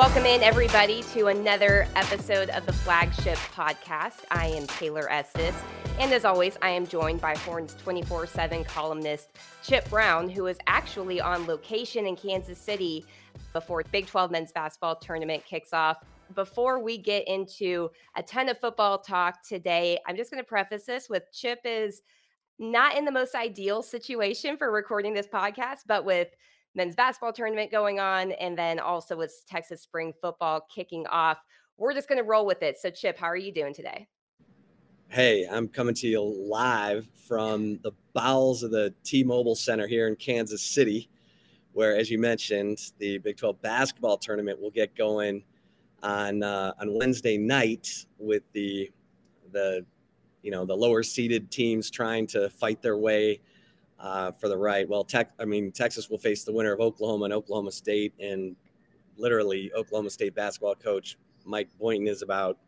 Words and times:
Welcome 0.00 0.24
in, 0.24 0.42
everybody, 0.42 1.02
to 1.12 1.26
another 1.26 1.86
episode 1.94 2.48
of 2.48 2.64
the 2.64 2.72
Flagship 2.72 3.36
Podcast. 3.54 4.24
I 4.30 4.46
am 4.46 4.66
Taylor 4.66 5.06
Estes. 5.12 5.54
And 5.98 6.10
as 6.14 6.24
always, 6.24 6.56
I 6.62 6.70
am 6.70 6.86
joined 6.86 7.20
by 7.20 7.36
Horns 7.36 7.74
24 7.74 8.26
7 8.26 8.64
columnist 8.64 9.28
Chip 9.62 9.86
Brown, 9.90 10.30
who 10.30 10.46
is 10.46 10.56
actually 10.66 11.20
on 11.20 11.46
location 11.46 12.06
in 12.06 12.16
Kansas 12.16 12.56
City 12.56 13.04
before 13.52 13.82
Big 13.92 14.06
12 14.06 14.30
men's 14.30 14.52
basketball 14.52 14.96
tournament 14.96 15.44
kicks 15.44 15.74
off. 15.74 15.98
Before 16.34 16.82
we 16.82 16.96
get 16.96 17.28
into 17.28 17.90
a 18.16 18.22
ton 18.22 18.48
of 18.48 18.58
football 18.58 19.00
talk 19.00 19.46
today, 19.46 19.98
I'm 20.08 20.16
just 20.16 20.30
going 20.30 20.42
to 20.42 20.48
preface 20.48 20.86
this 20.86 21.10
with 21.10 21.24
Chip 21.30 21.58
is 21.66 22.00
not 22.58 22.96
in 22.96 23.04
the 23.04 23.12
most 23.12 23.34
ideal 23.34 23.82
situation 23.82 24.56
for 24.56 24.72
recording 24.72 25.12
this 25.12 25.26
podcast, 25.26 25.80
but 25.86 26.06
with 26.06 26.28
men's 26.74 26.94
basketball 26.94 27.32
tournament 27.32 27.70
going 27.70 28.00
on, 28.00 28.32
and 28.32 28.56
then 28.56 28.78
also 28.78 29.16
with 29.16 29.32
Texas 29.48 29.82
spring 29.82 30.12
football 30.20 30.66
kicking 30.74 31.06
off. 31.08 31.38
We're 31.76 31.94
just 31.94 32.08
going 32.08 32.18
to 32.18 32.24
roll 32.24 32.46
with 32.46 32.62
it. 32.62 32.78
So, 32.78 32.90
Chip, 32.90 33.18
how 33.18 33.26
are 33.26 33.36
you 33.36 33.52
doing 33.52 33.74
today? 33.74 34.06
Hey, 35.08 35.46
I'm 35.50 35.66
coming 35.66 35.94
to 35.96 36.06
you 36.06 36.22
live 36.22 37.08
from 37.26 37.80
the 37.82 37.92
bowels 38.12 38.62
of 38.62 38.70
the 38.70 38.94
T 39.02 39.24
Mobile 39.24 39.56
Center 39.56 39.88
here 39.88 40.06
in 40.06 40.14
Kansas 40.14 40.62
City, 40.62 41.08
where, 41.72 41.96
as 41.96 42.10
you 42.10 42.18
mentioned, 42.18 42.78
the 42.98 43.18
Big 43.18 43.36
12 43.36 43.60
basketball 43.60 44.18
tournament 44.18 44.60
will 44.60 44.70
get 44.70 44.94
going 44.94 45.42
on 46.02 46.42
uh, 46.42 46.72
on 46.80 46.96
Wednesday 46.96 47.36
night 47.36 48.06
with 48.18 48.42
the 48.52 48.90
the 49.52 49.84
you 50.42 50.50
know 50.50 50.64
the 50.64 50.76
lower 50.76 51.02
seeded 51.02 51.50
teams 51.50 51.90
trying 51.90 52.26
to 52.28 52.48
fight 52.48 52.80
their 52.80 52.96
way 52.96 53.40
uh, 54.00 54.32
for 54.32 54.48
the 54.48 54.56
right. 54.56 54.88
Well, 54.88 55.04
tech, 55.04 55.32
I 55.38 55.44
mean, 55.44 55.70
Texas 55.72 56.08
will 56.08 56.18
face 56.18 56.44
the 56.44 56.52
winner 56.52 56.72
of 56.72 56.80
Oklahoma 56.80 57.26
and 57.26 57.34
Oklahoma 57.34 57.70
State, 57.70 58.14
and 58.18 58.56
literally, 59.16 59.70
Oklahoma 59.74 60.10
State 60.10 60.34
basketball 60.34 60.74
coach 60.74 61.18
Mike 61.44 61.68
Boynton 61.78 62.08
is 62.08 62.22
about 62.22 62.58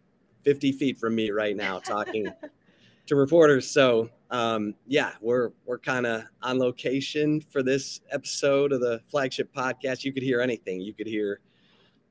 50 0.44 0.72
feet 0.72 0.98
from 0.98 1.14
me 1.14 1.30
right 1.30 1.56
now 1.56 1.78
talking 1.78 2.26
to 3.06 3.16
reporters. 3.16 3.70
So, 3.70 4.10
um, 4.30 4.74
yeah, 4.86 5.12
we're 5.20 5.50
we're 5.64 5.78
kind 5.78 6.06
of 6.06 6.24
on 6.42 6.58
location 6.58 7.40
for 7.40 7.62
this 7.62 8.00
episode 8.10 8.72
of 8.72 8.80
the 8.80 9.00
flagship 9.08 9.52
podcast. 9.54 10.04
You 10.04 10.12
could 10.12 10.22
hear 10.22 10.40
anything. 10.40 10.80
You 10.80 10.94
could 10.94 11.06
hear, 11.06 11.40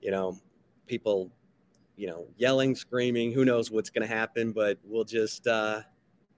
you 0.01 0.11
know, 0.11 0.37
people, 0.87 1.31
you 1.95 2.07
know, 2.07 2.27
yelling, 2.37 2.75
screaming. 2.75 3.31
Who 3.31 3.45
knows 3.45 3.71
what's 3.71 3.89
going 3.89 4.07
to 4.07 4.13
happen? 4.13 4.51
But 4.51 4.77
we'll 4.83 5.03
just 5.03 5.47
uh, 5.47 5.81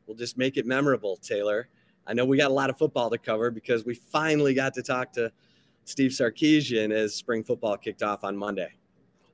we'll 0.07 0.18
just 0.18 0.38
make 0.38 0.57
it 0.57 0.66
memorable, 0.66 1.18
Taylor. 1.18 1.69
I 2.06 2.14
know 2.14 2.25
we 2.25 2.38
got 2.38 2.52
a 2.52 2.53
lot 2.53 2.69
of 2.69 2.78
football 2.78 3.09
to 3.09 3.18
cover 3.18 3.52
because 3.52 3.86
we 3.86 3.96
finally 3.96 4.53
got 4.53 4.74
to 4.75 4.84
talk 4.84 5.14
to 5.14 5.31
Steve 5.86 6.12
Sarkisian 6.12 6.91
as 6.91 7.14
spring 7.14 7.44
football 7.44 7.78
kicked 7.78 8.03
off 8.03 8.24
on 8.24 8.36
Monday. 8.36 8.74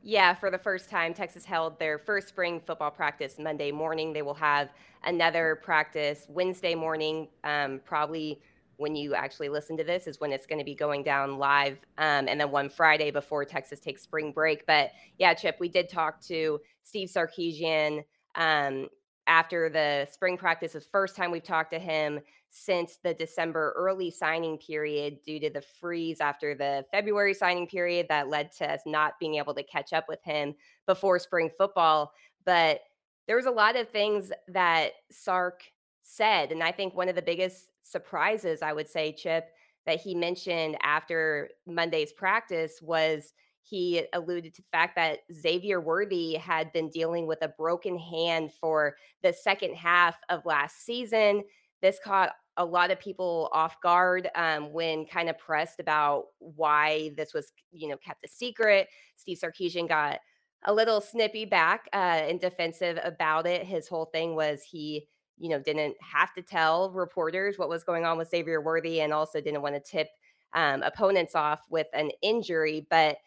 Yeah, 0.02 0.34
for 0.34 0.50
the 0.50 0.58
first 0.58 0.90
time, 0.90 1.14
Texas 1.14 1.44
held 1.44 1.78
their 1.78 2.00
first 2.00 2.30
spring 2.30 2.62
football 2.66 2.92
practice 2.92 3.38
Monday 3.38 3.72
morning. 3.72 4.14
They 4.14 4.22
will 4.22 4.34
have 4.36 4.70
another 5.04 5.60
practice 5.62 6.26
Wednesday 6.30 6.74
morning. 6.74 7.28
Um, 7.44 7.82
probably 7.84 8.40
when 8.78 8.96
you 8.96 9.14
actually 9.14 9.50
listen 9.50 9.76
to 9.76 9.84
this 9.84 10.08
is 10.08 10.22
when 10.22 10.32
it's 10.32 10.46
going 10.46 10.58
to 10.58 10.64
be 10.64 10.74
going 10.74 11.04
down 11.04 11.38
live, 11.38 11.78
um, 11.98 12.30
and 12.30 12.40
then 12.40 12.50
one 12.50 12.70
Friday 12.70 13.12
before 13.12 13.44
Texas 13.44 13.82
takes 13.82 14.02
spring 14.02 14.32
break. 14.32 14.66
But 14.66 14.92
yeah, 15.18 15.34
Chip, 15.34 15.58
we 15.60 15.68
did 15.68 15.90
talk 15.90 16.22
to 16.28 16.62
Steve 16.82 17.10
Sarkisian 17.10 18.06
um, 18.36 18.88
after 19.30 19.70
the 19.70 20.08
spring 20.12 20.38
practice. 20.38 20.74
The 20.74 20.82
first 20.82 21.16
time 21.16 21.32
we've 21.32 21.44
talked 21.44 21.72
to 21.72 21.80
him 21.80 22.20
since 22.50 22.98
the 23.04 23.14
December 23.14 23.74
early 23.78 24.10
signing 24.10 24.58
period 24.58 25.20
due 25.24 25.40
to 25.40 25.52
the 25.52 25.62
freeze 25.62 26.20
after 26.20 26.56
the 26.56 26.84
February 26.92 27.36
signing 27.36 27.68
period 27.68 28.08
that 28.10 28.28
led 28.28 28.52
to 28.54 28.70
us 28.70 28.82
not 28.86 29.20
being 29.20 29.36
able 29.36 29.54
to 29.54 29.64
catch 29.64 29.94
up 29.94 30.06
with 30.10 30.22
him 30.24 30.56
before 30.88 31.20
spring 31.20 31.50
football. 31.58 32.12
But 32.44 32.82
there 33.28 33.36
was 33.36 33.46
a 33.46 33.52
lot 33.52 33.76
of 33.76 33.88
things 33.90 34.32
that 34.48 34.94
Sark 35.12 35.62
said. 36.02 36.52
And 36.52 36.64
I 36.64 36.72
think 36.72 36.96
one 36.96 37.08
of 37.08 37.16
the 37.16 37.22
biggest 37.22 37.68
surprises, 37.84 38.64
I 38.64 38.74
would 38.74 38.90
say, 38.90 39.12
Chip, 39.14 39.50
that 39.86 40.02
he 40.02 40.16
mentioned 40.16 40.76
after 40.82 41.50
Monday's 41.68 42.12
practice 42.12 42.82
was 42.82 43.34
he 43.62 44.04
alluded 44.14 44.54
to 44.56 44.62
the 44.62 44.68
fact 44.72 44.96
that 44.96 45.20
Xavier 45.32 45.80
Worthy 45.82 46.36
had 46.36 46.72
been 46.74 46.90
dealing 46.90 47.28
with 47.28 47.42
a 47.42 47.50
broken 47.50 47.98
hand 47.98 48.52
for 48.54 48.96
the 49.22 49.34
second 49.34 49.76
half 49.76 50.18
of 50.30 50.46
last 50.46 50.86
season. 50.86 51.44
This 51.82 52.00
caught 52.04 52.32
a 52.58 52.66
lot 52.66 52.92
of 52.92 53.00
people 53.00 53.50
off 53.54 53.80
guard 53.82 54.30
um, 54.36 54.74
when 54.74 55.06
kind 55.06 55.30
of 55.30 55.38
pressed 55.38 55.80
about 55.80 56.26
why 56.40 57.12
this 57.16 57.34
was, 57.34 57.54
you 57.72 57.88
know, 57.88 57.98
kept 57.98 58.26
a 58.26 58.28
secret. 58.28 58.88
Steve 59.16 59.38
Sarkisian 59.38 59.88
got 59.88 60.20
a 60.66 60.74
little 60.74 61.00
snippy 61.00 61.46
back 61.46 61.88
uh, 61.94 61.96
and 62.28 62.40
defensive 62.40 63.00
about 63.04 63.48
it. 63.48 63.66
His 63.66 63.88
whole 63.88 64.06
thing 64.06 64.36
was 64.36 64.62
he, 64.62 65.08
you 65.38 65.48
know, 65.48 65.60
didn't 65.60 65.96
have 66.02 66.34
to 66.34 66.42
tell 66.42 66.92
reporters 66.92 67.58
what 67.58 67.70
was 67.70 67.86
going 67.86 68.04
on 68.04 68.18
with 68.18 68.30
Xavier 68.30 68.62
Worthy, 68.62 69.02
and 69.02 69.14
also 69.14 69.40
didn't 69.40 69.62
want 69.62 69.76
to 69.76 69.92
tip 69.92 70.10
um, 70.54 70.84
opponents 70.84 71.36
off 71.36 71.62
with 71.70 71.88
an 71.94 72.12
injury. 72.22 72.86
But 72.90 73.18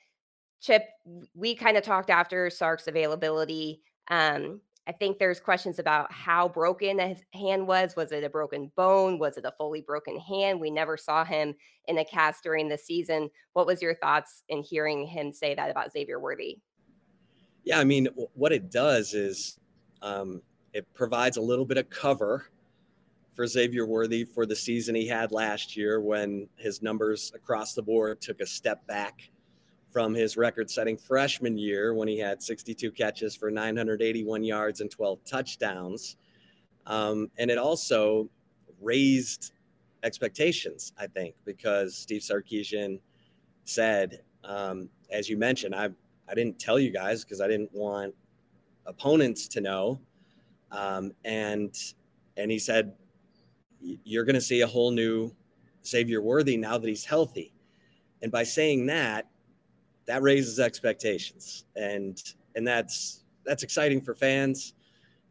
Chip, 0.63 0.85
we 1.35 1.57
kind 1.57 1.77
of 1.77 1.83
talked 1.83 2.09
after 2.09 2.49
Sark's 2.49 2.87
availability. 2.87 3.83
Um, 4.09 4.61
I 4.87 4.93
think 4.93 5.19
there's 5.19 5.41
questions 5.41 5.81
about 5.81 6.13
how 6.13 6.49
broken 6.49 7.01
his 7.01 7.19
hand 7.35 7.67
was. 7.67 7.97
Was 7.97 8.13
it 8.13 8.23
a 8.23 8.31
broken 8.31 8.71
bone? 8.77 9.19
Was 9.19 9.37
it 9.37 9.45
a 9.45 9.53
fully 9.59 9.81
broken 9.81 10.19
hand? 10.19 10.61
We 10.61 10.71
never 10.71 10.97
saw 10.97 11.25
him 11.25 11.55
in 11.89 11.99
a 11.99 12.05
cast 12.05 12.45
during 12.45 12.69
the 12.69 12.79
season. 12.79 13.29
What 13.55 13.67
was 13.67 13.83
your 13.83 13.97
thoughts 13.97 14.45
in 14.49 14.63
hearing 14.63 15.05
him 15.05 15.33
say 15.33 15.55
that 15.57 15.71
about 15.71 15.93
Xavier 15.93 16.21
Worthy? 16.21 16.59
Yeah, 17.65 17.81
I 17.81 17.85
mean, 17.85 18.09
what 18.35 18.53
it 18.53 18.71
does 18.71 19.15
is 19.15 19.59
um, 20.01 20.43
it 20.73 20.87
provides 20.95 21.39
a 21.39 21.43
little 21.43 21.65
bit 21.65 21.79
of 21.79 21.91
cover 21.91 22.47
for 23.35 23.47
Xavier 23.49 23.87
Worthy 23.87 24.25
for 24.25 24.47
the 24.47 24.57
season 24.57 24.95
he 24.95 25.09
had 25.09 25.33
last 25.33 25.77
year 25.77 26.01
when 26.01 26.49
his 26.57 26.83
numbers 26.83 27.33
across 27.35 27.75
the 27.75 27.83
board 27.83 28.21
took 28.21 28.41
a 28.41 28.47
step 28.47 28.87
back 28.87 29.31
from 29.93 30.15
his 30.15 30.37
record 30.37 30.71
setting 30.71 30.97
freshman 30.97 31.59
year 31.59 31.95
when 31.95 32.09
he 32.09 32.19
had 32.19 32.43
62 32.43 32.91
catches 32.93 33.37
for 33.37 33.51
981 33.51 34.43
yards 34.43 34.81
and 34.81 34.91
12 34.91 35.23
touchdowns. 35.25 36.17
Um, 36.87 37.31
and 37.37 37.51
it 37.51 37.59
also 37.59 38.29
raised 38.81 39.53
expectations, 40.03 40.93
I 40.99 41.07
think, 41.07 41.35
because 41.45 41.95
Steve 41.95 42.23
Sarkisian 42.23 43.01
said, 43.65 44.23
um, 44.45 44.89
as 45.11 45.29
you 45.29 45.37
mentioned, 45.37 45.75
I, 45.75 45.91
I 46.29 46.35
didn't 46.35 46.59
tell 46.59 46.79
you 46.79 46.91
guys 46.91 47.23
because 47.23 47.41
I 47.41 47.47
didn't 47.47 47.73
want 47.73 48.15
opponents 48.87 49.47
to 49.49 49.61
know. 49.61 50.01
Um, 50.71 51.13
and, 51.25 51.77
and 52.39 52.51
he 52.51 52.59
said, 52.59 52.95
you're 53.81 54.25
going 54.25 54.35
to 54.35 54.41
see 54.41 54.63
a 54.63 54.67
whole 54.67 54.91
new 54.91 55.33
Xavier 55.87 56.23
Worthy 56.23 56.57
now 56.57 56.79
that 56.79 56.89
he's 56.89 57.05
healthy. 57.05 57.53
And 58.23 58.33
by 58.33 58.45
saying 58.45 58.87
that, 58.87 59.27
that 60.07 60.23
raises 60.23 60.59
expectations, 60.59 61.65
and 61.77 62.21
and 62.55 62.67
that's 62.67 63.25
that's 63.45 63.63
exciting 63.63 64.01
for 64.01 64.15
fans. 64.15 64.75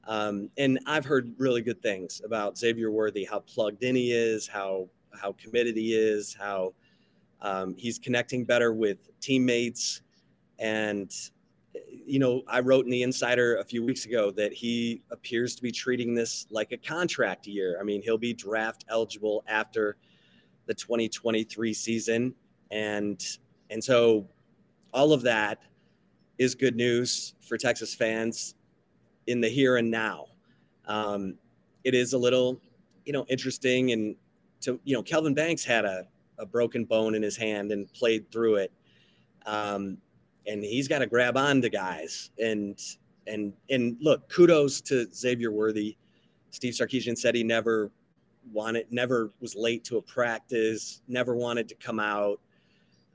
Um, 0.07 0.49
and 0.57 0.79
I've 0.87 1.05
heard 1.05 1.33
really 1.37 1.61
good 1.61 1.81
things 1.81 2.21
about 2.25 2.57
Xavier 2.57 2.91
Worthy, 2.91 3.23
how 3.23 3.39
plugged 3.39 3.83
in 3.83 3.95
he 3.95 4.11
is, 4.11 4.47
how 4.47 4.89
how 5.13 5.33
committed 5.33 5.75
he 5.75 5.93
is, 5.93 6.33
how 6.33 6.73
um, 7.41 7.75
he's 7.77 7.99
connecting 7.99 8.45
better 8.45 8.73
with 8.73 9.09
teammates, 9.19 10.01
and 10.59 11.11
you 12.05 12.19
know, 12.19 12.41
I 12.47 12.59
wrote 12.59 12.85
in 12.85 12.91
the 12.91 13.03
Insider 13.03 13.57
a 13.57 13.63
few 13.63 13.83
weeks 13.83 14.05
ago 14.05 14.31
that 14.31 14.51
he 14.51 15.01
appears 15.11 15.55
to 15.55 15.61
be 15.61 15.71
treating 15.71 16.13
this 16.13 16.47
like 16.49 16.71
a 16.71 16.77
contract 16.77 17.47
year. 17.47 17.77
I 17.79 17.83
mean, 17.83 18.01
he'll 18.01 18.17
be 18.17 18.33
draft 18.33 18.85
eligible 18.89 19.43
after 19.47 19.97
the 20.65 20.73
2023 20.73 21.73
season, 21.73 22.33
and 22.71 23.23
and 23.69 23.83
so 23.83 24.27
all 24.93 25.13
of 25.13 25.21
that 25.23 25.61
is 26.37 26.55
good 26.55 26.75
news 26.75 27.33
for 27.41 27.57
Texas 27.57 27.93
fans 27.93 28.55
in 29.27 29.41
the 29.41 29.49
here 29.49 29.77
and 29.77 29.89
now. 29.89 30.25
Um, 30.87 31.35
it 31.83 31.93
is 31.93 32.13
a 32.13 32.17
little, 32.17 32.59
you 33.05 33.13
know, 33.13 33.25
interesting 33.29 33.91
and 33.91 34.15
to 34.61 34.79
you 34.83 34.95
know, 34.95 35.03
Kelvin 35.03 35.33
Banks 35.33 35.63
had 35.63 35.85
a 35.85 36.07
a 36.41 36.45
broken 36.45 36.83
bone 36.83 37.15
in 37.15 37.21
his 37.21 37.37
hand 37.37 37.71
and 37.71 37.91
played 37.93 38.29
through 38.31 38.55
it. 38.55 38.71
Um, 39.45 39.97
and 40.47 40.63
he's 40.63 40.87
got 40.87 40.99
to 40.99 41.07
grab 41.07 41.37
on 41.37 41.61
to 41.61 41.69
guys. 41.69 42.31
And 42.39 42.79
and 43.27 43.53
and 43.69 43.97
look, 44.01 44.27
kudos 44.29 44.81
to 44.81 45.07
Xavier 45.13 45.51
Worthy. 45.51 45.95
Steve 46.49 46.73
Sarkisian 46.73 47.17
said 47.17 47.35
he 47.35 47.43
never 47.43 47.91
wanted, 48.51 48.87
never 48.91 49.31
was 49.39 49.55
late 49.55 49.83
to 49.85 49.97
a 49.97 50.01
practice, 50.01 51.01
never 51.07 51.35
wanted 51.35 51.69
to 51.69 51.75
come 51.75 51.99
out. 51.99 52.41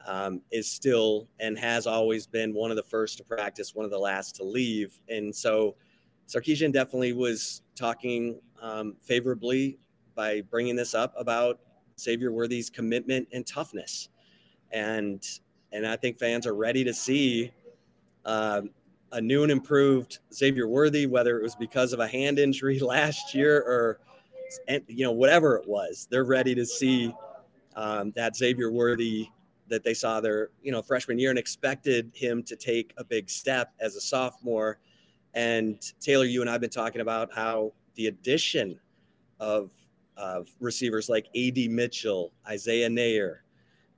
Um, 0.08 0.40
is 0.52 0.70
still 0.70 1.26
and 1.40 1.58
has 1.58 1.88
always 1.88 2.28
been 2.28 2.54
one 2.54 2.70
of 2.70 2.76
the 2.76 2.82
first 2.84 3.18
to 3.18 3.24
practice, 3.24 3.74
one 3.74 3.84
of 3.84 3.90
the 3.90 3.98
last 3.98 4.36
to 4.36 4.44
leave. 4.44 5.00
And 5.08 5.34
so 5.34 5.74
Sarkisian 6.28 6.72
definitely 6.72 7.12
was 7.12 7.62
talking 7.74 8.40
um, 8.62 8.94
favorably 9.02 9.78
by 10.14 10.42
bringing 10.42 10.76
this 10.76 10.94
up 10.94 11.12
about 11.16 11.58
Xavier 11.98 12.32
Worthy's 12.32 12.70
commitment 12.70 13.28
and 13.32 13.46
toughness. 13.46 14.08
And 14.72 15.26
and 15.72 15.86
I 15.86 15.96
think 15.96 16.18
fans 16.18 16.46
are 16.46 16.54
ready 16.54 16.84
to 16.84 16.94
see 16.94 17.52
uh, 18.24 18.62
a 19.12 19.20
new 19.20 19.42
and 19.42 19.52
improved 19.52 20.18
Xavier 20.32 20.68
Worthy, 20.68 21.06
whether 21.06 21.38
it 21.38 21.42
was 21.42 21.54
because 21.54 21.92
of 21.92 22.00
a 22.00 22.08
hand 22.08 22.38
injury 22.38 22.78
last 22.80 23.34
year 23.34 23.58
or 23.58 24.00
you 24.86 25.04
know 25.04 25.12
whatever 25.12 25.56
it 25.56 25.68
was. 25.68 26.08
They're 26.10 26.24
ready 26.24 26.54
to 26.54 26.64
see 26.64 27.14
um, 27.74 28.12
that 28.12 28.36
Xavier 28.36 28.70
Worthy 28.70 29.28
that 29.68 29.84
they 29.84 29.94
saw 29.94 30.20
their 30.20 30.50
you 30.62 30.72
know 30.72 30.82
freshman 30.82 31.18
year 31.18 31.30
and 31.30 31.38
expected 31.38 32.10
him 32.14 32.42
to 32.44 32.56
take 32.56 32.92
a 32.96 33.04
big 33.04 33.28
step 33.30 33.72
as 33.80 33.96
a 33.96 34.00
sophomore. 34.00 34.78
And 35.34 35.80
Taylor, 36.00 36.24
you 36.24 36.40
and 36.40 36.48
I've 36.48 36.60
been 36.60 36.70
talking 36.70 37.00
about 37.00 37.32
how 37.34 37.72
the 37.94 38.06
addition 38.06 38.78
of 39.40 39.70
of 40.16 40.48
receivers 40.60 41.08
like 41.08 41.26
A.D. 41.34 41.68
Mitchell, 41.68 42.32
Isaiah 42.48 42.88
Neyor, 42.88 43.38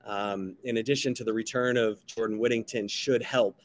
um, 0.05 0.57
in 0.65 0.79
addition 0.79 1.15
to 1.15 1.25
the 1.25 1.33
return 1.33 1.77
of 1.77 2.05
Jordan 2.07 2.39
Whittington, 2.39 2.89
should 2.89 3.23
help 3.23 3.61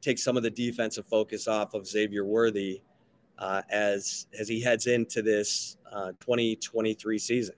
take 0.00 0.18
some 0.18 0.36
of 0.36 0.42
the 0.42 0.50
defensive 0.50 1.06
focus 1.06 1.46
off 1.46 1.74
of 1.74 1.86
Xavier 1.86 2.24
Worthy 2.24 2.80
uh, 3.38 3.62
as 3.70 4.26
as 4.38 4.48
he 4.48 4.60
heads 4.60 4.86
into 4.86 5.22
this 5.22 5.76
uh, 5.92 6.12
2023 6.20 7.18
season. 7.18 7.54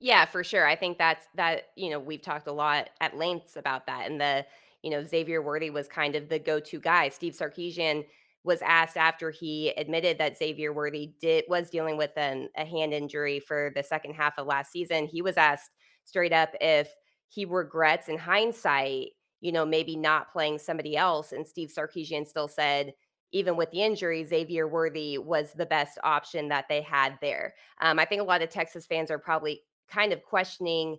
Yeah, 0.00 0.24
for 0.26 0.44
sure. 0.44 0.66
I 0.66 0.76
think 0.76 0.98
that's 0.98 1.26
that. 1.36 1.68
You 1.76 1.90
know, 1.90 1.98
we've 2.00 2.20
talked 2.22 2.46
a 2.48 2.52
lot 2.52 2.90
at 3.00 3.16
lengths 3.16 3.56
about 3.56 3.86
that, 3.86 4.10
and 4.10 4.20
the 4.20 4.44
you 4.82 4.90
know 4.90 5.04
Xavier 5.06 5.40
Worthy 5.42 5.70
was 5.70 5.88
kind 5.88 6.14
of 6.16 6.28
the 6.28 6.38
go-to 6.38 6.80
guy. 6.80 7.08
Steve 7.08 7.32
Sarkisian 7.34 8.04
was 8.42 8.60
asked 8.62 8.96
after 8.98 9.30
he 9.30 9.70
admitted 9.78 10.18
that 10.18 10.36
Xavier 10.36 10.72
Worthy 10.72 11.12
did 11.20 11.44
was 11.48 11.70
dealing 11.70 11.96
with 11.96 12.10
an, 12.16 12.50
a 12.56 12.64
hand 12.66 12.92
injury 12.92 13.40
for 13.40 13.72
the 13.74 13.82
second 13.82 14.14
half 14.14 14.38
of 14.38 14.46
last 14.46 14.70
season. 14.70 15.06
He 15.06 15.22
was 15.22 15.38
asked 15.38 15.70
straight 16.04 16.32
up 16.32 16.50
if 16.60 16.94
he 17.28 17.46
regrets 17.46 18.08
in 18.08 18.18
hindsight, 18.18 19.08
you 19.40 19.50
know, 19.52 19.64
maybe 19.64 19.96
not 19.96 20.30
playing 20.30 20.58
somebody 20.58 20.94
else. 20.96 21.32
And 21.32 21.46
Steve 21.46 21.70
Sarkisian 21.74 22.26
still 22.26 22.48
said, 22.48 22.92
even 23.32 23.56
with 23.56 23.70
the 23.70 23.82
injury, 23.82 24.22
Xavier 24.24 24.68
Worthy 24.68 25.18
was 25.18 25.52
the 25.54 25.66
best 25.66 25.98
option 26.04 26.48
that 26.48 26.66
they 26.68 26.82
had 26.82 27.18
there. 27.20 27.54
Um, 27.80 27.98
I 27.98 28.04
think 28.04 28.20
a 28.20 28.24
lot 28.24 28.42
of 28.42 28.50
Texas 28.50 28.86
fans 28.86 29.10
are 29.10 29.18
probably 29.18 29.62
kind 29.90 30.12
of 30.12 30.22
questioning, 30.22 30.98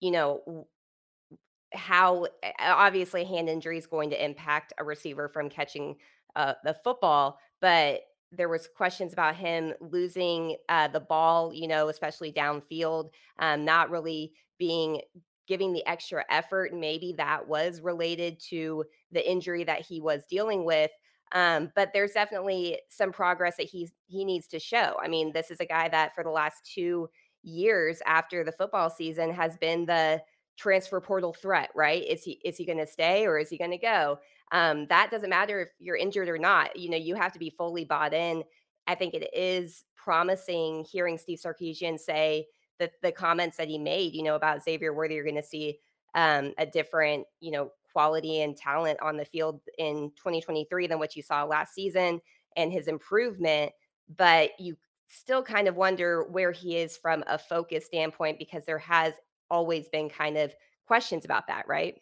you 0.00 0.10
know, 0.10 0.66
how 1.72 2.26
obviously 2.60 3.24
hand 3.24 3.48
injury 3.48 3.78
is 3.78 3.86
going 3.86 4.10
to 4.10 4.24
impact 4.24 4.72
a 4.78 4.84
receiver 4.84 5.28
from 5.28 5.48
catching 5.48 5.96
uh, 6.34 6.54
the 6.64 6.74
football, 6.84 7.38
but 7.60 8.02
there 8.32 8.48
was 8.48 8.68
questions 8.76 9.12
about 9.12 9.36
him 9.36 9.72
losing 9.80 10.56
uh, 10.68 10.88
the 10.88 11.00
ball, 11.00 11.52
you 11.52 11.68
know, 11.68 11.88
especially 11.88 12.32
downfield, 12.32 13.10
um, 13.38 13.64
not 13.64 13.90
really 13.90 14.32
being 14.58 15.00
giving 15.46 15.72
the 15.72 15.86
extra 15.86 16.24
effort. 16.28 16.74
Maybe 16.74 17.14
that 17.16 17.46
was 17.46 17.80
related 17.80 18.40
to 18.50 18.84
the 19.12 19.28
injury 19.28 19.64
that 19.64 19.80
he 19.80 20.00
was 20.00 20.26
dealing 20.26 20.64
with. 20.64 20.90
Um, 21.32 21.70
but 21.74 21.90
there's 21.92 22.12
definitely 22.12 22.78
some 22.88 23.12
progress 23.12 23.56
that 23.56 23.68
he's 23.68 23.92
he 24.06 24.24
needs 24.24 24.46
to 24.48 24.58
show. 24.58 24.96
I 25.02 25.08
mean, 25.08 25.32
this 25.32 25.50
is 25.50 25.60
a 25.60 25.66
guy 25.66 25.88
that 25.88 26.14
for 26.14 26.22
the 26.22 26.30
last 26.30 26.68
two 26.72 27.08
years 27.46 28.02
after 28.06 28.44
the 28.44 28.52
football 28.52 28.90
season 28.90 29.32
has 29.32 29.56
been 29.56 29.86
the 29.86 30.22
transfer 30.56 31.00
portal 31.00 31.32
threat, 31.32 31.70
right? 31.74 32.04
Is 32.04 32.22
he 32.24 32.40
is 32.44 32.56
he 32.56 32.64
going 32.64 32.78
to 32.78 32.86
stay 32.86 33.26
or 33.26 33.38
is 33.38 33.48
he 33.48 33.56
going 33.58 33.70
to 33.70 33.78
go? 33.78 34.18
Um, 34.52 34.86
that 34.88 35.10
doesn't 35.10 35.30
matter 35.30 35.60
if 35.62 35.68
you're 35.78 35.96
injured 35.96 36.28
or 36.28 36.38
not. 36.38 36.76
You 36.76 36.90
know, 36.90 36.96
you 36.96 37.14
have 37.14 37.32
to 37.32 37.38
be 37.38 37.50
fully 37.50 37.84
bought 37.84 38.14
in. 38.14 38.42
I 38.86 38.94
think 38.94 39.14
it 39.14 39.28
is 39.34 39.84
promising 39.96 40.84
hearing 40.90 41.18
Steve 41.18 41.38
Sarkisian 41.44 41.98
say 41.98 42.46
that 42.78 42.92
the 43.02 43.12
comments 43.12 43.56
that 43.56 43.68
he 43.68 43.78
made, 43.78 44.14
you 44.14 44.22
know, 44.22 44.36
about 44.36 44.62
Xavier 44.62 44.92
Worthy, 44.94 45.14
you're 45.14 45.24
going 45.24 45.36
to 45.36 45.42
see 45.42 45.78
um, 46.14 46.52
a 46.58 46.66
different, 46.66 47.26
you 47.40 47.50
know, 47.50 47.70
quality 47.92 48.42
and 48.42 48.56
talent 48.56 49.00
on 49.00 49.16
the 49.16 49.24
field 49.24 49.60
in 49.78 50.10
2023 50.16 50.86
than 50.86 50.98
what 50.98 51.16
you 51.16 51.22
saw 51.22 51.44
last 51.44 51.74
season 51.74 52.20
and 52.56 52.72
his 52.72 52.88
improvement. 52.88 53.72
But 54.16 54.50
you 54.60 54.76
still 55.06 55.42
kind 55.42 55.68
of 55.68 55.76
wonder 55.76 56.24
where 56.24 56.52
he 56.52 56.76
is 56.76 56.96
from 56.96 57.22
a 57.26 57.38
focus 57.38 57.86
standpoint 57.86 58.38
because 58.38 58.64
there 58.64 58.78
has 58.78 59.14
always 59.50 59.88
been 59.88 60.08
kind 60.08 60.36
of 60.36 60.54
questions 60.86 61.24
about 61.24 61.46
that, 61.46 61.66
right? 61.68 62.00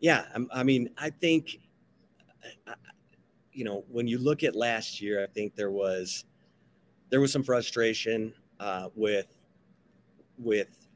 Yeah, 0.00 0.24
I 0.52 0.64
mean, 0.64 0.90
I 0.98 1.10
think, 1.10 1.58
uh, 2.66 2.72
uh, 2.72 2.74
you 3.52 3.64
know, 3.64 3.84
when 3.88 4.08
you 4.08 4.18
look 4.18 4.42
at 4.42 4.56
last 4.56 5.00
year, 5.00 5.22
I 5.22 5.26
think 5.26 5.54
there 5.54 5.70
was 5.70 6.24
there 7.08 7.20
was 7.20 7.30
some 7.30 7.44
frustration 7.44 8.34
uh, 8.58 8.88
with 8.96 9.26
with 10.38 10.88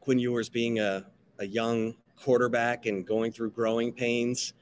Quinn 0.00 0.18
Ewers 0.18 0.48
being 0.48 0.80
a, 0.80 1.06
a 1.38 1.46
young 1.46 1.94
quarterback 2.16 2.86
and 2.86 3.06
going 3.06 3.30
through 3.30 3.50
growing 3.50 3.92
pains, 3.92 4.54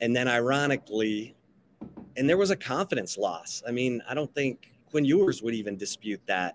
and 0.00 0.16
then 0.16 0.26
ironically, 0.26 1.36
and 2.20 2.28
there 2.28 2.36
was 2.36 2.50
a 2.50 2.56
confidence 2.56 3.16
loss. 3.16 3.62
I 3.66 3.70
mean, 3.70 4.02
I 4.06 4.12
don't 4.12 4.32
think 4.34 4.74
Quinn 4.90 5.06
Ewers 5.06 5.42
would 5.42 5.54
even 5.54 5.78
dispute 5.78 6.20
that. 6.26 6.54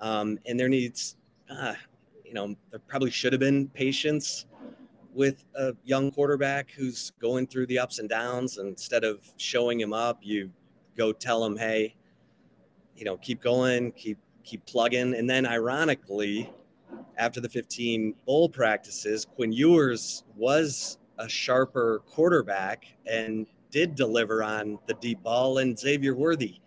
Um, 0.00 0.40
and 0.44 0.58
there 0.58 0.68
needs, 0.68 1.16
uh, 1.48 1.74
you 2.24 2.34
know, 2.34 2.56
there 2.72 2.80
probably 2.80 3.12
should 3.12 3.32
have 3.32 3.38
been 3.38 3.68
patience 3.68 4.46
with 5.14 5.44
a 5.54 5.72
young 5.84 6.10
quarterback 6.10 6.72
who's 6.72 7.12
going 7.20 7.46
through 7.46 7.66
the 7.66 7.78
ups 7.78 8.00
and 8.00 8.08
downs. 8.08 8.58
And 8.58 8.68
instead 8.68 9.04
of 9.04 9.20
showing 9.36 9.78
him 9.78 9.92
up, 9.92 10.18
you 10.22 10.50
go 10.96 11.12
tell 11.12 11.44
him, 11.44 11.56
hey, 11.56 11.94
you 12.96 13.04
know, 13.04 13.16
keep 13.18 13.40
going, 13.40 13.92
keep 13.92 14.18
keep 14.42 14.66
plugging. 14.66 15.14
And 15.14 15.30
then 15.30 15.46
ironically, 15.46 16.52
after 17.18 17.40
the 17.40 17.48
15 17.48 18.16
bowl 18.26 18.48
practices, 18.48 19.24
Quinn 19.24 19.52
Ewers 19.52 20.24
was 20.34 20.98
a 21.18 21.28
sharper 21.28 22.02
quarterback 22.04 22.84
and 23.06 23.46
did 23.70 23.94
deliver 23.94 24.42
on 24.42 24.78
the 24.86 24.94
deep 24.94 25.22
ball, 25.22 25.58
and 25.58 25.78
Xavier 25.78 26.14
Worthy 26.14 26.60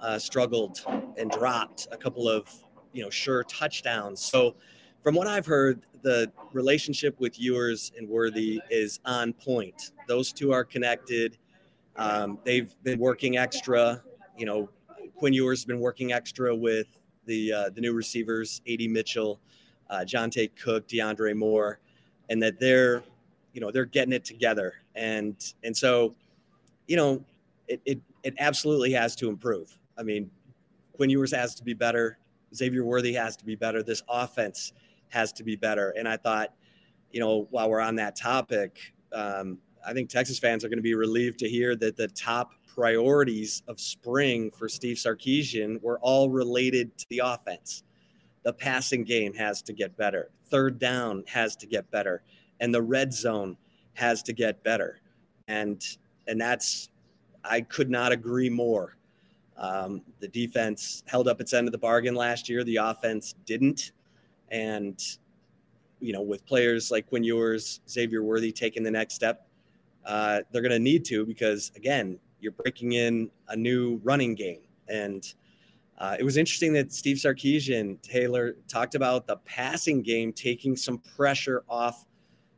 uh, 0.00 0.18
struggled 0.18 0.84
and 1.16 1.30
dropped 1.30 1.88
a 1.90 1.96
couple 1.96 2.28
of 2.28 2.48
you 2.92 3.02
know 3.02 3.10
sure 3.10 3.42
touchdowns. 3.44 4.20
So, 4.20 4.54
from 5.02 5.14
what 5.14 5.26
I've 5.26 5.46
heard, 5.46 5.86
the 6.02 6.30
relationship 6.52 7.18
with 7.18 7.40
Ewers 7.40 7.92
and 7.96 8.08
Worthy 8.08 8.60
is 8.70 9.00
on 9.04 9.32
point. 9.32 9.92
Those 10.06 10.32
two 10.32 10.52
are 10.52 10.64
connected. 10.64 11.38
Um, 11.96 12.38
they've 12.44 12.74
been 12.82 12.98
working 12.98 13.36
extra. 13.36 14.02
You 14.36 14.46
know, 14.46 14.68
Quinn 15.16 15.32
Ewers 15.32 15.60
has 15.60 15.64
been 15.64 15.80
working 15.80 16.12
extra 16.12 16.54
with 16.54 16.86
the 17.26 17.52
uh, 17.52 17.70
the 17.70 17.80
new 17.80 17.92
receivers, 17.92 18.60
A.D. 18.66 18.88
Mitchell, 18.88 19.40
uh, 19.90 20.00
Johntay 20.00 20.50
Cook, 20.56 20.86
DeAndre 20.88 21.34
Moore, 21.34 21.80
and 22.28 22.42
that 22.42 22.60
they're 22.60 23.02
you 23.52 23.60
know 23.60 23.70
they're 23.70 23.84
getting 23.84 24.12
it 24.12 24.24
together. 24.24 24.74
And 24.94 25.36
and 25.62 25.76
so, 25.76 26.14
you 26.86 26.96
know, 26.96 27.24
it 27.68 27.80
it, 27.84 28.00
it 28.22 28.34
absolutely 28.38 28.92
has 28.92 29.16
to 29.16 29.28
improve. 29.28 29.78
I 29.98 30.02
mean, 30.02 30.30
Quinn 30.94 31.10
Ewers 31.10 31.32
has 31.32 31.54
to 31.56 31.64
be 31.64 31.74
better. 31.74 32.18
Xavier 32.54 32.84
Worthy 32.84 33.14
has 33.14 33.36
to 33.36 33.44
be 33.44 33.56
better. 33.56 33.82
This 33.82 34.02
offense 34.08 34.72
has 35.08 35.32
to 35.34 35.44
be 35.44 35.56
better. 35.56 35.90
And 35.90 36.08
I 36.08 36.16
thought, 36.16 36.54
you 37.10 37.20
know, 37.20 37.46
while 37.50 37.68
we're 37.70 37.80
on 37.80 37.96
that 37.96 38.16
topic, 38.16 38.78
um, 39.12 39.58
I 39.86 39.92
think 39.92 40.08
Texas 40.08 40.38
fans 40.38 40.64
are 40.64 40.68
going 40.68 40.78
to 40.78 40.82
be 40.82 40.94
relieved 40.94 41.38
to 41.40 41.48
hear 41.48 41.76
that 41.76 41.96
the 41.96 42.08
top 42.08 42.52
priorities 42.66 43.62
of 43.68 43.78
spring 43.80 44.50
for 44.50 44.68
Steve 44.68 44.96
Sarkisian 44.96 45.80
were 45.82 45.98
all 46.00 46.30
related 46.30 46.96
to 46.98 47.06
the 47.10 47.20
offense. 47.24 47.84
The 48.42 48.52
passing 48.52 49.04
game 49.04 49.34
has 49.34 49.62
to 49.62 49.72
get 49.72 49.96
better. 49.96 50.30
Third 50.46 50.78
down 50.78 51.24
has 51.28 51.56
to 51.56 51.66
get 51.66 51.90
better. 51.90 52.22
And 52.60 52.74
the 52.74 52.82
red 52.82 53.12
zone 53.12 53.56
has 53.94 54.22
to 54.24 54.32
get 54.32 54.62
better. 54.64 55.00
and 55.48 55.84
and 56.26 56.40
that's 56.40 56.90
I 57.44 57.60
could 57.60 57.90
not 57.90 58.12
agree 58.12 58.48
more. 58.48 58.96
Um, 59.56 60.02
the 60.20 60.28
defense 60.28 61.04
held 61.06 61.28
up 61.28 61.40
its 61.40 61.52
end 61.52 61.68
of 61.68 61.72
the 61.72 61.78
bargain 61.78 62.14
last 62.14 62.48
year. 62.48 62.64
The 62.64 62.76
offense 62.76 63.34
didn't, 63.44 63.92
and 64.50 65.00
you 66.00 66.12
know, 66.12 66.22
with 66.22 66.44
players 66.46 66.90
like 66.90 67.08
Quinn 67.08 67.24
Ewers, 67.24 67.80
Xavier 67.88 68.22
Worthy 68.22 68.52
taking 68.52 68.82
the 68.82 68.90
next 68.90 69.14
step, 69.14 69.46
uh, 70.04 70.40
they're 70.50 70.62
going 70.62 70.72
to 70.72 70.78
need 70.78 71.04
to 71.06 71.24
because 71.24 71.72
again, 71.76 72.18
you're 72.40 72.52
breaking 72.52 72.92
in 72.92 73.30
a 73.48 73.56
new 73.56 74.00
running 74.04 74.34
game. 74.34 74.60
And 74.88 75.24
uh, 75.98 76.16
it 76.18 76.24
was 76.24 76.36
interesting 76.36 76.72
that 76.74 76.92
Steve 76.92 77.16
Sarkisian 77.16 78.00
Taylor 78.02 78.56
talked 78.68 78.94
about 78.94 79.26
the 79.26 79.36
passing 79.38 80.02
game 80.02 80.32
taking 80.32 80.76
some 80.76 80.98
pressure 80.98 81.64
off 81.68 82.04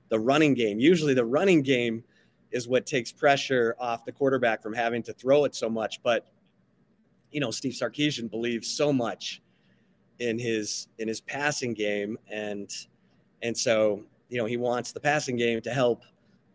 the 0.08 0.18
running 0.18 0.54
game. 0.54 0.80
Usually, 0.80 1.14
the 1.14 1.24
running 1.24 1.62
game 1.62 2.02
is 2.50 2.68
what 2.68 2.86
takes 2.86 3.12
pressure 3.12 3.74
off 3.78 4.04
the 4.04 4.12
quarterback 4.12 4.62
from 4.62 4.72
having 4.72 5.02
to 5.04 5.12
throw 5.12 5.44
it 5.44 5.54
so 5.54 5.68
much. 5.68 6.02
But 6.02 6.26
you 7.30 7.40
know, 7.40 7.50
Steve 7.50 7.72
Sarkisian 7.72 8.30
believes 8.30 8.68
so 8.68 8.92
much 8.92 9.42
in 10.18 10.38
his 10.38 10.88
in 10.98 11.08
his 11.08 11.20
passing 11.20 11.74
game, 11.74 12.18
and 12.30 12.70
and 13.42 13.56
so 13.56 14.02
you 14.28 14.38
know 14.38 14.46
he 14.46 14.56
wants 14.56 14.92
the 14.92 15.00
passing 15.00 15.36
game 15.36 15.60
to 15.62 15.70
help 15.70 16.02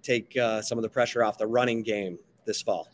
take 0.01 0.35
uh, 0.37 0.61
some 0.61 0.77
of 0.77 0.81
the 0.81 0.89
pressure 0.89 1.23
off 1.23 1.37
the 1.37 1.47
running 1.47 1.83
game 1.83 2.17
this 2.45 2.61
fall. 2.61 2.87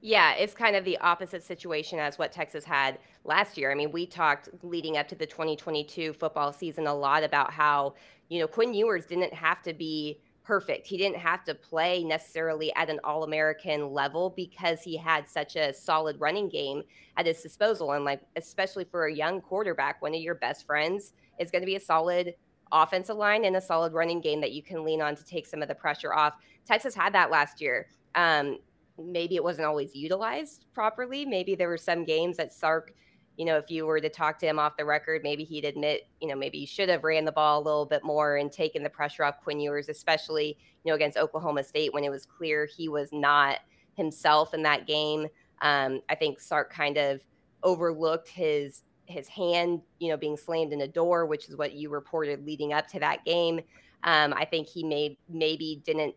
Yeah, 0.00 0.34
it's 0.34 0.54
kind 0.54 0.76
of 0.76 0.84
the 0.84 0.96
opposite 0.98 1.42
situation 1.42 1.98
as 1.98 2.18
what 2.18 2.30
Texas 2.30 2.64
had 2.64 2.98
last 3.24 3.58
year. 3.58 3.72
I 3.72 3.74
mean, 3.74 3.90
we 3.90 4.06
talked 4.06 4.48
leading 4.62 4.96
up 4.96 5.08
to 5.08 5.14
the 5.14 5.26
2022 5.26 6.12
football 6.12 6.52
season 6.52 6.86
a 6.86 6.94
lot 6.94 7.24
about 7.24 7.50
how, 7.52 7.94
you 8.28 8.38
know, 8.38 8.46
Quinn 8.46 8.72
Ewers 8.72 9.04
didn't 9.04 9.34
have 9.34 9.62
to 9.62 9.72
be 9.72 10.20
perfect. 10.46 10.86
He 10.86 10.96
didn't 10.96 11.18
have 11.18 11.42
to 11.44 11.54
play 11.54 12.04
necessarily 12.04 12.72
at 12.74 12.88
an 12.88 13.00
All 13.02 13.24
American 13.24 13.92
level 13.92 14.30
because 14.30 14.80
he 14.82 14.96
had 14.96 15.28
such 15.28 15.56
a 15.56 15.74
solid 15.74 16.20
running 16.20 16.48
game 16.48 16.84
at 17.16 17.26
his 17.26 17.42
disposal. 17.42 17.92
And, 17.92 18.04
like, 18.04 18.20
especially 18.36 18.84
for 18.84 19.06
a 19.06 19.14
young 19.14 19.40
quarterback, 19.40 20.00
one 20.00 20.14
of 20.14 20.20
your 20.20 20.36
best 20.36 20.64
friends 20.64 21.14
is 21.40 21.50
going 21.50 21.62
to 21.62 21.66
be 21.66 21.76
a 21.76 21.80
solid 21.80 22.34
offensive 22.70 23.16
line 23.16 23.44
and 23.44 23.56
a 23.56 23.60
solid 23.60 23.92
running 23.92 24.20
game 24.20 24.40
that 24.40 24.52
you 24.52 24.62
can 24.62 24.84
lean 24.84 25.02
on 25.02 25.16
to 25.16 25.24
take 25.24 25.46
some 25.46 25.62
of 25.62 25.68
the 25.68 25.74
pressure 25.74 26.14
off. 26.14 26.34
Texas 26.64 26.94
had 26.94 27.12
that 27.14 27.30
last 27.30 27.60
year. 27.60 27.88
Um, 28.14 28.58
maybe 28.98 29.34
it 29.36 29.42
wasn't 29.42 29.66
always 29.66 29.94
utilized 29.94 30.66
properly. 30.72 31.24
Maybe 31.24 31.54
there 31.54 31.68
were 31.68 31.76
some 31.76 32.04
games 32.04 32.36
that 32.36 32.52
Sark, 32.52 32.94
you 33.36 33.44
know, 33.44 33.56
if 33.56 33.70
you 33.70 33.86
were 33.86 34.00
to 34.00 34.08
talk 34.08 34.38
to 34.38 34.46
him 34.46 34.58
off 34.58 34.76
the 34.76 34.84
record, 34.84 35.22
maybe 35.22 35.44
he'd 35.44 35.64
admit, 35.64 36.08
you 36.20 36.28
know, 36.28 36.34
maybe 36.34 36.58
you 36.58 36.66
should 36.66 36.88
have 36.88 37.04
ran 37.04 37.24
the 37.24 37.32
ball 37.32 37.60
a 37.60 37.64
little 37.64 37.86
bit 37.86 38.02
more 38.02 38.36
and 38.36 38.50
taken 38.50 38.82
the 38.82 38.90
pressure 38.90 39.24
off 39.24 39.40
Quinn 39.42 39.60
Ewers, 39.60 39.88
especially, 39.88 40.56
you 40.84 40.90
know, 40.90 40.96
against 40.96 41.18
Oklahoma 41.18 41.62
State 41.62 41.92
when 41.92 42.04
it 42.04 42.10
was 42.10 42.24
clear 42.24 42.66
he 42.66 42.88
was 42.88 43.10
not 43.12 43.58
himself 43.94 44.54
in 44.54 44.62
that 44.62 44.86
game. 44.86 45.26
Um, 45.60 46.00
I 46.08 46.14
think 46.14 46.40
Sark 46.40 46.72
kind 46.72 46.96
of 46.96 47.20
overlooked 47.62 48.28
his 48.28 48.82
his 49.06 49.28
hand, 49.28 49.82
you 50.00 50.08
know, 50.08 50.16
being 50.16 50.36
slammed 50.36 50.72
in 50.72 50.80
a 50.80 50.88
door, 50.88 51.26
which 51.26 51.48
is 51.48 51.56
what 51.56 51.74
you 51.74 51.90
reported 51.90 52.44
leading 52.44 52.72
up 52.72 52.88
to 52.88 52.98
that 52.98 53.24
game. 53.24 53.60
Um, 54.02 54.34
I 54.34 54.44
think 54.44 54.66
he 54.66 54.82
may 54.82 55.16
maybe 55.28 55.80
didn't 55.84 56.14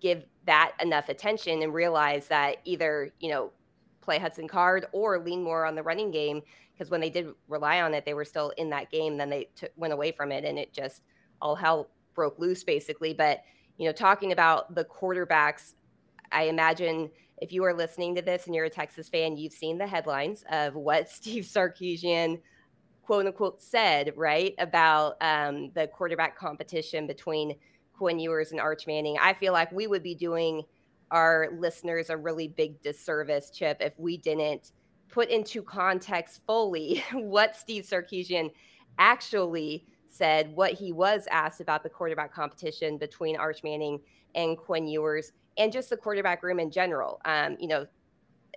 give 0.00 0.24
that 0.46 0.72
enough 0.80 1.08
attention 1.08 1.62
and 1.62 1.72
realize 1.72 2.28
that 2.28 2.56
either 2.64 3.12
you 3.20 3.30
know 3.30 3.52
play 4.06 4.18
Hudson 4.18 4.48
Card 4.48 4.86
or 4.92 5.18
lean 5.18 5.42
more 5.42 5.66
on 5.66 5.74
the 5.74 5.82
running 5.82 6.10
game 6.10 6.40
because 6.72 6.90
when 6.90 7.00
they 7.00 7.10
did 7.10 7.28
rely 7.48 7.82
on 7.82 7.92
it, 7.92 8.06
they 8.06 8.14
were 8.14 8.24
still 8.24 8.50
in 8.56 8.70
that 8.70 8.90
game. 8.90 9.18
Then 9.18 9.28
they 9.28 9.48
t- 9.54 9.68
went 9.76 9.92
away 9.92 10.12
from 10.12 10.32
it, 10.32 10.44
and 10.44 10.58
it 10.58 10.72
just 10.72 11.02
all 11.42 11.54
hell 11.54 11.90
broke 12.14 12.38
loose 12.38 12.64
basically. 12.64 13.12
But 13.12 13.42
you 13.76 13.84
know, 13.86 13.92
talking 13.92 14.32
about 14.32 14.74
the 14.74 14.84
quarterbacks, 14.84 15.74
I 16.32 16.44
imagine 16.44 17.10
if 17.42 17.52
you 17.52 17.64
are 17.64 17.74
listening 17.74 18.14
to 18.14 18.22
this 18.22 18.46
and 18.46 18.54
you're 18.54 18.64
a 18.64 18.70
Texas 18.70 19.08
fan, 19.10 19.36
you've 19.36 19.52
seen 19.52 19.76
the 19.76 19.86
headlines 19.86 20.44
of 20.50 20.74
what 20.74 21.10
Steve 21.10 21.44
Sarkisian 21.44 22.40
quote 23.02 23.26
unquote 23.26 23.62
said, 23.62 24.12
right, 24.16 24.54
about 24.58 25.16
um, 25.20 25.70
the 25.74 25.86
quarterback 25.86 26.36
competition 26.36 27.06
between 27.06 27.54
Quinn 27.96 28.18
Ewers 28.18 28.50
and 28.50 28.60
Arch 28.60 28.86
Manning. 28.86 29.16
I 29.20 29.32
feel 29.34 29.52
like 29.52 29.70
we 29.72 29.86
would 29.86 30.02
be 30.02 30.14
doing 30.14 30.62
our 31.10 31.48
listeners 31.58 32.10
a 32.10 32.16
really 32.16 32.48
big 32.48 32.80
disservice, 32.82 33.50
Chip, 33.50 33.78
if 33.80 33.92
we 33.98 34.16
didn't 34.16 34.72
put 35.08 35.30
into 35.30 35.62
context 35.62 36.42
fully 36.46 37.02
what 37.12 37.56
Steve 37.56 37.84
Sarkisian 37.84 38.50
actually 38.98 39.86
said, 40.08 40.54
what 40.54 40.72
he 40.72 40.92
was 40.92 41.26
asked 41.30 41.60
about 41.60 41.82
the 41.82 41.88
quarterback 41.88 42.32
competition 42.32 42.98
between 42.98 43.36
Arch 43.36 43.62
Manning 43.62 44.00
and 44.34 44.56
Quinn 44.56 44.86
Ewers 44.86 45.32
and 45.58 45.72
just 45.72 45.90
the 45.90 45.96
quarterback 45.96 46.42
room 46.42 46.60
in 46.60 46.70
general. 46.70 47.20
Um, 47.24 47.56
you 47.60 47.68
know, 47.68 47.86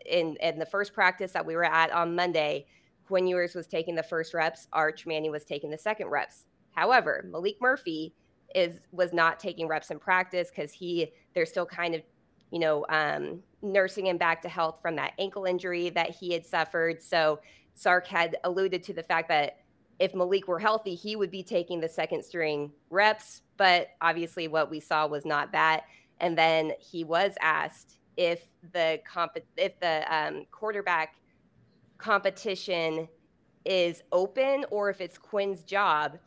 in 0.05 0.37
in 0.37 0.59
the 0.59 0.65
first 0.65 0.93
practice 0.93 1.31
that 1.33 1.45
we 1.45 1.55
were 1.55 1.65
at 1.65 1.91
on 1.91 2.15
Monday, 2.15 2.65
Quinn 3.05 3.27
Ewers 3.27 3.55
was 3.55 3.67
taking 3.67 3.95
the 3.95 4.03
first 4.03 4.33
reps, 4.33 4.67
Arch 4.73 5.05
Manning 5.05 5.31
was 5.31 5.43
taking 5.43 5.69
the 5.69 5.77
second 5.77 6.07
reps. 6.07 6.45
However, 6.71 7.25
Malik 7.29 7.57
Murphy 7.61 8.13
is 8.55 8.79
was 8.91 9.13
not 9.13 9.39
taking 9.39 9.67
reps 9.67 9.91
in 9.91 9.99
practice 9.99 10.49
because 10.49 10.71
he 10.71 11.11
they're 11.33 11.45
still 11.45 11.65
kind 11.65 11.95
of 11.95 12.01
you 12.51 12.59
know 12.59 12.85
um, 12.89 13.41
nursing 13.61 14.07
him 14.07 14.17
back 14.17 14.41
to 14.41 14.49
health 14.49 14.79
from 14.81 14.95
that 14.95 15.13
ankle 15.19 15.45
injury 15.45 15.89
that 15.89 16.09
he 16.09 16.33
had 16.33 16.45
suffered. 16.45 17.01
So 17.01 17.39
Sark 17.75 18.07
had 18.07 18.37
alluded 18.43 18.83
to 18.83 18.93
the 18.93 19.03
fact 19.03 19.29
that 19.29 19.59
if 19.99 20.15
Malik 20.15 20.47
were 20.47 20.59
healthy, 20.59 20.95
he 20.95 21.15
would 21.15 21.31
be 21.31 21.43
taking 21.43 21.79
the 21.79 21.89
second 21.89 22.23
string 22.23 22.71
reps. 22.89 23.41
But 23.57 23.89
obviously, 24.01 24.47
what 24.47 24.71
we 24.71 24.79
saw 24.79 25.07
was 25.07 25.25
not 25.25 25.51
that. 25.51 25.83
And 26.21 26.37
then 26.37 26.71
he 26.79 27.03
was 27.03 27.33
asked 27.41 27.99
if 28.17 28.47
the 28.73 28.99
comp- 29.05 29.37
if 29.57 29.79
the 29.79 30.03
um, 30.13 30.45
quarterback 30.51 31.15
competition 31.97 33.07
is 33.65 34.01
open 34.11 34.65
or 34.71 34.89
if 34.89 35.01
it's 35.01 35.17
Quinn's 35.17 35.63
job. 35.63 36.17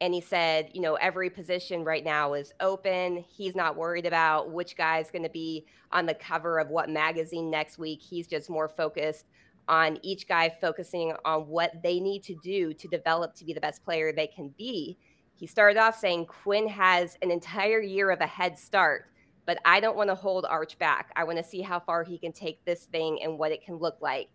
And 0.00 0.12
he 0.12 0.20
said, 0.20 0.70
you 0.74 0.82
know, 0.82 0.94
every 0.94 1.30
position 1.30 1.84
right 1.84 2.04
now 2.04 2.34
is 2.34 2.52
open. 2.60 3.24
He's 3.28 3.54
not 3.54 3.76
worried 3.76 4.04
about 4.04 4.50
which 4.50 4.76
guy 4.76 4.98
is 4.98 5.10
going 5.10 5.22
to 5.22 5.30
be 5.30 5.64
on 5.90 6.04
the 6.04 6.14
cover 6.14 6.58
of 6.58 6.68
what 6.68 6.90
magazine 6.90 7.50
next 7.50 7.78
week. 7.78 8.02
He's 8.02 8.26
just 8.26 8.50
more 8.50 8.68
focused 8.68 9.24
on 9.68 9.98
each 10.02 10.28
guy 10.28 10.54
focusing 10.60 11.12
on 11.24 11.48
what 11.48 11.82
they 11.82 11.98
need 11.98 12.22
to 12.24 12.36
do 12.42 12.74
to 12.74 12.88
develop 12.88 13.34
to 13.34 13.44
be 13.44 13.52
the 13.52 13.60
best 13.60 13.82
player 13.84 14.12
they 14.12 14.26
can 14.26 14.54
be. 14.58 14.98
He 15.34 15.46
started 15.46 15.78
off 15.78 15.98
saying 15.98 16.26
Quinn 16.26 16.68
has 16.68 17.16
an 17.22 17.30
entire 17.30 17.80
year 17.80 18.10
of 18.10 18.20
a 18.20 18.26
head 18.26 18.58
start 18.58 19.06
but 19.46 19.58
I 19.64 19.80
don't 19.80 19.96
want 19.96 20.10
to 20.10 20.14
hold 20.14 20.44
Arch 20.44 20.78
back. 20.78 21.12
I 21.16 21.24
want 21.24 21.38
to 21.38 21.44
see 21.44 21.62
how 21.62 21.80
far 21.80 22.02
he 22.02 22.18
can 22.18 22.32
take 22.32 22.62
this 22.64 22.84
thing 22.86 23.22
and 23.22 23.38
what 23.38 23.52
it 23.52 23.64
can 23.64 23.76
look 23.76 23.96
like. 24.00 24.28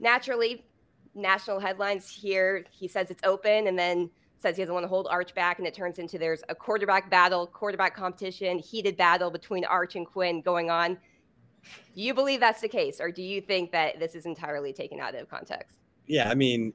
Naturally, 0.00 0.66
national 1.14 1.60
headlines 1.60 2.10
here, 2.10 2.64
he 2.70 2.88
says 2.88 3.10
it's 3.10 3.22
open 3.24 3.68
and 3.68 3.78
then 3.78 4.10
says 4.42 4.56
he 4.56 4.62
doesn't 4.62 4.74
want 4.74 4.84
to 4.84 4.88
hold 4.88 5.06
Arch 5.10 5.34
back, 5.34 5.58
and 5.58 5.66
it 5.66 5.74
turns 5.74 5.98
into 5.98 6.18
there's 6.18 6.42
a 6.48 6.54
quarterback 6.54 7.08
battle, 7.08 7.46
quarterback 7.46 7.96
competition, 7.96 8.58
heated 8.58 8.96
battle 8.96 9.30
between 9.30 9.64
Arch 9.64 9.96
and 9.96 10.06
Quinn 10.06 10.42
going 10.42 10.68
on. 10.70 10.98
Do 11.94 12.02
you 12.02 12.12
believe 12.12 12.40
that's 12.40 12.60
the 12.60 12.68
case, 12.68 13.00
or 13.00 13.10
do 13.10 13.22
you 13.22 13.40
think 13.40 13.70
that 13.72 13.98
this 13.98 14.14
is 14.14 14.26
entirely 14.26 14.72
taken 14.72 15.00
out 15.00 15.14
of 15.14 15.30
context? 15.30 15.78
Yeah, 16.06 16.28
I 16.28 16.34
mean, 16.34 16.74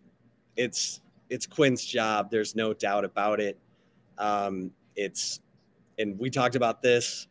it's 0.55 1.01
it's 1.29 1.45
Quinn's 1.45 1.85
job. 1.85 2.31
There's 2.31 2.55
no 2.55 2.73
doubt 2.73 3.03
about 3.03 3.39
it. 3.39 3.59
Um, 4.17 4.71
it's 4.95 5.41
and 5.99 6.17
we 6.17 6.29
talked 6.29 6.55
about 6.55 6.81
this 6.81 7.27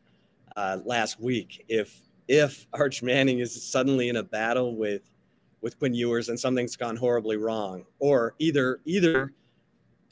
uh, 0.57 0.79
last 0.85 1.21
week. 1.21 1.65
If 1.69 2.01
if 2.29 2.67
Arch 2.73 3.03
Manning 3.03 3.39
is 3.39 3.61
suddenly 3.63 4.09
in 4.09 4.17
a 4.17 4.23
battle 4.23 4.77
with 4.77 5.03
with 5.63 5.79
Quinn 5.79 5.95
Ewers 5.95 6.29
and 6.29 6.39
something's 6.39 6.77
gone 6.77 6.97
horribly 6.97 7.37
wrong, 7.37 7.85
or 7.99 8.35
either 8.39 8.81
either 8.85 9.33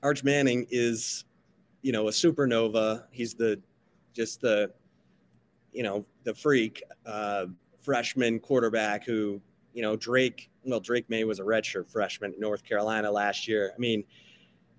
Arch 0.04 0.22
Manning 0.22 0.66
is, 0.70 1.24
you 1.80 1.90
know, 1.90 2.08
a 2.08 2.10
supernova. 2.10 3.04
He's 3.10 3.34
the 3.34 3.60
just 4.12 4.42
the, 4.42 4.70
you 5.72 5.82
know, 5.82 6.04
the 6.24 6.34
freak 6.34 6.82
uh, 7.06 7.46
freshman 7.80 8.38
quarterback 8.38 9.04
who, 9.04 9.40
you 9.72 9.82
know, 9.82 9.96
Drake. 9.96 10.50
Well, 10.62 10.78
Drake 10.78 11.08
Maye 11.08 11.24
was 11.24 11.40
a 11.40 11.42
redshirt 11.42 11.90
freshman 11.90 12.32
at 12.32 12.38
North 12.38 12.64
Carolina 12.64 13.10
last 13.10 13.48
year. 13.48 13.72
I 13.74 13.78
mean, 13.78 14.04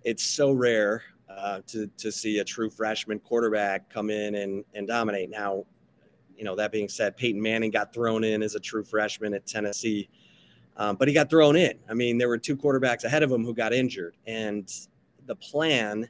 it's 0.03 0.24
so 0.24 0.51
rare 0.51 1.03
uh, 1.27 1.62
to 1.67 1.88
to 1.98 2.12
see 2.12 2.38
a 2.38 2.44
true 2.44 2.70
freshman 2.70 3.20
quarterback 3.20 3.89
come 3.89 4.12
in 4.12 4.36
and 4.36 4.63
and 4.75 4.88
dominate. 4.88 5.32
Now, 5.32 5.65
you 6.38 6.44
know 6.44 6.55
that 6.55 6.72
being 6.72 6.88
said, 6.88 7.17
Peyton 7.17 7.41
Manning 7.41 7.72
got 7.72 7.91
thrown 7.94 8.24
in 8.24 8.44
as 8.44 8.53
a 8.53 8.60
true 8.60 8.84
freshman 8.84 9.34
at 9.34 9.48
Tennessee, 9.48 10.08
um, 10.77 10.98
but 10.98 11.08
he 11.08 11.15
got 11.15 11.32
thrown 11.32 11.55
in. 11.55 11.79
I 11.89 11.96
mean, 11.96 12.20
there 12.20 12.29
were 12.29 12.38
two 12.38 12.55
quarterbacks 12.55 13.05
ahead 13.05 13.24
of 13.24 13.32
him 13.32 13.44
who 13.44 13.55
got 13.55 13.74
injured, 13.74 14.15
and 14.27 14.72
the 15.25 15.36
plan 15.36 16.08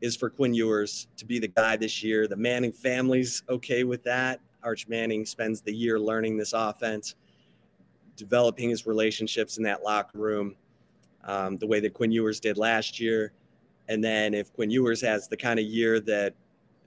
is 0.00 0.16
for 0.16 0.30
Quinn 0.30 0.54
Ewers 0.54 1.08
to 1.16 1.24
be 1.24 1.38
the 1.38 1.48
guy 1.48 1.76
this 1.76 2.02
year. 2.02 2.26
The 2.26 2.36
Manning 2.36 2.72
family's 2.72 3.42
okay 3.48 3.84
with 3.84 4.02
that. 4.04 4.40
Arch 4.62 4.88
Manning 4.88 5.24
spends 5.26 5.60
the 5.60 5.74
year 5.74 5.98
learning 5.98 6.36
this 6.36 6.52
offense, 6.52 7.14
developing 8.16 8.70
his 8.70 8.86
relationships 8.86 9.58
in 9.58 9.64
that 9.64 9.82
locker 9.82 10.18
room, 10.18 10.56
um, 11.24 11.56
the 11.58 11.66
way 11.66 11.80
that 11.80 11.94
Quinn 11.94 12.12
Ewers 12.12 12.40
did 12.40 12.58
last 12.58 13.00
year 13.00 13.32
and 13.90 14.02
then 14.02 14.34
if 14.34 14.52
Quinn 14.52 14.70
Ewers 14.70 15.00
has 15.02 15.26
the 15.26 15.36
kind 15.36 15.58
of 15.58 15.66
year 15.66 15.98
that 16.00 16.34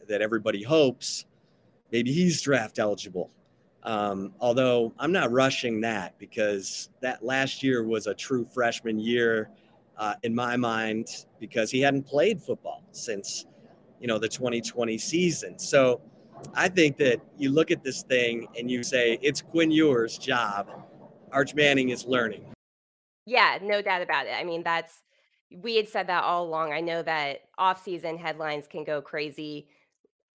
that 0.08 0.22
everybody 0.22 0.64
hopes, 0.64 1.26
maybe 1.92 2.12
he's 2.12 2.42
draft 2.42 2.80
eligible. 2.80 3.30
Um, 3.84 4.34
although 4.40 4.94
I'm 4.98 5.12
not 5.12 5.32
rushing 5.32 5.82
that 5.82 6.18
because 6.18 6.90
that 7.02 7.24
last 7.24 7.62
year 7.62 7.84
was 7.84 8.08
a 8.08 8.14
true 8.14 8.46
freshman 8.46 9.00
year 9.00 9.50
uh, 9.98 10.16
in 10.24 10.34
my 10.34 10.58
mind 10.58 11.26
because 11.40 11.72
he 11.72 11.82
hadn't 11.82 12.04
played 12.04 12.42
football 12.42 12.84
since 12.92 13.46
you 14.00 14.08
know 14.08 14.18
the 14.18 14.28
2020 14.28 14.98
season. 14.98 15.58
So 15.58 16.02
I 16.54 16.68
think 16.68 16.98
that 16.98 17.22
you 17.38 17.52
look 17.52 17.72
at 17.72 17.84
this 17.84 18.04
thing 18.04 18.48
and 18.58 18.70
you 18.70 18.84
say 18.84 19.18
it's 19.22 19.42
Quinn 19.42 19.72
Ewers' 19.72 20.18
job. 20.18 20.70
Arch 21.32 21.56
Manning 21.56 21.90
is 21.90 22.06
learning. 22.06 22.46
Yeah, 23.26 23.58
no 23.62 23.82
doubt 23.82 24.02
about 24.02 24.28
it. 24.28 24.34
I 24.34 24.44
mean, 24.44 24.64
that's 24.64 25.02
we 25.62 25.76
had 25.76 25.88
said 25.88 26.08
that 26.08 26.24
all 26.24 26.46
along. 26.46 26.74
I 26.74 26.82
know 26.82 27.02
that 27.04 27.42
off-season 27.58 28.18
headlines 28.18 28.68
can 28.68 28.84
go 28.84 29.02
crazy 29.02 29.68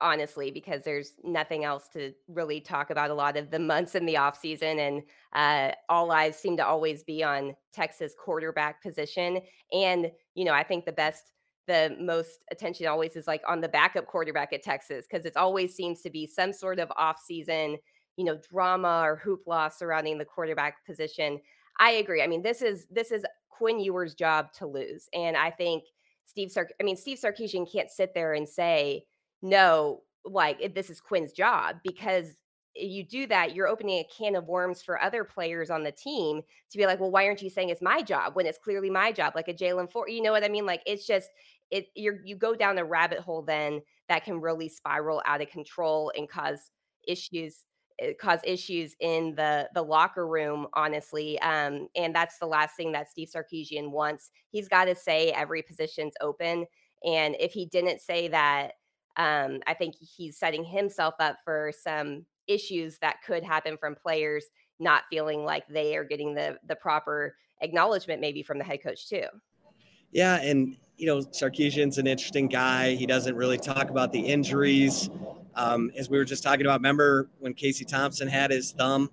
honestly, 0.01 0.51
because 0.51 0.85
there's 0.85 1.15
nothing 1.25 1.65
else 1.65 1.89
to 1.93 2.13
really 2.29 2.61
talk 2.61 2.91
about 2.91 3.11
a 3.11 3.15
lot 3.15 3.37
of 3.37 3.51
the 3.51 3.59
months 3.59 3.95
in 3.95 4.07
the 4.07 4.17
off 4.17 4.39
season, 4.39 4.79
and 4.79 5.03
uh, 5.33 5.73
all 5.89 6.11
eyes 6.11 6.39
seem 6.39 6.57
to 6.57 6.67
always 6.67 7.03
be 7.03 7.23
on 7.23 7.55
Texas 7.73 8.15
quarterback 8.19 8.83
position. 8.83 9.41
And 9.73 10.11
you 10.35 10.45
know, 10.45 10.53
I 10.53 10.63
think 10.63 10.85
the 10.85 10.93
best, 10.93 11.33
the 11.67 11.97
most 12.01 12.45
attention 12.51 12.87
always 12.87 13.17
is 13.17 13.27
like 13.27 13.43
on 13.49 13.61
the 13.61 13.69
backup 13.69 14.07
quarterback 14.07 14.53
at 14.53 14.63
Texas 14.63 15.07
because 15.11 15.27
it 15.27 15.37
always 15.37 15.75
seems 15.75 16.01
to 16.03 16.11
be 16.11 16.27
some 16.27 16.53
sort 16.53 16.79
of 16.79 16.91
off 16.97 17.21
season, 17.25 17.77
you 18.17 18.25
know, 18.25 18.39
drama 18.51 19.03
or 19.05 19.21
hoopla 19.25 19.73
surrounding 19.73 20.19
the 20.19 20.25
quarterback 20.25 20.85
position. 20.87 21.41
I 21.81 21.93
agree. 21.93 22.23
I 22.23 22.27
mean, 22.27 22.43
this 22.43 22.63
is 22.63 22.87
this 22.91 23.11
is 23.11 23.25
Quinn 23.49 23.81
Ewers' 23.81 24.15
job 24.15 24.53
to 24.55 24.67
lose, 24.67 25.09
and 25.13 25.37
I 25.37 25.51
think. 25.51 25.85
Steve 26.25 26.53
Sark- 26.53 26.75
I 26.79 26.83
mean, 26.85 26.99
Steve 26.99 27.19
Sarkisian 27.19 27.67
can't 27.73 27.91
sit 27.91 28.13
there 28.13 28.35
and 28.35 28.47
say, 28.47 29.07
no, 29.43 30.03
like 30.25 30.75
this 30.75 30.91
is 30.91 31.01
Quinn's 31.01 31.33
job 31.33 31.77
because 31.85 32.37
you 32.75 33.05
do 33.05 33.27
that, 33.27 33.55
you're 33.55 33.67
opening 33.67 33.99
a 33.99 34.09
can 34.17 34.37
of 34.37 34.47
worms 34.47 34.83
for 34.83 35.01
other 35.01 35.25
players 35.25 35.71
on 35.71 35.83
the 35.83 35.91
team 35.93 36.43
to 36.71 36.79
be 36.79 36.87
like, 36.87 37.01
well, 37.01 37.11
why 37.11 37.27
aren't 37.27 37.43
you 37.43 37.51
saying 37.51 37.71
it's 37.71 37.83
my 37.83 38.03
job 38.03 38.37
when 38.37 38.47
it's 38.47 38.59
clearly 38.59 38.91
my 38.91 39.11
job? 39.11 39.33
Like 39.35 39.49
a 39.49 39.55
Jaylan 39.55 39.91
Ford, 39.91 40.11
you 40.11 40.23
know 40.23 40.33
what 40.33 40.45
I 40.45 40.49
mean? 40.49 40.67
Like 40.67 40.83
it's 40.87 41.07
just 41.07 41.31
it 41.71 41.87
you 41.95 42.19
you 42.25 42.37
go 42.37 42.55
down 42.55 42.79
a 42.79 42.85
rabbit 42.85 43.19
hole 43.19 43.43
then 43.43 43.81
that 44.09 44.25
can 44.25 44.41
really 44.41 44.69
spiral 44.69 45.23
out 45.27 45.43
of 45.43 45.51
control 45.51 46.13
and 46.17 46.29
cause 46.29 46.71
issues 47.07 47.65
eh, 48.01 48.13
cause 48.21 48.41
issues 48.45 48.95
in 49.01 49.35
the 49.35 49.69
the 49.75 49.83
locker 49.83 50.27
room 50.27 50.67
honestly 50.75 51.39
um 51.41 51.89
and 51.95 52.15
that's 52.15 52.39
the 52.39 52.47
last 52.47 52.75
thing 52.77 52.93
that 52.93 53.11
Steve 53.11 53.29
Sarkisian 53.35 53.91
wants 53.91 54.31
he's 54.51 54.69
got 54.69 54.87
to 54.87 54.95
say 54.95 55.31
every 55.33 55.63
position's 55.63 56.15
open 56.23 56.65
and 57.05 57.37
if 57.39 57.53
he 57.53 57.67
didn't 57.67 58.01
say 58.01 58.29
that 58.29 58.73
um, 59.19 59.61
I 59.67 59.75
think 59.75 59.97
he's 59.97 60.39
setting 60.39 60.65
himself 60.65 61.15
up 61.19 61.39
for 61.45 61.73
some 61.79 62.25
issues 62.47 62.99
that 62.99 63.17
could 63.27 63.45
happen 63.45 63.77
from 63.77 63.95
players 63.95 64.47
not 64.81 65.03
feeling 65.11 65.45
like 65.45 65.67
they 65.69 65.97
are 65.97 66.05
getting 66.05 66.35
the 66.35 66.57
the 66.67 66.77
proper 66.77 67.37
acknowledgement 67.61 68.21
maybe 68.21 68.43
from 68.43 68.59
the 68.59 68.65
head 68.65 68.83
coach 68.83 69.09
too. 69.09 69.25
Yeah, 70.13 70.37
and 70.37 70.77
you 70.97 71.07
know 71.07 71.19
Sarkisian's 71.19 71.99
an 71.99 72.07
interesting 72.07 72.49
guy. 72.49 72.95
He 72.95 73.07
doesn't 73.07 73.37
really 73.37 73.59
talk 73.59 73.91
about 73.91 74.13
the 74.13 74.21
injuries. 74.21 75.11
Um, 75.57 75.91
as 75.97 76.09
we 76.09 76.17
were 76.17 76.25
just 76.25 76.45
talking 76.45 76.65
about, 76.65 76.79
remember 76.79 77.29
when 77.41 77.53
Casey 77.53 77.85
Thompson 77.85 78.29
had 78.29 78.53
his 78.53 78.71
thumb 78.73 79.11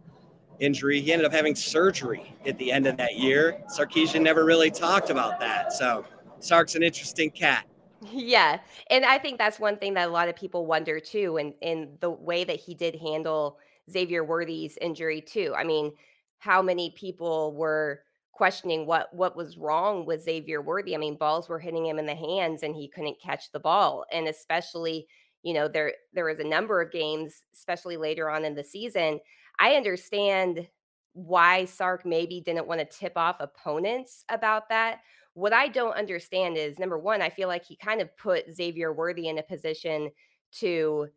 injury? 0.59 1.01
He 1.01 1.11
ended 1.11 1.25
up 1.25 1.33
having 1.33 1.55
surgery 1.55 2.35
at 2.45 2.59
the 2.59 2.71
end 2.71 2.85
of 2.85 2.97
that 2.97 3.17
year. 3.17 3.63
Sarkisian 3.75 4.21
never 4.21 4.45
really 4.45 4.69
talked 4.69 5.09
about 5.09 5.39
that. 5.39 5.73
So 5.73 6.05
Sark's 6.39 6.75
an 6.75 6.83
interesting 6.83 7.31
cat. 7.31 7.65
Yeah. 8.11 8.59
And 8.89 9.05
I 9.05 9.17
think 9.17 9.37
that's 9.37 9.59
one 9.59 9.77
thing 9.77 9.93
that 9.95 10.09
a 10.09 10.11
lot 10.11 10.27
of 10.29 10.35
people 10.35 10.65
wonder 10.65 10.99
too, 10.99 11.37
and 11.37 11.53
in 11.61 11.97
the 12.01 12.09
way 12.09 12.43
that 12.43 12.59
he 12.59 12.73
did 12.75 12.95
handle 12.95 13.57
Xavier 13.89 14.23
Worthy's 14.23 14.77
injury 14.81 15.21
too. 15.21 15.53
I 15.57 15.63
mean, 15.63 15.93
how 16.39 16.61
many 16.61 16.91
people 16.91 17.53
were 17.55 18.01
questioning 18.33 18.85
what 18.85 19.13
what 19.13 19.35
was 19.37 19.57
wrong 19.57 20.05
with 20.05 20.23
Xavier 20.23 20.61
Worthy? 20.61 20.93
I 20.95 20.97
mean, 20.97 21.15
balls 21.17 21.47
were 21.47 21.59
hitting 21.59 21.85
him 21.85 21.99
in 21.99 22.05
the 22.05 22.15
hands 22.15 22.63
and 22.63 22.75
he 22.75 22.89
couldn't 22.89 23.21
catch 23.21 23.51
the 23.51 23.59
ball. 23.59 24.05
And 24.11 24.27
especially, 24.27 25.07
you 25.43 25.53
know, 25.53 25.67
there 25.67 25.93
there 26.13 26.25
was 26.25 26.39
a 26.39 26.43
number 26.43 26.81
of 26.81 26.91
games, 26.91 27.43
especially 27.53 27.97
later 27.97 28.29
on 28.29 28.43
in 28.45 28.55
the 28.55 28.63
season. 28.63 29.19
I 29.59 29.75
understand 29.75 30.67
why 31.13 31.63
Sark 31.65 32.05
maybe 32.05 32.41
didn't 32.41 32.67
want 32.67 32.81
to 32.81 32.85
tip 32.97 33.13
off 33.15 33.37
opponents 33.39 34.25
about 34.29 34.67
that 34.69 34.99
what 35.35 35.53
I 35.53 35.67
don't 35.67 35.95
understand 35.95 36.57
is 36.57 36.79
number 36.79 36.97
one, 36.97 37.21
I 37.21 37.29
feel 37.29 37.47
like 37.47 37.63
he 37.63 37.77
kind 37.77 38.01
of 38.01 38.15
put 38.17 38.53
Xavier 38.53 38.91
Worthy 38.91 39.27
in 39.27 39.37
a 39.37 39.43
position 39.43 40.09
to 40.53 41.07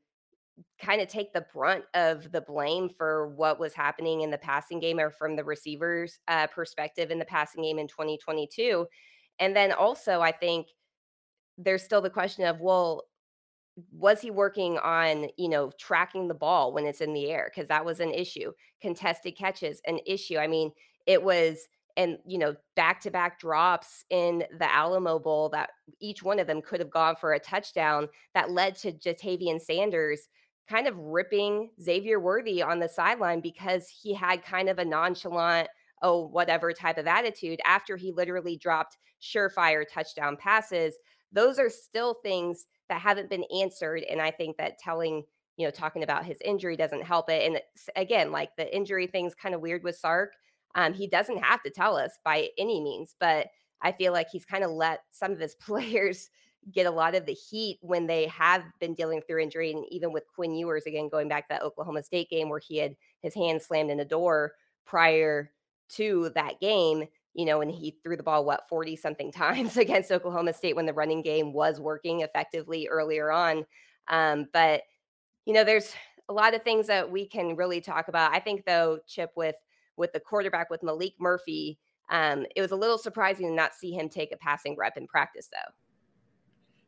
kind 0.80 1.00
of 1.00 1.08
take 1.08 1.32
the 1.32 1.46
brunt 1.54 1.84
of 1.94 2.30
the 2.32 2.40
blame 2.40 2.88
for 2.88 3.28
what 3.28 3.60
was 3.60 3.74
happening 3.74 4.22
in 4.22 4.30
the 4.30 4.38
passing 4.38 4.80
game 4.80 4.98
or 4.98 5.10
from 5.10 5.36
the 5.36 5.44
receivers 5.44 6.18
uh, 6.28 6.48
perspective 6.48 7.10
in 7.10 7.18
the 7.18 7.24
passing 7.24 7.62
game 7.62 7.78
in 7.78 7.86
2022 7.86 8.84
and 9.38 9.54
then 9.54 9.70
also 9.70 10.20
i 10.20 10.32
think 10.32 10.66
there's 11.58 11.84
still 11.84 12.00
the 12.00 12.10
question 12.10 12.44
of 12.44 12.60
well 12.60 13.04
was 13.92 14.20
he 14.20 14.30
working 14.30 14.78
on 14.78 15.28
you 15.36 15.48
know 15.48 15.70
tracking 15.78 16.28
the 16.28 16.34
ball 16.34 16.72
when 16.72 16.86
it's 16.86 17.00
in 17.00 17.12
the 17.12 17.30
air? 17.30 17.50
Because 17.52 17.68
that 17.68 17.84
was 17.84 18.00
an 18.00 18.12
issue. 18.12 18.52
Contested 18.80 19.36
catches 19.36 19.80
an 19.86 19.98
issue. 20.06 20.38
I 20.38 20.46
mean 20.46 20.72
it 21.06 21.22
was 21.22 21.68
and 21.98 22.16
you 22.24 22.38
know 22.38 22.54
back 22.76 23.00
to 23.00 23.10
back 23.10 23.38
drops 23.38 24.04
in 24.08 24.44
the 24.58 24.72
Alamo 24.74 25.18
Bowl 25.18 25.50
that 25.50 25.70
each 26.00 26.22
one 26.22 26.38
of 26.38 26.46
them 26.46 26.62
could 26.62 26.80
have 26.80 26.90
gone 26.90 27.16
for 27.16 27.34
a 27.34 27.40
touchdown 27.40 28.08
that 28.32 28.52
led 28.52 28.76
to 28.76 28.92
Ja'Tavion 28.92 29.60
Sanders 29.60 30.28
kind 30.70 30.86
of 30.86 30.96
ripping 30.96 31.70
Xavier 31.82 32.20
Worthy 32.20 32.62
on 32.62 32.78
the 32.78 32.88
sideline 32.88 33.40
because 33.40 33.88
he 33.88 34.14
had 34.14 34.44
kind 34.44 34.68
of 34.68 34.78
a 34.78 34.84
nonchalant 34.84 35.68
oh 36.00 36.26
whatever 36.28 36.72
type 36.72 36.96
of 36.96 37.08
attitude 37.08 37.60
after 37.66 37.96
he 37.96 38.12
literally 38.12 38.56
dropped 38.56 38.96
surefire 39.20 39.84
touchdown 39.92 40.36
passes. 40.36 40.94
Those 41.32 41.58
are 41.58 41.68
still 41.68 42.14
things 42.22 42.66
that 42.88 43.00
haven't 43.00 43.28
been 43.28 43.44
answered 43.60 44.04
and 44.04 44.22
I 44.22 44.30
think 44.30 44.56
that 44.56 44.78
telling 44.78 45.24
you 45.56 45.66
know 45.66 45.72
talking 45.72 46.04
about 46.04 46.24
his 46.24 46.38
injury 46.44 46.76
doesn't 46.76 47.02
help 47.02 47.28
it 47.28 47.44
and 47.44 47.60
again 47.96 48.30
like 48.30 48.50
the 48.56 48.74
injury 48.74 49.08
thing's 49.08 49.34
kind 49.34 49.54
of 49.56 49.60
weird 49.60 49.82
with 49.82 49.96
Sark 49.96 50.34
um, 50.78 50.94
he 50.94 51.08
doesn't 51.08 51.42
have 51.42 51.60
to 51.64 51.70
tell 51.70 51.96
us 51.96 52.12
by 52.24 52.50
any 52.56 52.80
means, 52.80 53.16
but 53.18 53.48
I 53.82 53.90
feel 53.90 54.12
like 54.12 54.28
he's 54.30 54.44
kind 54.44 54.62
of 54.62 54.70
let 54.70 55.00
some 55.10 55.32
of 55.32 55.40
his 55.40 55.54
players 55.60 56.30
get 56.72 56.86
a 56.86 56.90
lot 56.90 57.16
of 57.16 57.26
the 57.26 57.32
heat 57.32 57.78
when 57.80 58.06
they 58.06 58.26
have 58.28 58.62
been 58.78 58.94
dealing 58.94 59.20
through 59.22 59.42
injury. 59.42 59.72
And 59.72 59.84
even 59.90 60.12
with 60.12 60.22
Quinn 60.32 60.54
Ewers, 60.54 60.84
again, 60.86 61.08
going 61.08 61.28
back 61.28 61.48
to 61.48 61.54
that 61.54 61.62
Oklahoma 61.62 62.04
State 62.04 62.30
game 62.30 62.48
where 62.48 62.60
he 62.60 62.76
had 62.76 62.94
his 63.22 63.34
hand 63.34 63.60
slammed 63.60 63.90
in 63.90 63.98
a 63.98 64.04
door 64.04 64.52
prior 64.86 65.50
to 65.96 66.30
that 66.36 66.60
game, 66.60 67.08
you 67.34 67.44
know, 67.44 67.60
and 67.60 67.72
he 67.72 67.96
threw 68.04 68.16
the 68.16 68.22
ball, 68.22 68.44
what, 68.44 68.68
40 68.68 68.94
something 68.94 69.32
times 69.32 69.76
against 69.76 70.12
Oklahoma 70.12 70.52
State 70.52 70.76
when 70.76 70.86
the 70.86 70.94
running 70.94 71.22
game 71.22 71.52
was 71.52 71.80
working 71.80 72.20
effectively 72.20 72.86
earlier 72.86 73.32
on. 73.32 73.66
Um, 74.06 74.46
but, 74.52 74.82
you 75.44 75.54
know, 75.54 75.64
there's 75.64 75.92
a 76.28 76.32
lot 76.32 76.54
of 76.54 76.62
things 76.62 76.86
that 76.86 77.10
we 77.10 77.26
can 77.26 77.56
really 77.56 77.80
talk 77.80 78.06
about. 78.06 78.32
I 78.32 78.38
think, 78.38 78.64
though, 78.64 79.00
Chip, 79.08 79.32
with 79.34 79.56
with 79.98 80.12
the 80.12 80.20
quarterback 80.20 80.70
with 80.70 80.82
Malik 80.82 81.14
Murphy. 81.18 81.78
Um, 82.10 82.46
it 82.56 82.62
was 82.62 82.70
a 82.70 82.76
little 82.76 82.98
surprising 82.98 83.48
to 83.48 83.52
not 83.52 83.74
see 83.74 83.92
him 83.92 84.08
take 84.08 84.32
a 84.32 84.36
passing 84.36 84.76
rep 84.78 84.96
in 84.96 85.06
practice, 85.06 85.48
though. 85.52 85.72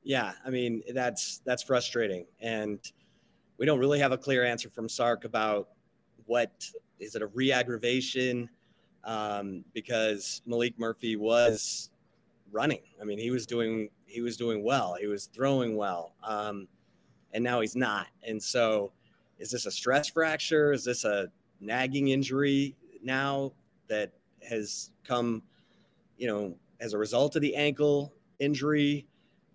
Yeah, 0.03 0.33
I 0.47 0.51
mean 0.51 0.83
that's 0.95 1.43
that's 1.45 1.63
frustrating, 1.63 2.25
and 2.41 2.79
we 3.59 3.67
don't 3.67 3.79
really 3.79 3.99
have 3.99 4.13
a 4.13 4.19
clear 4.19 4.45
answer 4.45 4.71
from 4.71 4.89
Sark 4.89 5.25
about 5.25 5.69
what 6.25 6.51
is 6.99 7.15
it 7.15 7.23
a 7.23 7.27
re-aggravation 7.27 8.49
um, 9.05 9.65
because 9.75 10.43
Malik 10.47 10.79
Murphy 10.79 11.17
was 11.17 11.91
running. 12.53 12.83
I 13.01 13.05
mean, 13.05 13.19
he 13.19 13.31
was 13.31 13.47
doing 13.47 13.91
he 14.07 14.23
was 14.23 14.37
doing 14.37 14.65
well. 14.65 14.97
He 14.99 15.07
was 15.07 15.27
throwing 15.27 15.77
well, 15.77 16.15
um, 16.23 16.67
and 17.33 17.45
now 17.45 17.61
he's 17.61 17.77
not. 17.77 18.09
And 18.27 18.43
so, 18.43 18.93
is 19.39 19.51
this 19.51 19.67
a 19.67 19.71
stress 19.71 20.09
fracture? 20.09 20.73
Is 20.73 20.85
this 20.85 21.05
a 21.05 21.29
nagging 21.61 22.09
injury? 22.09 22.75
Now 23.03 23.53
that 23.89 24.13
has 24.49 24.91
come, 25.05 25.43
you 26.17 26.27
know, 26.27 26.57
as 26.81 26.95
a 26.95 26.99
result 26.99 27.37
of 27.37 27.43
the 27.43 27.55
ankle 27.55 28.13
injury. 28.39 29.07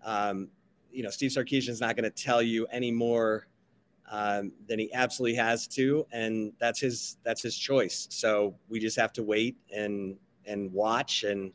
Um, 0.03 0.49
you 0.91 1.03
know, 1.03 1.10
Steve 1.10 1.31
Sarkisian 1.31 1.69
is 1.69 1.81
not 1.81 1.95
going 1.95 2.10
to 2.10 2.23
tell 2.23 2.41
you 2.41 2.65
any 2.67 2.91
more 2.91 3.47
um, 4.10 4.53
than 4.67 4.79
he 4.79 4.93
absolutely 4.93 5.36
has 5.38 5.67
to, 5.69 6.05
and 6.12 6.53
that's 6.60 6.79
his 6.79 7.17
that's 7.23 7.41
his 7.41 7.58
choice. 7.58 8.08
So 8.12 8.55
we 8.69 8.79
just 8.79 8.97
have 8.97 9.12
to 9.13 9.23
wait 9.23 9.58
and 9.73 10.15
and 10.45 10.71
watch 10.71 11.23
and 11.23 11.51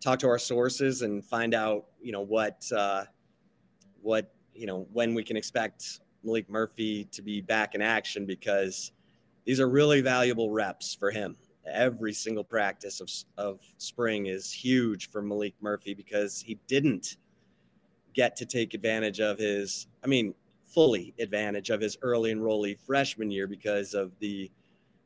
talk 0.00 0.18
to 0.20 0.28
our 0.28 0.38
sources 0.38 1.02
and 1.02 1.24
find 1.24 1.54
out, 1.54 1.86
you 2.00 2.12
know, 2.12 2.20
what 2.20 2.70
uh, 2.76 3.04
what 4.02 4.34
you 4.54 4.66
know 4.66 4.86
when 4.92 5.14
we 5.14 5.24
can 5.24 5.36
expect 5.36 6.00
Malik 6.22 6.48
Murphy 6.50 7.04
to 7.12 7.22
be 7.22 7.40
back 7.40 7.74
in 7.74 7.80
action 7.80 8.26
because 8.26 8.92
these 9.46 9.60
are 9.60 9.68
really 9.68 10.00
valuable 10.00 10.50
reps 10.50 10.94
for 10.94 11.10
him. 11.10 11.36
Every 11.66 12.12
single 12.12 12.44
practice 12.44 13.00
of, 13.00 13.08
of 13.38 13.60
spring 13.78 14.26
is 14.26 14.52
huge 14.52 15.10
for 15.10 15.22
Malik 15.22 15.54
Murphy 15.60 15.94
because 15.94 16.40
he 16.40 16.58
didn't 16.66 17.16
get 18.12 18.36
to 18.36 18.46
take 18.46 18.74
advantage 18.74 19.20
of 19.20 19.38
his, 19.38 19.86
I 20.04 20.08
mean, 20.08 20.34
fully 20.64 21.14
advantage 21.18 21.70
of 21.70 21.80
his 21.80 21.96
early 22.02 22.34
enrollee 22.34 22.78
freshman 22.78 23.30
year 23.30 23.46
because 23.46 23.94
of 23.94 24.12
the, 24.18 24.50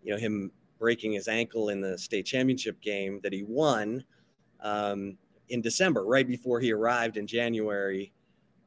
you 0.02 0.12
know, 0.12 0.18
him 0.18 0.50
breaking 0.78 1.12
his 1.12 1.28
ankle 1.28 1.68
in 1.68 1.80
the 1.80 1.98
state 1.98 2.24
championship 2.24 2.80
game 2.80 3.20
that 3.22 3.32
he 3.32 3.42
won 3.42 4.02
um, 4.60 5.16
in 5.50 5.60
December, 5.60 6.04
right 6.04 6.26
before 6.26 6.60
he 6.60 6.72
arrived 6.72 7.16
in 7.18 7.26
January 7.26 8.12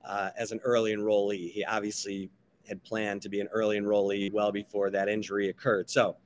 uh, 0.06 0.30
as 0.38 0.52
an 0.52 0.60
early 0.64 0.96
enrollee. 0.96 1.52
He 1.52 1.66
obviously 1.66 2.30
had 2.67 2.84
planned 2.84 3.21
to 3.21 3.30
be 3.30 3.39
an 3.39 3.47
early 3.52 3.80
enrollee 3.80 4.32
well 4.32 4.52
before 4.52 4.89
that 4.89 5.10
injury 5.10 5.49
occurred. 5.49 5.89
So 5.89 6.17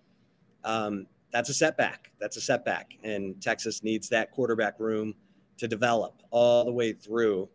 um, 0.63 1.07
that's 1.31 1.49
a 1.49 1.53
setback. 1.53 2.11
That's 2.19 2.37
a 2.37 2.41
setback. 2.41 2.93
And 3.03 3.41
Texas 3.41 3.83
needs 3.83 4.09
that 4.09 4.31
quarterback 4.31 4.79
room 4.79 5.13
to 5.57 5.67
develop 5.67 6.21
all 6.29 6.65
the 6.65 6.71
way 6.71 6.93
through. 6.93 7.49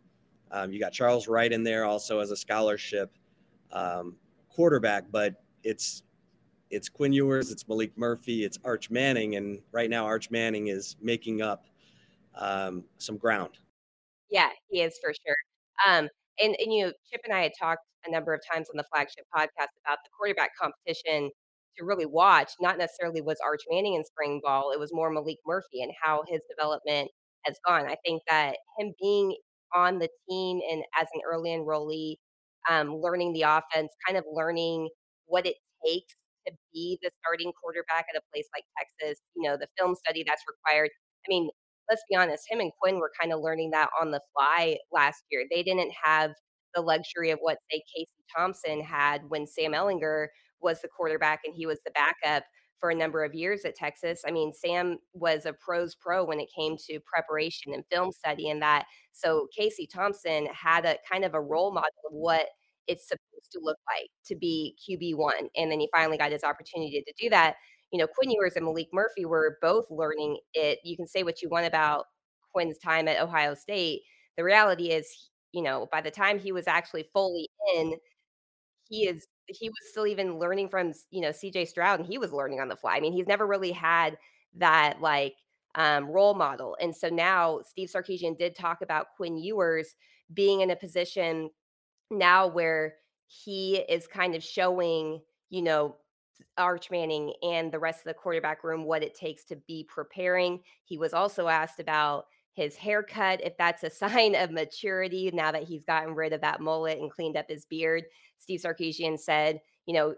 Um, 0.51 0.71
you 0.71 0.79
got 0.79 0.91
Charles 0.91 1.27
Wright 1.27 1.51
in 1.51 1.63
there 1.63 1.85
also 1.85 2.19
as 2.19 2.31
a 2.31 2.35
scholarship 2.35 3.15
um, 3.71 4.15
quarterback, 4.49 5.05
but 5.11 5.43
it's 5.63 6.03
it's 6.69 6.89
Quinn 6.89 7.13
Ewers, 7.13 7.51
it's 7.51 7.67
Malik 7.67 7.95
Murphy, 7.97 8.43
it's 8.43 8.57
Arch 8.65 8.89
Manning, 8.89 9.35
and 9.35 9.59
right 9.71 9.89
now 9.89 10.05
Arch 10.05 10.31
Manning 10.31 10.67
is 10.67 10.95
making 11.01 11.41
up 11.41 11.67
um, 12.35 12.83
some 12.97 13.17
ground. 13.17 13.59
Yeah, 14.29 14.49
he 14.69 14.81
is 14.81 14.97
for 14.99 15.13
sure. 15.25 15.35
Um, 15.87 16.09
and 16.39 16.55
and 16.59 16.73
you 16.73 16.85
know, 16.85 16.93
Chip 17.11 17.21
and 17.25 17.33
I 17.33 17.43
had 17.43 17.53
talked 17.59 17.81
a 18.05 18.11
number 18.11 18.33
of 18.33 18.41
times 18.51 18.67
on 18.73 18.77
the 18.77 18.85
flagship 18.93 19.25
podcast 19.35 19.73
about 19.85 19.99
the 20.03 20.09
quarterback 20.17 20.51
competition 20.61 21.31
to 21.77 21.85
really 21.85 22.05
watch. 22.05 22.51
Not 22.61 22.77
necessarily 22.77 23.21
was 23.21 23.37
Arch 23.43 23.61
Manning 23.69 23.95
in 23.95 24.05
spring 24.05 24.41
ball; 24.43 24.71
it 24.73 24.79
was 24.79 24.91
more 24.93 25.09
Malik 25.11 25.37
Murphy 25.45 25.81
and 25.81 25.91
how 26.03 26.23
his 26.27 26.41
development 26.49 27.09
has 27.45 27.57
gone. 27.67 27.87
I 27.87 27.97
think 28.05 28.23
that 28.29 28.57
him 28.77 28.93
being 29.01 29.35
on 29.75 29.99
the 29.99 30.09
team 30.29 30.59
and 30.69 30.83
as 30.99 31.07
an 31.13 31.21
early 31.29 31.49
enrollee, 31.51 32.15
um, 32.69 32.95
learning 32.97 33.33
the 33.33 33.41
offense, 33.43 33.91
kind 34.07 34.17
of 34.17 34.23
learning 34.31 34.89
what 35.25 35.45
it 35.45 35.55
takes 35.85 36.13
to 36.47 36.53
be 36.73 36.99
the 37.01 37.09
starting 37.23 37.51
quarterback 37.61 38.05
at 38.13 38.17
a 38.17 38.21
place 38.33 38.47
like 38.55 38.63
Texas. 38.77 39.19
You 39.35 39.49
know, 39.49 39.57
the 39.57 39.67
film 39.77 39.95
study 39.95 40.23
that's 40.27 40.43
required. 40.47 40.89
I 41.25 41.29
mean, 41.29 41.49
let's 41.93 42.03
be 42.09 42.15
honest, 42.15 42.49
him 42.49 42.59
and 42.59 42.71
Quinn 42.81 42.97
were 42.99 43.11
kind 43.19 43.31
of 43.31 43.39
learning 43.39 43.69
that 43.69 43.89
on 44.01 44.09
the 44.09 44.19
fly 44.33 44.77
last 44.91 45.23
year. 45.29 45.45
They 45.51 45.61
didn't 45.61 45.91
have 46.03 46.31
the 46.73 46.81
luxury 46.81 47.29
of 47.29 47.37
what, 47.39 47.59
say, 47.71 47.83
Casey 47.95 48.09
Thompson 48.35 48.81
had 48.81 49.21
when 49.27 49.45
Sam 49.45 49.73
Ehlinger 49.73 50.27
was 50.59 50.81
the 50.81 50.87
quarterback 50.87 51.41
and 51.45 51.53
he 51.55 51.67
was 51.67 51.77
the 51.85 51.91
backup 51.91 52.45
for 52.79 52.89
a 52.89 52.95
number 52.95 53.23
of 53.23 53.35
years 53.35 53.63
at 53.63 53.75
Texas. 53.75 54.23
I 54.27 54.31
mean, 54.31 54.51
Sam 54.51 54.97
was 55.13 55.45
a 55.45 55.53
pros 55.53 55.93
pro 55.93 56.25
when 56.25 56.39
it 56.39 56.49
came 56.57 56.77
to 56.89 56.99
preparation 57.05 57.75
and 57.75 57.83
film 57.91 58.11
study 58.11 58.49
and 58.49 58.59
that. 58.63 58.85
So 59.11 59.47
Casey 59.55 59.85
Thompson 59.85 60.47
had 60.47 60.85
a 60.85 60.97
kind 61.09 61.23
of 61.23 61.35
a 61.35 61.41
role 61.41 61.71
model 61.71 61.91
of 62.09 62.13
what 62.13 62.47
it's 62.87 63.07
supposed 63.07 63.51
to 63.51 63.59
look 63.61 63.77
like 63.87 64.09
to 64.25 64.35
be 64.35 64.75
QB1. 64.89 65.47
And 65.55 65.71
then 65.71 65.79
he 65.79 65.89
finally 65.95 66.17
got 66.17 66.31
his 66.31 66.43
opportunity 66.43 67.03
to 67.05 67.13
do 67.21 67.29
that. 67.29 67.55
You 67.93 67.99
know, 67.99 68.07
Quinn 68.07 68.31
Ewers 68.31 68.55
and 68.57 68.65
Malik 68.65 68.89
Murphy 68.93 69.25
were 69.25 69.59
both 69.61 69.85
learning 69.91 70.39
it. 70.55 70.79
You 70.85 70.97
can 70.97 71.07
say 71.07 71.23
what 71.23 71.41
you 71.43 71.49
want 71.49 71.67
about 71.67 72.07
Quinn's 72.53 72.79
time 72.79 73.07
at 73.07 73.21
Ohio 73.21 73.55
State. 73.55 74.01
The 74.37 74.43
reality 74.45 74.89
is, 74.91 75.29
you 75.53 75.63
know, 75.63 75.87
by 75.91 76.01
the 76.01 76.11
time 76.11 76.39
he 76.39 76.51
was 76.51 76.67
actually 76.67 77.05
fully 77.13 77.49
in, 77.77 77.95
he 78.89 79.07
is 79.07 79.27
he 79.47 79.69
was 79.69 79.77
still 79.91 80.07
even 80.07 80.39
learning 80.39 80.69
from 80.69 80.93
you 81.11 81.21
know 81.21 81.31
CJ 81.31 81.65
Stroud 81.65 81.99
and 81.99 82.07
he 82.07 82.17
was 82.17 82.31
learning 82.31 82.59
on 82.59 82.67
the 82.69 82.75
fly. 82.75 82.95
I 82.95 82.99
mean, 82.99 83.13
he's 83.13 83.27
never 83.27 83.47
really 83.47 83.71
had 83.71 84.17
that 84.57 85.01
like 85.01 85.35
um, 85.75 86.05
role 86.07 86.35
model. 86.35 86.77
And 86.81 86.95
so 86.95 87.09
now 87.09 87.61
Steve 87.67 87.89
Sarkisian 87.89 88.37
did 88.37 88.55
talk 88.55 88.81
about 88.81 89.07
Quinn 89.17 89.37
Ewers 89.37 89.95
being 90.33 90.61
in 90.61 90.69
a 90.69 90.75
position 90.75 91.49
now 92.11 92.47
where 92.47 92.95
he 93.27 93.77
is 93.89 94.07
kind 94.07 94.35
of 94.35 94.43
showing, 94.43 95.21
you 95.49 95.61
know, 95.63 95.95
Arch 96.57 96.91
Manning 96.91 97.33
and 97.43 97.71
the 97.71 97.79
rest 97.79 97.99
of 97.99 98.05
the 98.05 98.13
quarterback 98.13 98.63
room 98.63 98.85
what 98.85 99.03
it 99.03 99.15
takes 99.15 99.43
to 99.45 99.55
be 99.67 99.85
preparing. 99.89 100.61
He 100.83 100.97
was 100.97 101.13
also 101.13 101.47
asked 101.47 101.79
about 101.79 102.25
his 102.53 102.75
haircut, 102.75 103.41
if 103.43 103.57
that's 103.57 103.83
a 103.83 103.89
sign 103.89 104.35
of 104.35 104.51
maturity 104.51 105.31
now 105.33 105.51
that 105.51 105.63
he's 105.63 105.83
gotten 105.83 106.15
rid 106.15 106.33
of 106.33 106.41
that 106.41 106.61
mullet 106.61 106.99
and 106.99 107.11
cleaned 107.11 107.37
up 107.37 107.49
his 107.49 107.65
beard. 107.65 108.03
Steve 108.37 108.61
Sarkisian 108.61 109.19
said, 109.19 109.59
you 109.85 109.93
know, 109.93 110.15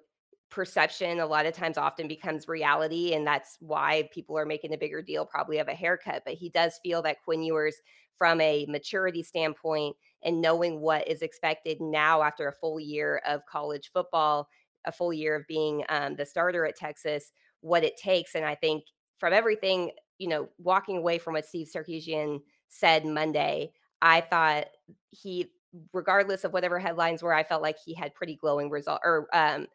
perception 0.50 1.20
a 1.20 1.26
lot 1.26 1.46
of 1.46 1.54
times 1.54 1.78
often 1.78 2.08
becomes 2.08 2.48
reality. 2.48 3.14
And 3.14 3.26
that's 3.26 3.58
why 3.60 4.08
people 4.14 4.38
are 4.38 4.46
making 4.46 4.74
a 4.74 4.78
bigger 4.78 5.02
deal 5.02 5.26
probably 5.26 5.58
of 5.58 5.68
a 5.68 5.74
haircut. 5.74 6.24
But 6.26 6.36
he 6.36 6.50
does 6.50 6.80
feel 6.84 7.02
that 7.02 7.24
Quinn 7.24 7.44
Ewers, 7.44 7.76
from 8.18 8.40
a 8.40 8.66
maturity 8.70 9.22
standpoint 9.22 9.96
and 10.24 10.42
knowing 10.42 10.80
what 10.80 11.08
is 11.08 11.22
expected 11.22 11.82
now 11.82 12.22
after 12.22 12.48
a 12.48 12.54
full 12.54 12.80
year 12.80 13.22
of 13.28 13.46
college 13.46 13.92
football, 13.94 14.48
a 14.86 14.92
full 14.92 15.14
year 15.14 15.36
of 15.36 15.48
being 15.48 15.84
um, 15.90 16.16
the 16.16 16.26
starter 16.26 16.66
at 16.66 16.76
Texas, 16.76 17.32
what 17.62 17.84
it 17.84 17.98
takes. 17.98 18.36
And 18.36 18.46
I 18.46 18.56
think 18.56 18.84
from 19.20 19.34
everything 19.34 19.92
you 20.18 20.28
know, 20.28 20.50
walking 20.58 20.98
away 20.98 21.18
from 21.18 21.34
what 21.34 21.46
Steve 21.46 21.68
Sarkisian 21.74 22.40
said 22.68 23.06
Monday, 23.06 23.72
I 24.02 24.22
thought 24.22 24.68
he, 25.10 25.52
regardless 25.94 26.44
of 26.44 26.54
whatever 26.54 26.80
headlines 26.80 27.22
were, 27.22 27.34
I 27.34 27.44
felt 27.44 27.62
like 27.62 27.78
he 27.84 27.94
had 27.94 28.14
pretty 28.16 28.36
glowing 28.36 28.70
result 28.70 29.02
or, 29.04 29.28
um, 29.34 29.68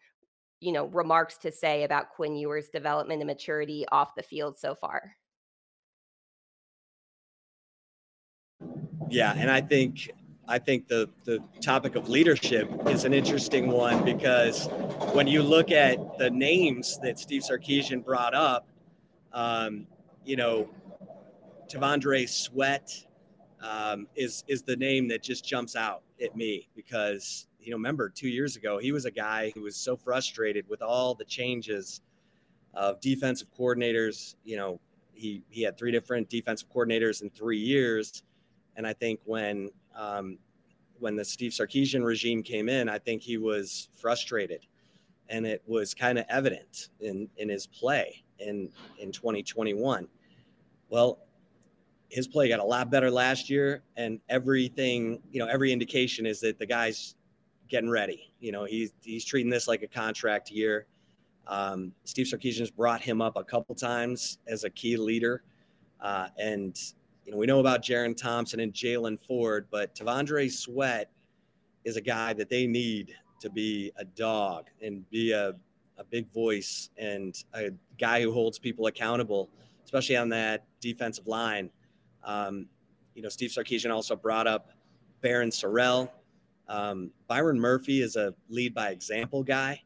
you 0.61 0.73
know, 0.73 0.87
remarks 0.87 1.37
to 1.39 1.53
say 1.53 1.85
about 1.85 2.11
Quinn 2.11 2.37
Ewers' 2.37 2.69
development 2.69 3.21
and 3.21 3.27
maturity 3.27 3.85
off 3.93 4.15
the 4.15 4.23
field 4.23 4.59
so 4.59 4.75
far. 4.75 5.17
Yeah, 9.09 9.35
and 9.37 9.51
I 9.51 9.61
think 9.61 10.13
I 10.51 10.59
think 10.59 10.89
the 10.89 11.09
the 11.25 11.39
topic 11.61 11.95
of 11.95 12.09
leadership 12.09 12.69
is 12.89 13.05
an 13.05 13.15
interesting 13.15 13.71
one 13.71 14.05
because 14.05 14.67
when 15.13 15.29
you 15.29 15.45
look 15.45 15.71
at 15.71 16.19
the 16.19 16.29
names 16.29 16.99
that 17.05 17.21
Steve 17.21 17.43
Sarkisian 17.43 18.05
brought 18.05 18.35
up, 18.35 18.67
um, 19.33 19.87
you 20.25 20.35
know, 20.35 20.69
T'Vondre 21.69 22.29
Sweat 22.29 22.93
um, 23.61 24.09
is 24.17 24.43
is 24.49 24.63
the 24.63 24.75
name 24.75 25.07
that 25.07 25.23
just 25.23 25.45
jumps 25.45 25.77
out 25.77 26.03
at 26.21 26.35
me 26.35 26.69
because 26.75 27.47
you 27.61 27.71
know, 27.71 27.77
remember 27.77 28.09
two 28.09 28.29
years 28.29 28.57
ago 28.57 28.79
he 28.79 28.91
was 28.91 29.05
a 29.05 29.11
guy 29.13 29.53
who 29.55 29.63
was 29.63 29.77
so 29.77 29.97
frustrated 29.97 30.69
with 30.69 30.83
all 30.83 31.15
the 31.15 31.25
changes 31.25 32.01
of 32.75 33.01
defensive 33.01 33.47
coordinators. 33.57 34.35
You 34.43 34.57
know, 34.57 34.81
he 35.13 35.45
he 35.49 35.63
had 35.63 35.79
three 35.79 35.93
different 35.93 36.29
defensive 36.29 36.69
coordinators 36.75 37.23
in 37.23 37.31
three 37.31 37.61
years, 37.61 38.25
and 38.75 38.85
I 38.85 38.95
think 38.95 39.21
when 39.25 39.71
um, 39.95 40.39
when 40.99 41.17
the 41.17 41.25
Steve 41.25 41.53
Sarkisian 41.53 42.05
regime 42.05 42.43
came 42.43 42.69
in, 42.69 42.89
I 42.89 42.99
think 42.99 43.23
he 43.23 43.39
was 43.39 43.89
frustrated, 43.95 44.67
and 45.29 45.47
it 45.47 45.63
was 45.67 45.95
kind 45.95 46.19
of 46.19 46.27
evident 46.29 46.89
in 47.01 47.29
in 47.37 47.49
his 47.49 47.67
play 47.67 48.23
in 48.39 48.71
in 48.99 49.13
2021. 49.13 50.09
Well, 50.89 51.19
his 52.09 52.27
play 52.27 52.49
got 52.49 52.61
a 52.61 52.65
lot 52.65 52.91
better 52.91 53.11
last 53.11 53.49
year, 53.49 53.83
and 53.97 54.21
everything, 54.29 55.23
you 55.31 55.39
know, 55.39 55.47
every 55.47 55.73
indication 55.73 56.27
is 56.27 56.41
that 56.41 56.59
the 56.59 56.67
guy's 56.67 57.15
getting 57.69 57.89
ready. 57.89 58.33
You 58.41 58.53
know, 58.53 58.65
he's 58.65 58.93
he's 59.03 59.25
treating 59.25 59.51
this 59.51 59.69
like 59.69 59.83
a 59.83 59.87
contract 59.87 60.51
year. 60.51 60.87
Um, 61.47 61.93
Steve 62.05 62.27
Sarkisian's 62.27 62.71
brought 62.71 63.01
him 63.01 63.21
up 63.21 63.37
a 63.37 63.45
couple 63.45 63.75
times 63.75 64.39
as 64.47 64.65
a 64.65 64.71
key 64.71 64.97
leader, 64.97 65.43
uh, 66.01 66.29
and 66.37 66.77
you 67.31 67.37
know 67.37 67.39
we 67.39 67.47
know 67.47 67.61
about 67.61 67.81
Jerrin 67.81 68.17
Thompson 68.17 68.59
and 68.59 68.73
Jaylan 68.73 69.17
Ford, 69.25 69.69
but 69.71 69.95
T'Vondre 69.95 70.51
Sweat 70.51 71.13
is 71.85 71.97
a 71.97 72.01
guy 72.01 72.33
that 72.33 72.49
they 72.51 72.67
need 72.67 73.15
to 73.41 73.49
be 73.49 73.93
a 73.97 74.05
dog 74.05 74.67
and 74.83 75.09
be 75.11 75.31
a, 75.31 75.55
a 75.97 76.03
big 76.11 76.29
voice 76.33 76.91
and 76.99 77.45
a 77.55 77.71
guy 78.01 78.21
who 78.21 78.33
holds 78.33 78.59
people 78.59 78.87
accountable 78.89 79.49
especially 79.85 80.17
on 80.17 80.29
that 80.29 80.65
defensive 80.81 81.27
line. 81.27 81.71
Um, 82.25 82.67
you 83.15 83.23
know, 83.23 83.29
Steve 83.29 83.51
Sarkisian 83.51 83.93
also 83.93 84.15
brought 84.17 84.47
up 84.47 84.71
Barryn 85.23 85.49
Sorrell. 85.49 86.11
Um, 86.69 87.11
Byron 87.29 87.59
Murphy 87.59 88.03
is 88.03 88.17
a 88.17 88.35
lead 88.49 88.75
by 88.75 88.91
example 88.91 89.43
guy, 89.43 89.83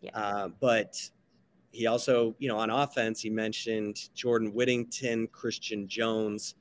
yeah. 0.00 0.10
uh, 0.14 0.48
but 0.60 0.96
he 1.72 1.86
also, 1.86 2.34
you 2.38 2.48
know, 2.48 2.58
on 2.58 2.68
offense, 2.68 3.20
he 3.20 3.30
mentioned 3.30 4.10
Jordan 4.14 4.52
Whittington, 4.52 5.28
Christian 5.28 5.86
Jones, 5.88 6.54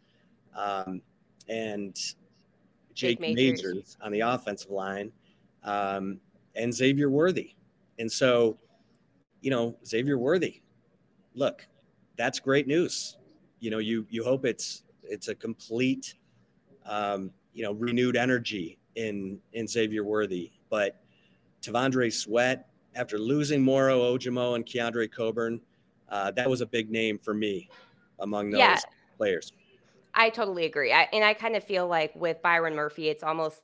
um, 0.55 1.01
and 1.47 1.95
Jake, 2.93 3.19
Jake 3.19 3.19
Majors. 3.19 3.63
Majors. 3.63 3.97
on 4.01 4.11
the 4.11 4.21
offensive 4.21 4.71
line, 4.71 5.11
um, 5.63 6.19
and 6.55 6.73
Xavier 6.73 7.09
Worthy. 7.09 7.51
And 7.99 8.11
so, 8.11 8.57
you 9.41 9.51
know, 9.51 9.77
Xavier 9.85 10.17
Worthy, 10.17 10.61
look, 11.33 11.67
that's 12.17 12.39
great 12.39 12.67
news. 12.67 13.17
You 13.59 13.71
know, 13.71 13.79
you 13.79 14.05
you 14.09 14.23
hope 14.23 14.45
it's 14.45 14.83
it's 15.03 15.27
a 15.27 15.35
complete, 15.35 16.15
um, 16.85 17.31
you 17.53 17.63
know, 17.63 17.73
renewed 17.73 18.15
energy 18.15 18.77
in 18.95 19.39
in 19.53 19.67
Xavier 19.67 20.03
Worthy. 20.03 20.51
But 20.69 21.01
T'Vondre 21.61 22.11
Sweat, 22.11 22.67
after 22.95 23.17
losing 23.17 23.61
Moro 23.61 24.01
Ojomo 24.01 24.55
and 24.55 24.65
Keandre 24.65 25.11
Coburn, 25.11 25.59
uh, 26.09 26.31
that 26.31 26.49
was 26.49 26.61
a 26.61 26.65
big 26.65 26.89
name 26.89 27.17
for 27.17 27.33
me 27.33 27.69
among 28.19 28.51
those 28.51 28.59
yeah, 28.59 28.79
players. 29.17 29.51
I 30.15 30.29
totally 30.29 30.65
agree. 30.65 30.93
I, 30.93 31.07
and 31.13 31.23
I 31.23 31.33
kind 31.33 31.55
of 31.55 31.63
feel 31.63 31.87
like 31.87 32.15
with 32.15 32.41
Byron 32.41 32.75
Murphy, 32.75 33.09
it's 33.09 33.23
almost 33.23 33.61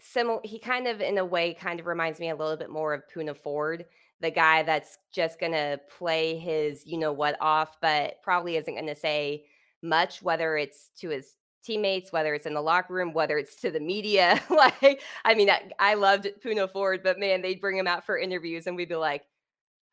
similar. 0.00 0.40
He 0.44 0.58
kind 0.58 0.88
of, 0.88 1.00
in 1.00 1.18
a 1.18 1.24
way, 1.24 1.54
kind 1.54 1.80
of 1.80 1.86
reminds 1.86 2.20
me 2.20 2.30
a 2.30 2.36
little 2.36 2.56
bit 2.56 2.70
more 2.70 2.94
of 2.94 3.02
Poona 3.14 3.36
Ford, 3.36 3.84
the 4.20 4.30
guy 4.30 4.62
that's 4.62 4.98
just 5.12 5.38
gonna 5.40 5.78
play 5.98 6.36
his, 6.38 6.84
you 6.86 6.98
know 6.98 7.12
what, 7.12 7.36
off, 7.40 7.76
but 7.80 8.16
probably 8.22 8.56
isn't 8.56 8.74
gonna 8.74 8.94
say 8.94 9.44
much, 9.82 10.22
whether 10.22 10.56
it's 10.56 10.90
to 11.00 11.10
his 11.10 11.36
teammates, 11.62 12.12
whether 12.12 12.34
it's 12.34 12.46
in 12.46 12.54
the 12.54 12.60
locker 12.62 12.94
room, 12.94 13.12
whether 13.12 13.38
it's 13.38 13.56
to 13.56 13.70
the 13.70 13.80
media. 13.80 14.40
like, 14.50 15.02
I 15.24 15.34
mean, 15.34 15.50
I, 15.50 15.70
I 15.78 15.94
loved 15.94 16.28
Poona 16.44 16.70
Ford, 16.70 17.02
but 17.04 17.18
man, 17.20 17.42
they'd 17.42 17.60
bring 17.60 17.76
him 17.78 17.86
out 17.86 18.04
for 18.06 18.18
interviews, 18.18 18.66
and 18.66 18.76
we'd 18.76 18.88
be 18.88 18.96
like, 18.96 19.22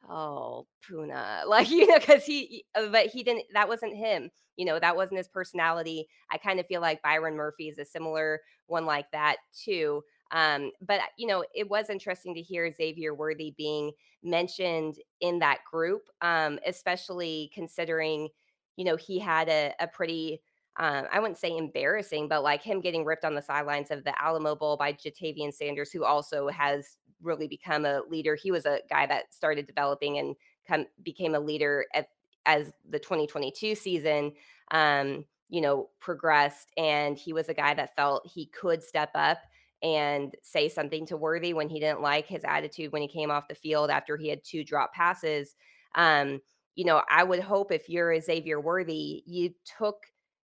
"Oh, 0.10 0.68
Poona 0.90 1.46
like 1.48 1.70
you 1.70 1.88
know, 1.88 2.00
because 2.00 2.26
he, 2.26 2.66
but 2.74 3.08
he 3.08 3.24
didn't. 3.24 3.46
That 3.54 3.68
wasn't 3.70 3.96
him. 3.96 4.30
You 4.58 4.66
know, 4.66 4.80
that 4.80 4.96
wasn't 4.96 5.18
his 5.18 5.28
personality. 5.28 6.08
I 6.32 6.38
kind 6.38 6.60
of 6.60 6.68
feel 6.68 6.82
like 6.82 7.02
Byron 7.02 7.36
Murphy 7.36 7.70
is 7.70 7.80
a 7.80 7.86
similar 7.86 8.42
one 8.68 8.86
like 8.86 9.10
that 9.12 9.38
too. 9.64 10.04
Um, 10.32 10.72
but 10.82 11.00
uh, 11.02 11.06
you 11.18 11.28
know, 11.28 11.44
it 11.54 11.70
was 11.70 11.90
interesting 11.90 12.34
to 12.36 12.42
hear 12.42 12.72
Xavier 12.72 13.14
Worthy 13.14 13.54
being 13.58 13.92
mentioned 14.24 14.96
in 15.20 15.40
that 15.40 15.60
group, 15.70 16.04
um, 16.22 16.60
especially 16.66 17.52
considering, 17.54 18.30
you 18.78 18.86
know, 18.86 18.96
he 18.96 19.20
had 19.20 19.50
a, 19.50 19.74
a 19.80 19.88
pretty 19.88 20.42
um, 20.80 21.06
I 21.12 21.20
wouldn't 21.20 21.38
say 21.38 21.56
embarrassing, 21.56 22.30
but 22.30 22.44
like 22.44 22.64
him 22.64 22.80
getting 22.80 23.04
ripped 23.04 23.26
on 23.26 23.36
the 23.36 23.42
sidelines 23.42 23.92
of 23.92 24.06
the 24.06 24.14
Alamo 24.22 24.56
Bowl 24.56 24.78
by 24.78 24.94
Ja'Tavion 24.94 25.54
Sanders, 25.54 25.92
who 25.92 26.06
also 26.06 26.48
has 26.48 26.96
really 27.22 27.48
become 27.48 27.86
a 27.86 28.02
leader. 28.10 28.36
He 28.36 28.52
was 28.52 28.66
a 28.66 28.80
guy 28.90 29.06
that 29.08 29.34
started 29.34 29.68
developing 29.68 30.18
and 30.18 30.36
come, 30.68 30.86
became 31.04 31.36
a 31.36 31.40
leader 31.40 31.86
at, 31.94 32.10
as 32.46 32.72
the 32.90 33.00
2022 33.00 33.76
season, 33.76 34.34
um, 34.72 35.26
you 35.50 35.62
know, 35.62 35.90
progressed. 36.00 36.72
And 36.78 37.18
he 37.18 37.34
was 37.34 37.50
a 37.50 37.54
guy 37.54 37.74
that 37.74 37.96
felt 37.96 38.30
he 38.32 38.48
could 38.48 38.84
step 38.84 39.12
up 39.16 39.40
and 39.84 40.36
say 40.44 40.70
something 40.70 41.06
to 41.08 41.18
Worthy 41.18 41.54
when 41.54 41.70
he 41.70 41.80
didn't 41.80 42.02
like 42.02 42.28
his 42.28 42.44
attitude 42.44 42.92
when 42.92 43.02
he 43.02 43.08
came 43.08 43.32
off 43.32 43.48
the 43.48 43.56
field 43.56 43.90
after 43.90 44.16
he 44.16 44.28
had 44.30 44.44
two 44.44 44.64
drop 44.64 44.94
passes. 44.94 45.56
Um, 45.96 46.40
you 46.76 46.86
know, 46.86 47.02
I 47.10 47.24
would 47.24 47.40
hope 47.40 47.72
if 47.72 47.90
you're 47.90 48.20
Xavier 48.22 48.62
Worthy, 48.62 49.24
you 49.26 49.54
took 49.78 50.06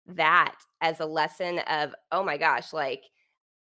that 0.07 0.55
as 0.81 0.99
a 0.99 1.05
lesson 1.05 1.59
of, 1.59 1.95
oh 2.11 2.23
my 2.23 2.37
gosh, 2.37 2.73
like 2.73 3.03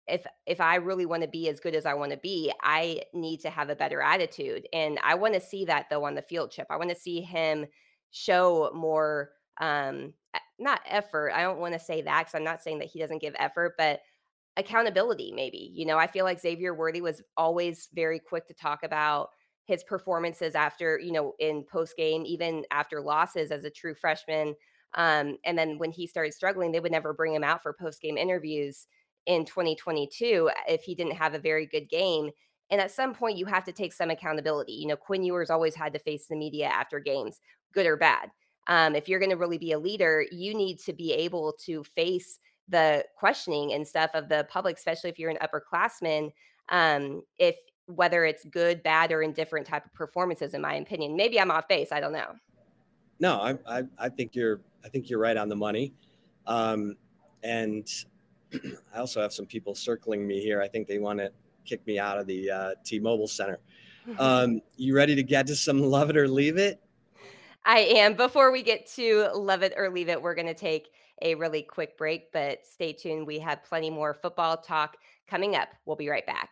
if 0.07 0.25
if 0.45 0.61
I 0.61 0.75
really 0.75 1.05
want 1.05 1.23
to 1.23 1.27
be 1.29 1.49
as 1.49 1.59
good 1.59 1.75
as 1.75 1.85
I 1.85 1.93
want 1.93 2.11
to 2.11 2.17
be, 2.17 2.51
I 2.61 3.01
need 3.13 3.41
to 3.41 3.49
have 3.49 3.69
a 3.69 3.75
better 3.75 4.01
attitude. 4.01 4.67
And 4.73 4.99
I 5.03 5.15
want 5.15 5.33
to 5.33 5.41
see 5.41 5.65
that 5.65 5.87
though 5.89 6.05
on 6.05 6.15
the 6.15 6.21
field 6.21 6.51
trip. 6.51 6.67
I 6.69 6.77
want 6.77 6.89
to 6.89 6.95
see 6.95 7.21
him 7.21 7.65
show 8.11 8.71
more 8.73 9.31
um 9.59 10.13
not 10.59 10.81
effort. 10.87 11.31
I 11.33 11.41
don't 11.41 11.59
want 11.59 11.73
to 11.73 11.79
say 11.79 12.01
that 12.01 12.25
cuz 12.25 12.35
I'm 12.35 12.43
not 12.43 12.63
saying 12.63 12.79
that 12.79 12.89
he 12.89 12.99
doesn't 12.99 13.21
give 13.21 13.35
effort, 13.37 13.75
but 13.77 14.01
accountability 14.57 15.31
maybe. 15.33 15.71
You 15.73 15.85
know, 15.85 15.97
I 15.97 16.07
feel 16.07 16.25
like 16.25 16.39
Xavier 16.39 16.73
Worthy 16.73 17.01
was 17.01 17.21
always 17.37 17.89
very 17.93 18.19
quick 18.19 18.47
to 18.47 18.53
talk 18.53 18.83
about 18.83 19.29
his 19.65 19.83
performances 19.83 20.55
after, 20.55 20.97
you 20.99 21.11
know, 21.11 21.33
in 21.39 21.63
post 21.63 21.95
game, 21.97 22.25
even 22.25 22.65
after 22.71 23.01
losses 23.01 23.51
as 23.51 23.65
a 23.65 23.69
true 23.69 23.93
freshman. 23.93 24.55
Um, 24.93 25.37
and 25.43 25.57
then 25.57 25.77
when 25.77 25.91
he 25.91 26.07
started 26.07 26.33
struggling, 26.33 26.71
they 26.71 26.79
would 26.79 26.91
never 26.91 27.13
bring 27.13 27.33
him 27.33 27.43
out 27.43 27.61
for 27.61 27.73
post 27.73 28.01
game 28.01 28.17
interviews 28.17 28.87
in 29.27 29.45
2022 29.45 30.49
if 30.67 30.81
he 30.81 30.95
didn't 30.95 31.15
have 31.15 31.35
a 31.35 31.39
very 31.39 31.67
good 31.67 31.87
game. 31.89 32.31
And 32.71 32.81
at 32.81 32.91
some 32.91 33.13
point, 33.13 33.37
you 33.37 33.45
have 33.45 33.63
to 33.65 33.71
take 33.71 33.93
some 33.93 34.09
accountability. 34.09 34.73
You 34.73 34.87
know, 34.87 34.95
Quinn 34.95 35.23
Ewers 35.23 35.49
always 35.49 35.75
had 35.75 35.93
to 35.93 35.99
face 35.99 36.25
the 36.27 36.35
media 36.35 36.67
after 36.67 36.99
games, 36.99 37.39
good 37.73 37.85
or 37.85 37.95
bad. 37.95 38.29
Um, 38.67 38.95
if 38.95 39.07
you're 39.07 39.19
going 39.19 39.31
to 39.31 39.37
really 39.37 39.57
be 39.57 39.71
a 39.71 39.79
leader, 39.79 40.25
you 40.31 40.53
need 40.53 40.79
to 40.79 40.93
be 40.93 41.13
able 41.13 41.53
to 41.65 41.83
face 41.83 42.39
the 42.67 43.05
questioning 43.17 43.73
and 43.73 43.87
stuff 43.87 44.11
of 44.13 44.27
the 44.27 44.45
public, 44.49 44.75
especially 44.75 45.09
if 45.09 45.19
you're 45.19 45.29
an 45.29 45.37
upperclassman. 45.37 46.31
Um, 46.69 47.21
if 47.37 47.55
whether 47.85 48.25
it's 48.25 48.43
good, 48.45 48.83
bad, 48.83 49.13
or 49.13 49.21
indifferent 49.21 49.65
type 49.65 49.85
of 49.85 49.93
performances, 49.93 50.53
in 50.53 50.61
my 50.61 50.75
opinion, 50.75 51.15
maybe 51.15 51.39
I'm 51.39 51.51
off 51.51 51.69
base. 51.69 51.93
I 51.93 52.01
don't 52.01 52.11
know. 52.11 52.33
No, 53.19 53.39
I, 53.39 53.57
I, 53.65 53.83
I 53.97 54.09
think 54.09 54.35
you're 54.35 54.59
I 54.83 54.89
think 54.89 55.09
you're 55.09 55.19
right 55.19 55.37
on 55.37 55.47
the 55.47 55.55
money. 55.55 55.93
Um, 56.45 56.95
and 57.43 57.87
I 58.93 58.99
also 58.99 59.21
have 59.21 59.33
some 59.33 59.45
people 59.45 59.75
circling 59.75 60.27
me 60.27 60.41
here. 60.41 60.61
I 60.61 60.67
think 60.67 60.87
they 60.87 60.99
want 60.99 61.19
to 61.19 61.31
kick 61.65 61.85
me 61.85 61.99
out 61.99 62.17
of 62.17 62.27
the 62.27 62.49
uh, 62.49 62.71
T-Mobile 62.83 63.27
Center. 63.27 63.59
Um, 64.19 64.61
you 64.77 64.95
ready 64.95 65.15
to 65.15 65.23
get 65.23 65.47
to 65.47 65.55
some 65.57 65.81
love 65.81 66.09
it 66.09 66.15
or 66.15 66.29
leave 66.29 66.55
it? 66.55 66.81
I 67.65 67.79
am. 67.79 68.13
Before 68.13 68.53
we 68.53 68.63
get 68.63 68.87
to 68.95 69.27
love 69.35 69.63
it 69.63 69.73
or 69.75 69.89
leave 69.89 70.07
it, 70.07 70.21
we're 70.21 70.33
going 70.33 70.47
to 70.47 70.53
take 70.53 70.91
a 71.21 71.35
really 71.35 71.61
quick 71.61 71.97
break, 71.97 72.31
but 72.31 72.65
stay 72.65 72.93
tuned. 72.93 73.27
We 73.27 73.39
have 73.39 73.65
plenty 73.65 73.89
more 73.89 74.13
football 74.13 74.55
talk 74.55 74.95
coming 75.27 75.57
up. 75.57 75.67
We'll 75.85 75.97
be 75.97 76.07
right 76.07 76.25
back. 76.25 76.51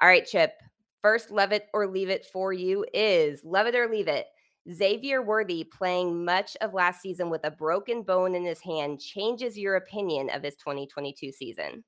All 0.00 0.08
right, 0.08 0.26
Chip. 0.26 0.54
First, 1.02 1.30
love 1.30 1.52
it 1.52 1.66
or 1.72 1.86
leave 1.86 2.08
it 2.08 2.26
for 2.26 2.52
you 2.52 2.84
is 2.92 3.42
love 3.44 3.66
it 3.66 3.74
or 3.74 3.88
leave 3.88 4.08
it. 4.08 4.26
Xavier 4.70 5.22
Worthy 5.22 5.64
playing 5.64 6.24
much 6.24 6.56
of 6.60 6.74
last 6.74 7.00
season 7.00 7.30
with 7.30 7.44
a 7.44 7.50
broken 7.50 8.02
bone 8.02 8.34
in 8.34 8.44
his 8.44 8.60
hand 8.60 9.00
changes 9.00 9.56
your 9.56 9.76
opinion 9.76 10.28
of 10.30 10.42
his 10.42 10.56
2022 10.56 11.32
season. 11.32 11.82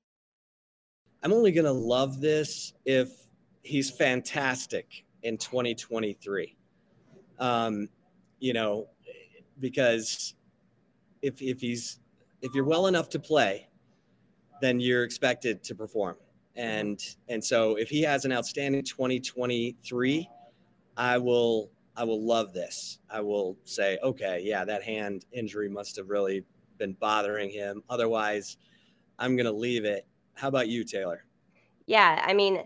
I'm 1.23 1.31
only 1.31 1.51
going 1.51 1.65
to 1.65 1.71
love 1.71 2.19
this 2.19 2.73
if 2.85 3.27
he's 3.61 3.91
fantastic 3.91 5.05
in 5.23 5.37
2023. 5.37 6.55
Um, 7.39 7.87
you 8.39 8.53
know, 8.53 8.87
because 9.59 10.33
if 11.21 11.41
if 11.41 11.61
he's 11.61 11.99
if 12.41 12.55
you're 12.55 12.65
well 12.65 12.87
enough 12.87 13.09
to 13.09 13.19
play, 13.19 13.69
then 14.61 14.79
you're 14.79 15.03
expected 15.03 15.63
to 15.65 15.75
perform. 15.75 16.15
And 16.61 17.03
and 17.27 17.43
so 17.43 17.75
if 17.75 17.89
he 17.89 18.03
has 18.03 18.23
an 18.23 18.31
outstanding 18.31 18.83
2023, 18.83 20.29
I 20.95 21.17
will 21.17 21.71
I 21.97 22.03
will 22.03 22.23
love 22.23 22.53
this. 22.53 22.99
I 23.09 23.19
will 23.21 23.57
say, 23.63 23.97
okay, 24.03 24.41
yeah, 24.43 24.63
that 24.65 24.83
hand 24.83 25.25
injury 25.31 25.69
must 25.69 25.95
have 25.95 26.09
really 26.09 26.45
been 26.77 26.93
bothering 26.93 27.49
him. 27.49 27.81
Otherwise, 27.89 28.57
I'm 29.17 29.35
gonna 29.35 29.51
leave 29.51 29.85
it. 29.85 30.05
How 30.35 30.49
about 30.49 30.67
you, 30.67 30.83
Taylor? 30.83 31.25
Yeah, 31.87 32.23
I 32.23 32.35
mean, 32.35 32.61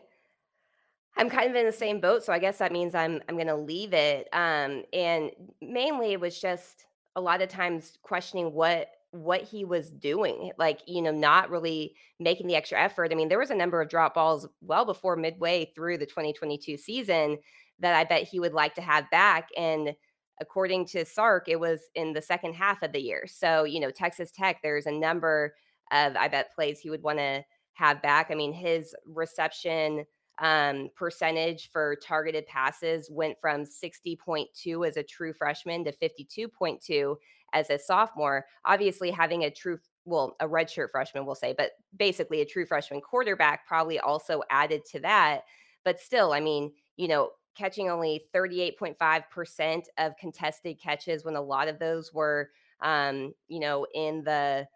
I'm 1.15 1.29
kind 1.29 1.49
of 1.49 1.55
in 1.55 1.65
the 1.65 1.71
same 1.71 2.01
boat, 2.01 2.21
so 2.25 2.33
I 2.33 2.39
guess 2.39 2.57
that 2.57 2.73
means 2.73 2.95
I'm 2.95 3.21
I'm 3.29 3.37
gonna 3.37 3.55
leave 3.55 3.93
it. 3.93 4.27
Um, 4.33 4.83
and 4.91 5.31
mainly 5.61 6.11
it 6.11 6.19
was 6.19 6.41
just 6.41 6.85
a 7.15 7.21
lot 7.21 7.41
of 7.41 7.47
times 7.47 7.97
questioning 8.01 8.51
what 8.51 8.89
what 9.15 9.41
he 9.41 9.65
was 9.65 9.91
doing, 9.91 10.51
like, 10.57 10.81
you 10.85 11.01
know, 11.01 11.11
not 11.11 11.49
really 11.49 11.95
making 12.19 12.47
the 12.47 12.55
extra 12.55 12.79
effort. 12.79 13.11
I 13.11 13.15
mean, 13.15 13.29
there 13.29 13.39
was 13.39 13.49
a 13.49 13.55
number 13.55 13.81
of 13.81 13.89
drop 13.89 14.15
balls 14.15 14.47
well 14.61 14.85
before 14.85 15.15
midway 15.15 15.71
through 15.75 15.97
the 15.97 16.05
2022 16.05 16.77
season 16.77 17.37
that 17.79 17.95
I 17.95 18.03
bet 18.03 18.23
he 18.23 18.39
would 18.39 18.53
like 18.53 18.75
to 18.75 18.81
have 18.81 19.09
back. 19.11 19.49
And 19.57 19.95
according 20.39 20.85
to 20.87 21.05
Sark, 21.05 21.47
it 21.47 21.59
was 21.59 21.81
in 21.95 22.13
the 22.13 22.21
second 22.21 22.53
half 22.53 22.81
of 22.83 22.91
the 22.91 23.01
year. 23.01 23.25
So, 23.27 23.63
you 23.63 23.79
know, 23.79 23.91
Texas 23.91 24.31
Tech, 24.31 24.59
there's 24.61 24.85
a 24.85 24.91
number 24.91 25.55
of, 25.91 26.15
I 26.15 26.27
bet, 26.27 26.53
plays 26.55 26.79
he 26.79 26.89
would 26.89 27.03
want 27.03 27.19
to 27.19 27.43
have 27.73 28.01
back. 28.01 28.27
I 28.31 28.35
mean, 28.35 28.53
his 28.53 28.95
reception 29.05 30.05
um, 30.39 30.89
percentage 30.95 31.69
for 31.71 31.95
targeted 31.95 32.45
passes 32.47 33.09
went 33.09 33.39
from 33.39 33.63
60.2 33.63 34.87
as 34.87 34.97
a 34.97 35.03
true 35.03 35.33
freshman 35.33 35.85
to 35.85 35.93
52.2 35.93 37.15
as 37.53 37.69
a 37.69 37.77
sophomore. 37.79 38.45
Obviously, 38.65 39.11
having 39.11 39.43
a 39.43 39.51
true 39.51 39.79
well, 40.07 40.35
a 40.39 40.47
redshirt 40.47 40.91
freshman, 40.91 41.25
we'll 41.25 41.33
say, 41.33 41.53
but 41.57 41.71
basically 41.97 42.41
a 42.41 42.45
true 42.45 42.65
freshman 42.65 43.01
quarterback 43.01 43.65
probably 43.65 43.99
also 43.99 44.43
added 44.51 44.85
to 44.85 44.99
that. 44.99 45.41
But 45.83 45.99
still, 45.99 46.31
I 46.31 46.39
mean, 46.39 46.73
you 46.95 47.07
know, 47.07 47.31
catching 47.57 47.89
only 47.89 48.21
38.5% 48.31 49.85
of 49.97 50.15
contested 50.17 50.79
catches 50.79 51.25
when 51.25 51.35
a 51.35 51.41
lot 51.41 51.67
of 51.67 51.79
those 51.79 52.13
were, 52.13 52.51
um, 52.81 53.33
you 53.47 53.59
know, 53.59 53.87
in 53.95 54.23
the 54.23 54.67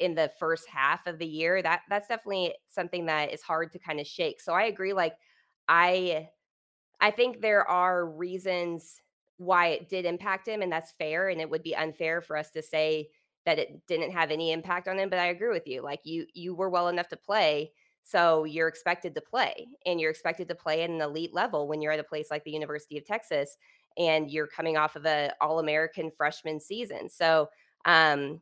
in 0.00 0.14
the 0.14 0.30
first 0.38 0.68
half 0.68 1.06
of 1.06 1.18
the 1.18 1.26
year 1.26 1.62
that 1.62 1.82
that's 1.88 2.08
definitely 2.08 2.54
something 2.68 3.06
that 3.06 3.32
is 3.32 3.42
hard 3.42 3.70
to 3.70 3.78
kind 3.78 4.00
of 4.00 4.06
shake 4.06 4.40
so 4.40 4.52
i 4.52 4.64
agree 4.64 4.92
like 4.92 5.14
i 5.68 6.28
i 7.00 7.10
think 7.10 7.40
there 7.40 7.68
are 7.68 8.06
reasons 8.10 9.00
why 9.38 9.68
it 9.68 9.88
did 9.88 10.04
impact 10.04 10.46
him 10.48 10.62
and 10.62 10.70
that's 10.70 10.92
fair 10.92 11.28
and 11.28 11.40
it 11.40 11.50
would 11.50 11.62
be 11.62 11.74
unfair 11.74 12.20
for 12.20 12.36
us 12.36 12.50
to 12.50 12.62
say 12.62 13.08
that 13.46 13.58
it 13.58 13.86
didn't 13.86 14.12
have 14.12 14.30
any 14.30 14.52
impact 14.52 14.88
on 14.88 14.98
him 14.98 15.10
but 15.10 15.18
i 15.18 15.26
agree 15.26 15.50
with 15.50 15.66
you 15.66 15.82
like 15.82 16.00
you 16.04 16.26
you 16.34 16.54
were 16.54 16.70
well 16.70 16.88
enough 16.88 17.08
to 17.08 17.16
play 17.16 17.70
so 18.04 18.44
you're 18.44 18.68
expected 18.68 19.14
to 19.14 19.20
play 19.20 19.66
and 19.86 20.00
you're 20.00 20.10
expected 20.10 20.46
to 20.48 20.54
play 20.54 20.82
at 20.82 20.90
an 20.90 21.00
elite 21.00 21.34
level 21.34 21.66
when 21.66 21.80
you're 21.82 21.92
at 21.92 22.00
a 22.00 22.04
place 22.04 22.28
like 22.30 22.44
the 22.44 22.50
university 22.50 22.96
of 22.96 23.04
texas 23.04 23.56
and 23.98 24.30
you're 24.30 24.46
coming 24.46 24.76
off 24.76 24.96
of 24.96 25.06
a 25.06 25.32
all-american 25.40 26.10
freshman 26.10 26.60
season 26.60 27.08
so 27.08 27.48
um 27.86 28.40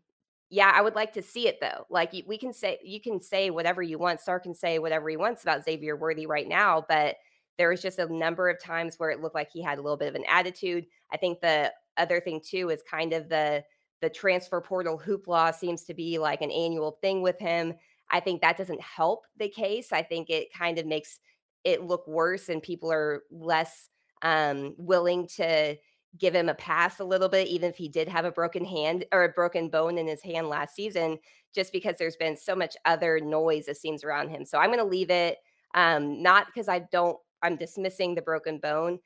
yeah, 0.54 0.70
I 0.74 0.82
would 0.82 0.94
like 0.94 1.14
to 1.14 1.22
see 1.22 1.48
it 1.48 1.60
though. 1.62 1.86
Like 1.88 2.12
we 2.26 2.36
can 2.36 2.52
say 2.52 2.78
you 2.84 3.00
can 3.00 3.18
say 3.20 3.48
whatever 3.48 3.80
you 3.82 3.98
want. 3.98 4.20
Sark 4.20 4.42
can 4.42 4.54
say 4.54 4.78
whatever 4.78 5.08
he 5.08 5.16
wants 5.16 5.42
about 5.42 5.64
Xavier 5.64 5.96
Worthy 5.96 6.26
right 6.26 6.46
now, 6.46 6.84
but 6.86 7.16
there 7.58 7.68
was 7.68 7.82
just 7.82 7.98
a 7.98 8.12
number 8.12 8.48
of 8.48 8.62
times 8.62 8.96
where 8.96 9.10
it 9.10 9.20
looked 9.20 9.34
like 9.34 9.50
he 9.52 9.62
had 9.62 9.78
a 9.78 9.82
little 9.82 9.96
bit 9.96 10.08
of 10.08 10.14
an 10.14 10.24
attitude. 10.28 10.86
I 11.12 11.16
think 11.16 11.40
the 11.40 11.72
other 11.96 12.20
thing 12.20 12.40
too 12.44 12.70
is 12.70 12.82
kind 12.90 13.12
of 13.12 13.28
the 13.28 13.64
the 14.00 14.10
transfer 14.10 14.60
portal 14.60 15.00
hoopla 15.04 15.54
seems 15.54 15.84
to 15.84 15.94
be 15.94 16.18
like 16.18 16.42
an 16.42 16.50
annual 16.50 16.98
thing 17.00 17.22
with 17.22 17.38
him. 17.38 17.72
I 18.10 18.18
think 18.18 18.40
that 18.40 18.56
doesn't 18.56 18.80
help 18.80 19.24
the 19.38 19.48
case. 19.48 19.92
I 19.92 20.02
think 20.02 20.28
it 20.28 20.52
kind 20.52 20.78
of 20.78 20.86
makes 20.86 21.20
it 21.64 21.84
look 21.84 22.06
worse 22.08 22.48
and 22.48 22.60
people 22.60 22.90
are 22.92 23.22
less 23.30 23.88
um, 24.22 24.74
willing 24.76 25.28
to 25.36 25.76
give 26.18 26.34
him 26.34 26.48
a 26.48 26.54
pass 26.54 26.98
a 27.00 27.04
little 27.04 27.28
bit, 27.28 27.48
even 27.48 27.70
if 27.70 27.76
he 27.76 27.88
did 27.88 28.08
have 28.08 28.24
a 28.24 28.32
broken 28.32 28.64
hand 28.64 29.04
or 29.12 29.24
a 29.24 29.28
broken 29.30 29.68
bone 29.68 29.96
in 29.96 30.06
his 30.06 30.22
hand 30.22 30.48
last 30.48 30.74
season, 30.74 31.18
just 31.54 31.72
because 31.72 31.96
there's 31.98 32.16
been 32.16 32.36
so 32.36 32.54
much 32.54 32.76
other 32.84 33.20
noise, 33.20 33.68
it 33.68 33.76
seems, 33.76 34.04
around 34.04 34.28
him. 34.28 34.44
So 34.44 34.58
I'm 34.58 34.68
going 34.68 34.78
to 34.78 34.84
leave 34.84 35.10
it, 35.10 35.38
um, 35.74 36.22
not 36.22 36.46
because 36.46 36.68
I 36.68 36.80
don't, 36.90 37.16
I'm 37.42 37.56
dismissing 37.56 38.14
the 38.14 38.22
broken 38.22 38.58
bone. 38.58 38.98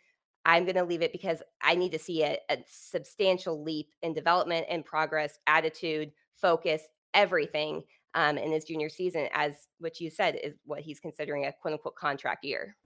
I'm 0.44 0.64
going 0.64 0.76
to 0.76 0.84
leave 0.84 1.02
it 1.02 1.12
because 1.12 1.42
I 1.60 1.74
need 1.74 1.90
to 1.92 1.98
see 1.98 2.22
a, 2.22 2.38
a 2.48 2.58
substantial 2.68 3.62
leap 3.62 3.90
in 4.02 4.14
development 4.14 4.66
and 4.70 4.84
progress, 4.84 5.38
attitude, 5.46 6.12
focus, 6.34 6.82
everything 7.14 7.82
um, 8.14 8.38
in 8.38 8.52
his 8.52 8.64
junior 8.64 8.88
season, 8.88 9.28
as 9.32 9.66
what 9.78 10.00
you 10.00 10.08
said 10.08 10.38
is 10.42 10.54
what 10.64 10.80
he's 10.80 11.00
considering 11.00 11.46
a 11.46 11.52
quote 11.52 11.74
unquote 11.74 11.96
contract 11.96 12.44
year. 12.44 12.76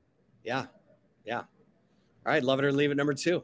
Yeah. 0.42 0.66
Yeah. 1.24 1.40
All 1.40 1.46
right. 2.32 2.42
Love 2.42 2.58
it 2.60 2.64
or 2.64 2.72
leave 2.72 2.90
it. 2.90 2.96
Number 2.96 3.14
two. 3.14 3.42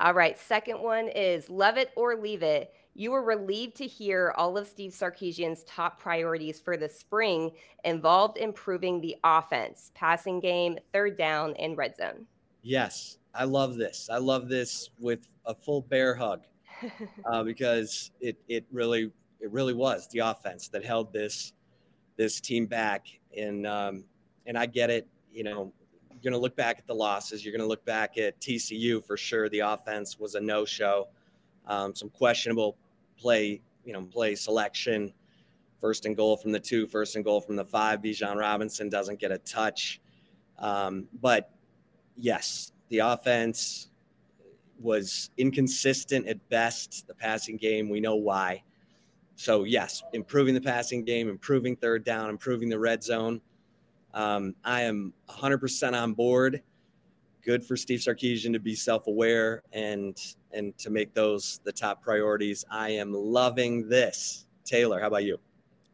All 0.00 0.14
right. 0.14 0.38
Second 0.38 0.80
one 0.80 1.08
is 1.08 1.50
love 1.50 1.76
it 1.76 1.90
or 1.96 2.16
leave 2.16 2.42
it. 2.42 2.72
You 2.98 3.12
were 3.12 3.22
relieved 3.22 3.76
to 3.76 3.86
hear 3.86 4.34
all 4.36 4.58
of 4.58 4.66
Steve 4.66 4.90
Sarkisian's 4.90 5.62
top 5.62 6.00
priorities 6.00 6.58
for 6.58 6.76
the 6.76 6.88
spring 6.88 7.52
involved 7.84 8.38
improving 8.38 9.00
the 9.00 9.14
offense, 9.22 9.92
passing 9.94 10.40
game, 10.40 10.76
third 10.92 11.16
down, 11.16 11.54
and 11.60 11.76
red 11.78 11.94
zone. 11.94 12.26
Yes. 12.60 13.18
I 13.32 13.44
love 13.44 13.76
this. 13.76 14.10
I 14.12 14.18
love 14.18 14.48
this 14.48 14.90
with 14.98 15.28
a 15.46 15.54
full 15.54 15.82
bear 15.82 16.12
hug 16.16 16.42
uh, 17.24 17.44
because 17.44 18.10
it, 18.20 18.36
it 18.48 18.66
really 18.72 19.12
it 19.38 19.52
really 19.52 19.74
was 19.74 20.08
the 20.08 20.18
offense 20.18 20.66
that 20.70 20.84
held 20.84 21.12
this 21.12 21.52
this 22.16 22.40
team 22.40 22.66
back 22.66 23.06
and 23.36 23.64
um, 23.64 24.02
and 24.44 24.58
I 24.58 24.66
get 24.66 24.90
it. 24.90 25.06
You 25.32 25.44
know, 25.44 25.72
you're 26.10 26.20
going 26.20 26.32
to 26.32 26.38
look 26.38 26.56
back 26.56 26.80
at 26.80 26.86
the 26.88 26.96
losses. 26.96 27.44
You're 27.44 27.52
going 27.52 27.62
to 27.62 27.68
look 27.68 27.84
back 27.84 28.18
at 28.18 28.40
TCU 28.40 29.04
for 29.04 29.16
sure. 29.16 29.48
The 29.48 29.60
offense 29.60 30.18
was 30.18 30.34
a 30.34 30.40
no-show. 30.40 31.06
Um, 31.68 31.94
some 31.94 32.08
questionable 32.08 32.76
play, 33.18 33.60
you 33.84 33.92
know, 33.92 34.02
play 34.02 34.34
selection. 34.34 35.12
First 35.80 36.06
and 36.06 36.16
goal 36.16 36.36
from 36.36 36.50
the 36.50 36.58
two, 36.58 36.88
first 36.88 37.14
and 37.14 37.24
goal 37.24 37.40
from 37.40 37.54
the 37.54 37.64
five. 37.64 38.02
Bijan 38.02 38.36
Robinson 38.36 38.88
doesn't 38.88 39.20
get 39.20 39.30
a 39.30 39.38
touch. 39.38 40.00
Um, 40.58 41.06
but 41.20 41.52
yes, 42.16 42.72
the 42.88 42.98
offense 42.98 43.88
was 44.80 45.30
inconsistent 45.36 46.26
at 46.26 46.48
best. 46.48 47.06
The 47.06 47.14
passing 47.14 47.56
game, 47.56 47.88
we 47.88 48.00
know 48.00 48.16
why. 48.16 48.62
So 49.36 49.64
yes, 49.64 50.02
improving 50.12 50.54
the 50.54 50.60
passing 50.60 51.04
game, 51.04 51.28
improving 51.28 51.76
third 51.76 52.04
down, 52.04 52.28
improving 52.28 52.68
the 52.68 52.78
red 52.78 53.04
zone. 53.04 53.40
Um, 54.14 54.54
I 54.64 54.82
am 54.82 55.12
100% 55.28 55.92
on 55.92 56.12
board. 56.12 56.62
Good 57.42 57.64
for 57.64 57.76
Steve 57.76 58.00
Sarkisian 58.00 58.52
to 58.52 58.58
be 58.58 58.74
self-aware 58.74 59.62
and 59.72 60.18
and 60.52 60.76
to 60.78 60.90
make 60.90 61.14
those 61.14 61.60
the 61.64 61.72
top 61.72 62.02
priorities. 62.02 62.64
I 62.70 62.90
am 62.90 63.12
loving 63.12 63.88
this. 63.88 64.46
Taylor, 64.64 65.00
how 65.00 65.06
about 65.06 65.24
you? 65.24 65.38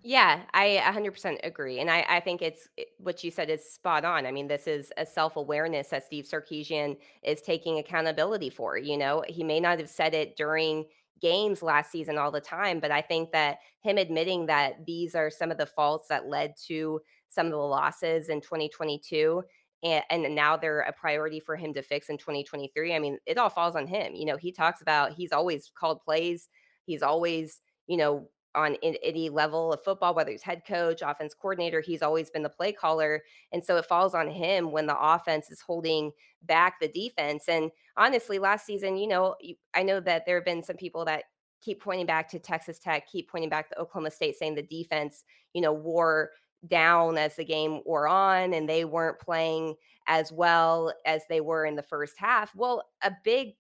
Yeah, 0.07 0.43
I 0.53 0.83
100% 0.85 1.39
agree. 1.45 1.81
And 1.81 1.91
I, 1.91 2.05
I 2.07 2.21
think 2.21 2.43
it's 2.43 2.69
what 2.99 3.25
you 3.25 3.31
said 3.31 3.49
is 3.49 3.73
spot 3.73 4.05
on. 4.05 4.27
I 4.27 4.33
mean, 4.33 4.47
this 4.47 4.67
is 4.67 4.93
a 4.99 5.07
self 5.07 5.37
awareness 5.37 5.89
that 5.89 6.05
Steve 6.05 6.27
Sarkisian 6.27 6.99
is 7.23 7.41
taking 7.41 7.79
accountability 7.79 8.51
for. 8.51 8.77
You 8.77 8.99
know, 8.99 9.25
he 9.27 9.43
may 9.43 9.61
not 9.61 9.79
have 9.79 9.89
said 9.89 10.13
it 10.13 10.37
during 10.37 10.85
games 11.23 11.63
last 11.63 11.91
season 11.91 12.19
all 12.19 12.31
the 12.31 12.41
time, 12.41 12.81
but 12.81 12.91
I 12.91 13.01
think 13.01 13.33
that 13.33 13.61
him 13.81 13.97
admitting 13.97 14.45
that 14.47 14.85
these 14.85 15.15
are 15.15 15.31
some 15.31 15.51
of 15.51 15.57
the 15.57 15.65
faults 15.65 16.09
that 16.09 16.27
led 16.29 16.55
to 16.67 17.01
some 17.31 17.47
of 17.47 17.53
the 17.53 17.59
losses 17.59 18.29
in 18.29 18.43
2022 18.43 19.43
and, 19.85 20.03
and 20.11 20.35
now 20.35 20.57
they're 20.57 20.81
a 20.81 20.93
priority 20.93 21.39
for 21.39 21.57
him 21.57 21.73
to 21.75 21.83
fix 21.83 22.09
in 22.09 22.19
2023 22.19 22.95
i 22.95 22.99
mean 22.99 23.19
it 23.27 23.39
all 23.39 23.51
falls 23.51 23.77
on 23.77 23.87
him 23.87 24.15
you 24.15 24.25
know 24.25 24.37
he 24.37 24.51
talks 24.51 24.83
about 24.83 25.13
he's 25.13 25.33
always 25.33 25.71
called 25.79 26.01
plays 26.03 26.49
he's 26.87 27.03
always 27.03 27.61
you 27.87 27.97
know 27.97 28.29
on 28.55 28.77
any 28.83 29.29
level 29.29 29.73
of 29.73 29.83
football, 29.83 30.15
whether 30.15 30.31
he's 30.31 30.43
head 30.43 30.63
coach, 30.67 31.03
offense 31.03 31.35
coordinator, 31.35 31.81
he's 31.81 32.03
always 32.03 32.31
been 32.31 32.43
the 32.43 32.49
play 32.49 32.73
caller. 32.73 33.23
And 33.53 33.65
so 33.65 33.77
it 33.77 33.87
falls 33.87 34.15
on 34.15 34.31
him 34.31 34.71
when 34.71 34.87
the 34.87 34.99
offense 34.99 35.51
is 35.51 35.61
holding 35.61 36.13
back 36.43 36.79
the 36.81 36.89
defense. 36.89 37.45
And 37.49 37.71
honestly, 37.97 38.39
last 38.39 38.65
season, 38.65 38.97
you 38.97 39.09
know, 39.09 39.35
I 39.75 39.83
know 39.83 40.01
that 40.01 40.25
there 40.25 40.37
have 40.37 40.45
been 40.45 40.63
some 40.63 40.77
people 40.77 41.05
that 41.07 41.25
keep 41.63 41.83
pointing 41.83 42.07
back 42.07 42.29
to 42.31 42.39
Texas 42.39 42.79
Tech, 42.79 43.11
keep 43.11 43.29
pointing 43.29 43.51
back 43.51 43.69
to 43.71 43.79
Oklahoma 43.79 44.11
State, 44.11 44.37
saying 44.37 44.55
the 44.55 44.63
defense, 44.63 45.25
you 45.53 45.61
know, 45.61 45.73
wore 45.73 46.31
down 46.69 47.19
as 47.19 47.37
the 47.37 47.45
game 47.45 47.81
wore 47.85 48.07
on 48.09 48.55
and 48.55 48.69
they 48.69 48.85
weren't 48.85 49.19
playing 49.19 49.75
as 50.07 50.33
well 50.33 50.93
as 51.07 51.23
they 51.29 51.41
were 51.41 51.65
in 51.65 51.77
the 51.77 51.83
first 51.83 52.15
half. 52.19 52.55
Well, 52.55 52.85
a 53.03 53.13
big 53.25 53.55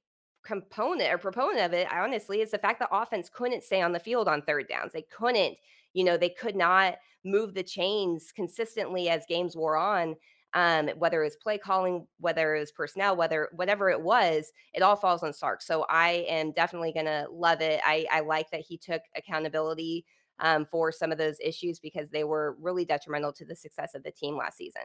component 0.45 1.13
or 1.13 1.19
proponent 1.19 1.61
of 1.61 1.73
it, 1.73 1.89
honestly, 1.91 2.41
is 2.41 2.51
the 2.51 2.59
fact 2.59 2.79
that 2.81 2.91
offense 2.93 3.31
couldn't 3.33 3.65
stay 3.65 3.81
on 3.81 3.93
the 3.93 4.01
field 4.01 4.29
on 4.29 4.43
third 4.43 4.69
downs. 4.69 4.93
They 4.93 5.07
couldn't, 5.17 5.57
you 5.95 6.05
know, 6.05 6.17
they 6.17 6.29
could 6.29 6.57
not 6.57 6.97
move 7.25 7.55
the 7.55 7.63
chains 7.63 8.33
consistently 8.35 9.09
as 9.09 9.25
games 9.27 9.57
wore 9.57 9.77
on. 9.77 10.17
Um, 10.57 10.89
whether 10.99 11.21
it 11.21 11.27
was 11.27 11.35
play 11.35 11.59
calling, 11.59 12.07
whether 12.21 12.55
it 12.55 12.61
was 12.61 12.71
personnel, 12.71 13.17
whether 13.17 13.49
whatever 13.57 13.91
it 13.91 14.01
was, 14.01 14.53
it 14.73 14.83
all 14.83 14.95
falls 14.95 15.25
on 15.25 15.33
Sark. 15.33 15.61
So 15.63 15.85
I 15.91 16.25
am 16.29 16.53
definitely 16.53 16.93
gonna 16.93 17.27
love 17.29 17.61
it. 17.61 17.81
I, 17.85 18.07
I 18.13 18.21
like 18.21 18.51
that 18.53 18.61
he 18.61 18.79
took 18.79 19.03
accountability 19.17 20.05
um, 20.41 20.67
for 20.71 20.91
some 20.93 21.13
of 21.13 21.19
those 21.19 21.37
issues 21.41 21.79
because 21.79 22.11
they 22.11 22.25
were 22.25 22.57
really 22.61 22.85
detrimental 22.85 23.33
to 23.33 23.45
the 23.45 23.55
success 23.55 23.95
of 23.95 24.03
the 24.03 24.11
team 24.11 24.37
last 24.37 24.57
season. 24.57 24.83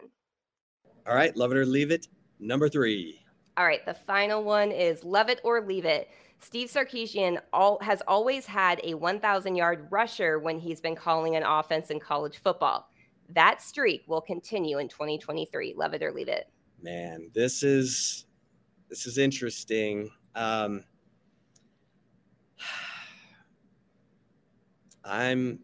All 1.07 1.15
right, 1.15 1.35
love 1.35 1.51
it 1.51 1.57
or 1.57 1.65
leave 1.65 1.91
it. 1.91 2.07
Number 2.39 2.69
three. 2.69 3.19
All 3.57 3.65
right, 3.65 3.85
the 3.85 3.93
final 3.93 4.43
one 4.43 4.71
is 4.71 5.03
love 5.03 5.29
it 5.29 5.41
or 5.43 5.61
leave 5.61 5.85
it. 5.85 6.09
Steve 6.39 6.69
Sarkisian 6.69 7.39
all, 7.51 7.77
has 7.81 8.01
always 8.07 8.45
had 8.45 8.79
a 8.83 8.93
1,000 8.93 9.55
yard 9.55 9.87
rusher 9.89 10.39
when 10.39 10.57
he's 10.57 10.79
been 10.79 10.95
calling 10.95 11.35
an 11.35 11.43
offense 11.43 11.89
in 11.89 11.99
college 11.99 12.37
football. 12.37 12.87
That 13.29 13.61
streak 13.61 14.03
will 14.07 14.21
continue 14.21 14.79
in 14.79 14.87
2023. 14.87 15.75
Love 15.77 15.93
it 15.93 16.01
or 16.01 16.11
leave 16.11 16.29
it. 16.29 16.49
Man, 16.81 17.29
this 17.33 17.61
is 17.61 18.25
this 18.89 19.05
is 19.05 19.17
interesting. 19.17 20.09
Um, 20.35 20.83
I'm, 25.09 25.59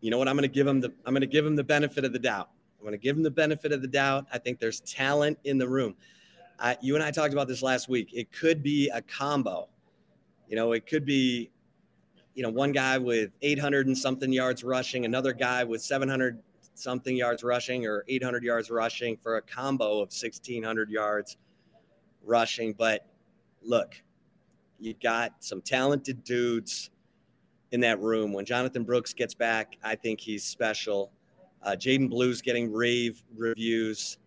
you 0.00 0.10
know 0.10 0.18
what? 0.18 0.28
I'm 0.28 0.36
going 0.36 0.48
to 0.48 0.54
give 0.54 0.66
him 0.66 0.80
the 0.80 0.92
I'm 1.04 1.12
going 1.12 1.22
to 1.22 1.26
give 1.26 1.44
him 1.44 1.56
the 1.56 1.64
benefit 1.64 2.04
of 2.04 2.12
the 2.12 2.18
doubt. 2.18 2.50
I'm 2.78 2.84
going 2.84 2.92
to 2.92 2.98
give 2.98 3.16
him 3.16 3.22
the 3.22 3.30
benefit 3.30 3.72
of 3.72 3.82
the 3.82 3.88
doubt. 3.88 4.26
I 4.32 4.38
think 4.38 4.60
there's 4.60 4.80
talent 4.80 5.38
in 5.44 5.58
the 5.58 5.68
room. 5.68 5.96
I, 6.60 6.76
you 6.80 6.94
and 6.94 7.04
I 7.04 7.10
talked 7.10 7.32
about 7.32 7.48
this 7.48 7.62
last 7.62 7.88
week. 7.88 8.10
It 8.12 8.32
could 8.32 8.62
be 8.62 8.88
a 8.90 9.02
combo. 9.02 9.68
You 10.48 10.56
know, 10.56 10.72
it 10.72 10.86
could 10.86 11.04
be, 11.04 11.50
you 12.34 12.42
know, 12.42 12.50
one 12.50 12.72
guy 12.72 12.98
with 12.98 13.30
800 13.42 13.86
and 13.86 13.98
something 13.98 14.32
yards 14.32 14.62
rushing, 14.62 15.04
another 15.04 15.32
guy 15.32 15.64
with 15.64 15.82
700 15.82 16.38
something 16.74 17.16
yards 17.16 17.42
rushing 17.42 17.86
or 17.86 18.04
800 18.08 18.44
yards 18.44 18.70
rushing 18.70 19.16
for 19.16 19.36
a 19.36 19.42
combo 19.42 19.94
of 19.94 20.10
1600 20.10 20.90
yards 20.90 21.36
rushing. 22.24 22.72
But 22.72 23.06
look, 23.62 24.00
you 24.78 24.94
got 24.94 25.34
some 25.40 25.60
talented 25.60 26.22
dudes 26.22 26.90
in 27.72 27.80
that 27.80 28.00
room. 28.00 28.32
When 28.32 28.44
Jonathan 28.44 28.84
Brooks 28.84 29.12
gets 29.12 29.34
back, 29.34 29.76
I 29.82 29.94
think 29.94 30.20
he's 30.20 30.44
special. 30.44 31.12
Uh, 31.62 31.70
Jaydon 31.72 32.08
Blue's 32.08 32.40
getting 32.40 32.72
rave 32.72 33.22
reviews, 33.36 34.18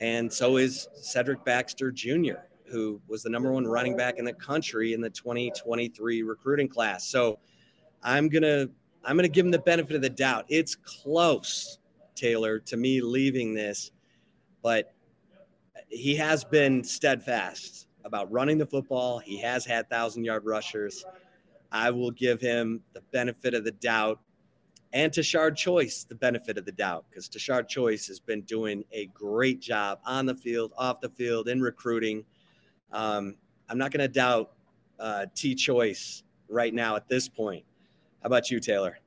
and 0.00 0.32
so 0.32 0.56
is 0.56 0.88
Cedric 0.94 1.44
Baxter 1.44 1.90
Jr., 1.90 2.34
who 2.70 3.00
was 3.08 3.22
the 3.22 3.30
number 3.30 3.52
one 3.52 3.66
running 3.66 3.96
back 3.96 4.18
in 4.18 4.24
the 4.24 4.32
country 4.32 4.92
in 4.92 5.00
the 5.00 5.10
2023 5.10 6.22
recruiting 6.22 6.68
class. 6.68 7.06
So 7.06 7.38
I'm 8.02 8.28
gonna 8.28 8.68
I'm 9.04 9.16
gonna 9.16 9.28
give 9.28 9.44
him 9.44 9.52
the 9.52 9.58
benefit 9.58 9.96
of 9.96 10.02
the 10.02 10.10
doubt. 10.10 10.46
It's 10.48 10.74
close, 10.74 11.78
Taylor, 12.14 12.58
to 12.60 12.76
me 12.76 13.00
leaving 13.00 13.54
this, 13.54 13.90
but 14.62 14.94
he 15.88 16.16
has 16.16 16.44
been 16.44 16.82
steadfast 16.82 17.88
about 18.04 18.30
running 18.30 18.58
the 18.58 18.66
football. 18.66 19.18
He 19.18 19.38
has 19.40 19.64
had 19.64 19.88
thousand 19.90 20.24
yard 20.24 20.44
rushers. 20.44 21.04
I 21.76 21.90
will 21.90 22.10
give 22.10 22.40
him 22.40 22.80
the 22.94 23.02
benefit 23.12 23.54
of 23.54 23.64
the 23.64 23.72
doubt 23.72 24.20
and 24.92 25.12
Tashard 25.12 25.56
Choice 25.56 26.04
the 26.04 26.14
benefit 26.14 26.56
of 26.56 26.64
the 26.64 26.72
doubt 26.72 27.04
because 27.10 27.28
Tashard 27.28 27.68
Choice 27.68 28.06
has 28.06 28.18
been 28.18 28.40
doing 28.42 28.82
a 28.92 29.06
great 29.06 29.60
job 29.60 29.98
on 30.06 30.24
the 30.24 30.34
field, 30.34 30.72
off 30.78 31.02
the 31.02 31.10
field, 31.10 31.48
in 31.48 31.60
recruiting. 31.60 32.24
Um, 32.92 33.34
I'm 33.68 33.76
not 33.76 33.90
going 33.90 34.00
to 34.00 34.08
doubt 34.08 34.52
uh, 34.98 35.26
T 35.34 35.54
Choice 35.54 36.22
right 36.48 36.72
now 36.72 36.96
at 36.96 37.08
this 37.08 37.28
point. 37.28 37.64
How 38.22 38.28
about 38.28 38.50
you, 38.50 38.58
Taylor? 38.58 38.98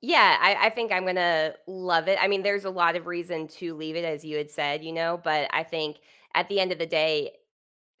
Yeah, 0.00 0.36
I, 0.40 0.66
I 0.66 0.70
think 0.70 0.92
I'm 0.92 1.04
gonna 1.04 1.52
love 1.66 2.08
it. 2.08 2.16
I 2.18 2.26
mean, 2.26 2.42
there's 2.42 2.64
a 2.64 2.70
lot 2.70 2.96
of 2.96 3.06
reason 3.06 3.48
to 3.48 3.74
leave 3.74 3.96
it, 3.96 4.04
as 4.04 4.24
you 4.24 4.38
had 4.38 4.50
said, 4.50 4.82
you 4.82 4.92
know, 4.92 5.20
but 5.22 5.46
I 5.52 5.62
think 5.62 5.98
at 6.34 6.48
the 6.48 6.58
end 6.58 6.72
of 6.72 6.78
the 6.78 6.86
day, 6.86 7.32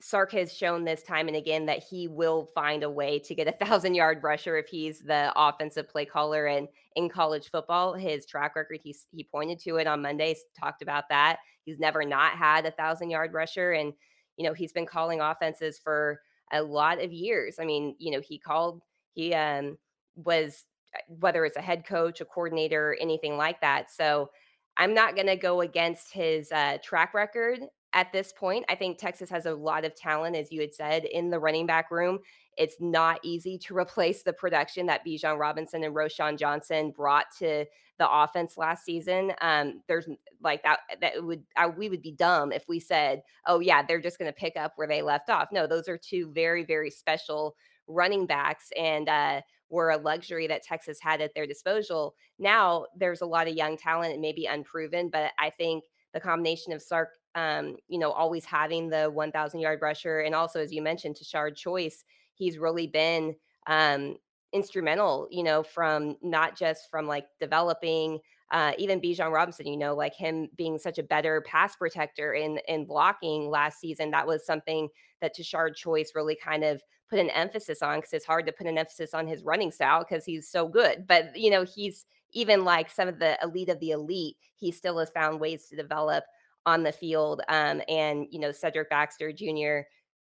Sark 0.00 0.32
has 0.32 0.52
shown 0.56 0.84
this 0.84 1.02
time 1.02 1.28
and 1.28 1.36
again 1.36 1.66
that 1.66 1.82
he 1.82 2.08
will 2.08 2.46
find 2.54 2.82
a 2.82 2.90
way 2.90 3.18
to 3.18 3.34
get 3.34 3.46
a 3.46 3.52
thousand 3.64 3.94
yard 3.94 4.22
rusher 4.22 4.56
if 4.56 4.66
he's 4.66 5.00
the 5.00 5.32
offensive 5.36 5.88
play 5.88 6.04
caller. 6.04 6.46
And 6.46 6.68
in 6.96 7.08
college 7.08 7.50
football, 7.50 7.94
his 7.94 8.26
track 8.26 8.56
record, 8.56 8.80
he, 8.82 8.96
he 9.12 9.24
pointed 9.24 9.58
to 9.60 9.76
it 9.76 9.86
on 9.86 10.02
Monday, 10.02 10.34
talked 10.58 10.82
about 10.82 11.08
that. 11.10 11.38
He's 11.64 11.78
never 11.78 12.04
not 12.04 12.32
had 12.32 12.66
a 12.66 12.70
thousand 12.70 13.10
yard 13.10 13.34
rusher. 13.34 13.72
And, 13.72 13.92
you 14.36 14.46
know, 14.46 14.54
he's 14.54 14.72
been 14.72 14.86
calling 14.86 15.20
offenses 15.20 15.78
for 15.78 16.20
a 16.52 16.62
lot 16.62 17.02
of 17.02 17.12
years. 17.12 17.56
I 17.60 17.64
mean, 17.64 17.94
you 17.98 18.10
know, 18.10 18.20
he 18.20 18.38
called, 18.38 18.82
he 19.12 19.34
um, 19.34 19.76
was, 20.14 20.64
uh, 20.94 21.00
whether 21.20 21.44
it's 21.44 21.56
a 21.56 21.62
head 21.62 21.84
coach, 21.86 22.20
a 22.20 22.24
coordinator, 22.24 22.96
anything 23.00 23.36
like 23.36 23.60
that. 23.60 23.90
So 23.90 24.30
I'm 24.76 24.94
not 24.94 25.14
going 25.14 25.26
to 25.26 25.36
go 25.36 25.60
against 25.60 26.12
his 26.12 26.50
uh, 26.50 26.78
track 26.82 27.12
record 27.12 27.60
at 27.92 28.12
this 28.12 28.32
point. 28.32 28.64
I 28.68 28.74
think 28.74 28.98
Texas 28.98 29.30
has 29.30 29.46
a 29.46 29.54
lot 29.54 29.84
of 29.84 29.94
talent, 29.94 30.36
as 30.36 30.52
you 30.52 30.60
had 30.60 30.74
said, 30.74 31.04
in 31.04 31.30
the 31.30 31.38
running 31.38 31.66
back 31.66 31.90
room. 31.90 32.20
It's 32.56 32.76
not 32.80 33.20
easy 33.22 33.58
to 33.58 33.76
replace 33.76 34.22
the 34.22 34.32
production 34.32 34.86
that 34.86 35.04
Bijan 35.04 35.38
Robinson 35.38 35.84
and 35.84 35.94
Roschon 35.94 36.38
Johnson 36.38 36.92
brought 36.96 37.26
to 37.38 37.64
the 37.98 38.10
offense 38.10 38.56
last 38.56 38.84
season. 38.84 39.32
Um, 39.40 39.82
there's 39.86 40.08
like 40.42 40.62
that 40.62 40.80
that 41.00 41.22
would 41.22 41.42
I, 41.56 41.66
we 41.66 41.88
would 41.88 42.02
be 42.02 42.12
dumb 42.12 42.50
if 42.50 42.64
we 42.66 42.80
said, 42.80 43.22
"Oh 43.46 43.60
yeah, 43.60 43.82
they're 43.82 44.00
just 44.00 44.18
going 44.18 44.32
to 44.32 44.38
pick 44.38 44.56
up 44.56 44.72
where 44.76 44.88
they 44.88 45.02
left 45.02 45.28
off." 45.28 45.48
No, 45.52 45.66
those 45.66 45.88
are 45.88 45.98
two 45.98 46.32
very 46.32 46.64
very 46.64 46.90
special 46.90 47.56
running 47.86 48.26
backs, 48.26 48.70
and 48.76 49.08
uh, 49.08 49.42
were 49.68 49.90
a 49.90 49.98
luxury 49.98 50.46
that 50.46 50.62
Texas 50.62 50.98
had 51.00 51.20
at 51.20 51.34
their 51.34 51.46
disposal. 51.46 52.14
Now 52.38 52.86
there's 52.96 53.20
a 53.20 53.26
lot 53.26 53.48
of 53.48 53.54
young 53.54 53.76
talent 53.76 54.12
and 54.12 54.22
maybe 54.22 54.46
unproven, 54.46 55.10
but 55.10 55.32
I 55.38 55.50
think 55.50 55.84
the 56.12 56.20
combination 56.20 56.72
of 56.72 56.82
Sark 56.82 57.10
um, 57.34 57.76
you 57.88 57.98
know, 57.98 58.10
always 58.10 58.44
having 58.44 58.88
the 58.88 59.10
1,000 59.10 59.60
yard 59.60 59.80
rusher. 59.82 60.20
And 60.20 60.34
also, 60.34 60.60
as 60.60 60.72
you 60.72 60.82
mentioned, 60.82 61.16
Tashard 61.16 61.56
Choice, 61.56 62.04
he's 62.34 62.58
really 62.58 62.86
been 62.86 63.34
um, 63.66 64.16
instrumental, 64.52 65.28
you 65.30 65.42
know, 65.42 65.62
from 65.62 66.16
not 66.22 66.56
just 66.56 66.90
from 66.90 67.06
like 67.06 67.26
developing 67.38 68.18
uh, 68.50 68.72
even 68.78 69.00
Bijan 69.00 69.32
Robinson, 69.32 69.66
you 69.66 69.76
know, 69.76 69.94
like 69.94 70.14
him 70.14 70.48
being 70.56 70.76
such 70.76 70.98
a 70.98 71.04
better 71.04 71.40
pass 71.42 71.76
protector 71.76 72.32
in 72.32 72.58
in 72.66 72.84
blocking 72.84 73.48
last 73.48 73.78
season. 73.78 74.10
That 74.10 74.26
was 74.26 74.44
something 74.44 74.88
that 75.20 75.34
Tashard 75.34 75.76
Choice 75.76 76.12
really 76.16 76.36
kind 76.36 76.64
of 76.64 76.82
put 77.08 77.20
an 77.20 77.30
emphasis 77.30 77.82
on 77.82 77.98
because 77.98 78.12
it's 78.12 78.24
hard 78.24 78.46
to 78.46 78.52
put 78.52 78.66
an 78.66 78.78
emphasis 78.78 79.14
on 79.14 79.26
his 79.26 79.44
running 79.44 79.70
style 79.70 80.00
because 80.00 80.24
he's 80.24 80.48
so 80.48 80.66
good. 80.66 81.06
But 81.06 81.36
you 81.36 81.50
know, 81.50 81.64
he's 81.64 82.06
even 82.32 82.64
like 82.64 82.90
some 82.90 83.08
of 83.08 83.18
the 83.18 83.38
elite 83.42 83.68
of 83.68 83.78
the 83.80 83.90
elite, 83.90 84.36
he 84.56 84.70
still 84.72 84.98
has 84.98 85.10
found 85.10 85.40
ways 85.40 85.66
to 85.66 85.76
develop 85.76 86.24
on 86.66 86.82
the 86.82 86.92
field. 86.92 87.42
Um, 87.48 87.82
and, 87.88 88.26
you 88.30 88.38
know, 88.38 88.52
Cedric 88.52 88.90
Baxter 88.90 89.32
Jr. 89.32 89.86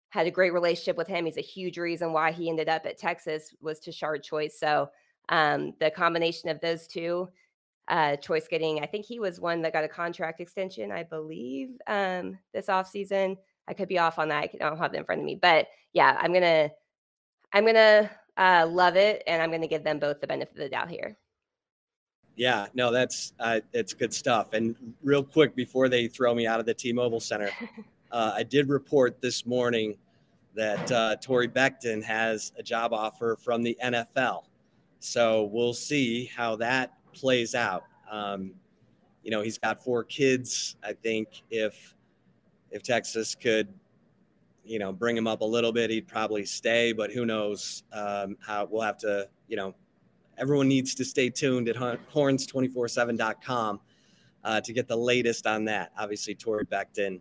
had 0.09 0.27
a 0.27 0.31
great 0.31 0.53
relationship 0.53 0.97
with 0.97 1.07
him. 1.07 1.25
He's 1.25 1.37
a 1.37 1.41
huge 1.41 1.77
reason 1.77 2.13
why 2.13 2.31
he 2.31 2.49
ended 2.49 2.69
up 2.69 2.85
at 2.85 2.97
Texas 2.97 3.55
was 3.61 3.79
Tashard 3.79 4.23
Choice. 4.23 4.59
So 4.59 4.89
um, 5.29 5.73
the 5.79 5.91
combination 5.91 6.49
of 6.49 6.59
those 6.61 6.87
two, 6.87 7.29
uh, 7.87 8.15
Choice 8.17 8.47
getting, 8.47 8.81
I 8.81 8.85
think 8.85 9.05
he 9.05 9.19
was 9.19 9.39
one 9.39 9.61
that 9.63 9.73
got 9.73 9.83
a 9.83 9.89
contract 9.89 10.39
extension, 10.39 10.91
I 10.91 11.03
believe, 11.03 11.69
um, 11.87 12.37
this 12.53 12.67
offseason. 12.67 13.37
I 13.67 13.73
could 13.73 13.87
be 13.87 13.99
off 13.99 14.19
on 14.19 14.29
that. 14.29 14.43
I 14.43 14.49
don't 14.57 14.77
have 14.77 14.93
it 14.93 14.97
in 14.97 15.05
front 15.05 15.21
of 15.21 15.25
me. 15.25 15.35
But 15.35 15.67
yeah, 15.93 16.17
I'm 16.19 16.33
to, 16.33 16.69
I'm 17.53 17.65
to 17.65 18.09
uh, 18.37 18.67
love 18.69 18.95
it. 18.95 19.23
And 19.27 19.41
I'm 19.41 19.51
to 19.51 19.67
give 19.67 19.83
them 19.83 19.99
both 19.99 20.21
the 20.21 20.27
benefit 20.27 20.53
of 20.53 20.59
the 20.59 20.69
doubt 20.69 20.89
here. 20.89 21.17
Yeah, 22.39 22.67
no, 22.73 22.89
that's 22.89 23.33
uh, 23.41 23.59
it's 23.73 23.93
good 23.93 24.13
stuff. 24.13 24.53
And 24.53 24.73
real 25.03 25.25
quick 25.25 25.57
before 25.57 25.89
they 25.89 26.07
throw 26.07 26.33
me 26.33 26.47
out 26.47 26.61
of 26.61 26.65
the 26.65 26.73
T-Mobile 26.73 27.19
Center, 27.19 27.49
uh, 28.13 28.31
I 28.33 28.43
did 28.43 28.69
report 28.69 29.19
this 29.19 29.45
morning 29.45 29.97
that 30.55 30.89
uh, 30.89 31.17
Torre 31.17 31.47
Becton 31.47 32.01
has 32.01 32.53
a 32.57 32.63
job 32.63 32.93
offer 32.93 33.35
from 33.35 33.61
the 33.61 33.77
NFL. 33.83 34.43
So 34.99 35.49
we'll 35.51 35.73
see 35.73 36.31
how 36.33 36.55
that 36.55 36.93
plays 37.13 37.55
out. 37.55 37.83
Um, 38.09 38.53
you 39.21 39.31
know, 39.31 39.41
he's 39.41 39.57
got 39.57 39.83
four 39.83 40.05
kids. 40.05 40.77
I 40.81 40.93
think 40.93 41.43
if 41.51 41.93
if 42.71 42.83
Texas 42.83 43.35
could, 43.35 43.67
you 44.63 44.79
know, 44.79 44.93
bring 44.93 45.17
him 45.17 45.27
up 45.27 45.41
a 45.41 45.45
little 45.45 45.73
bit, 45.73 45.89
he'd 45.89 46.07
probably 46.07 46.45
stay. 46.45 46.93
But 46.93 47.11
who 47.11 47.25
knows 47.25 47.83
um, 47.91 48.37
how? 48.39 48.65
We'll 48.71 48.83
have 48.83 48.97
to, 48.99 49.27
you 49.49 49.57
know, 49.57 49.75
everyone 50.39 50.67
needs 50.67 50.95
to 50.95 51.05
stay 51.05 51.29
tuned 51.29 51.69
at 51.69 51.75
horns247.com 51.75 53.79
uh, 54.43 54.61
to 54.61 54.73
get 54.73 54.87
the 54.87 54.95
latest 54.95 55.45
on 55.45 55.65
that. 55.65 55.91
Obviously, 55.97 56.33
Torre 56.33 56.63
Becton 56.63 57.19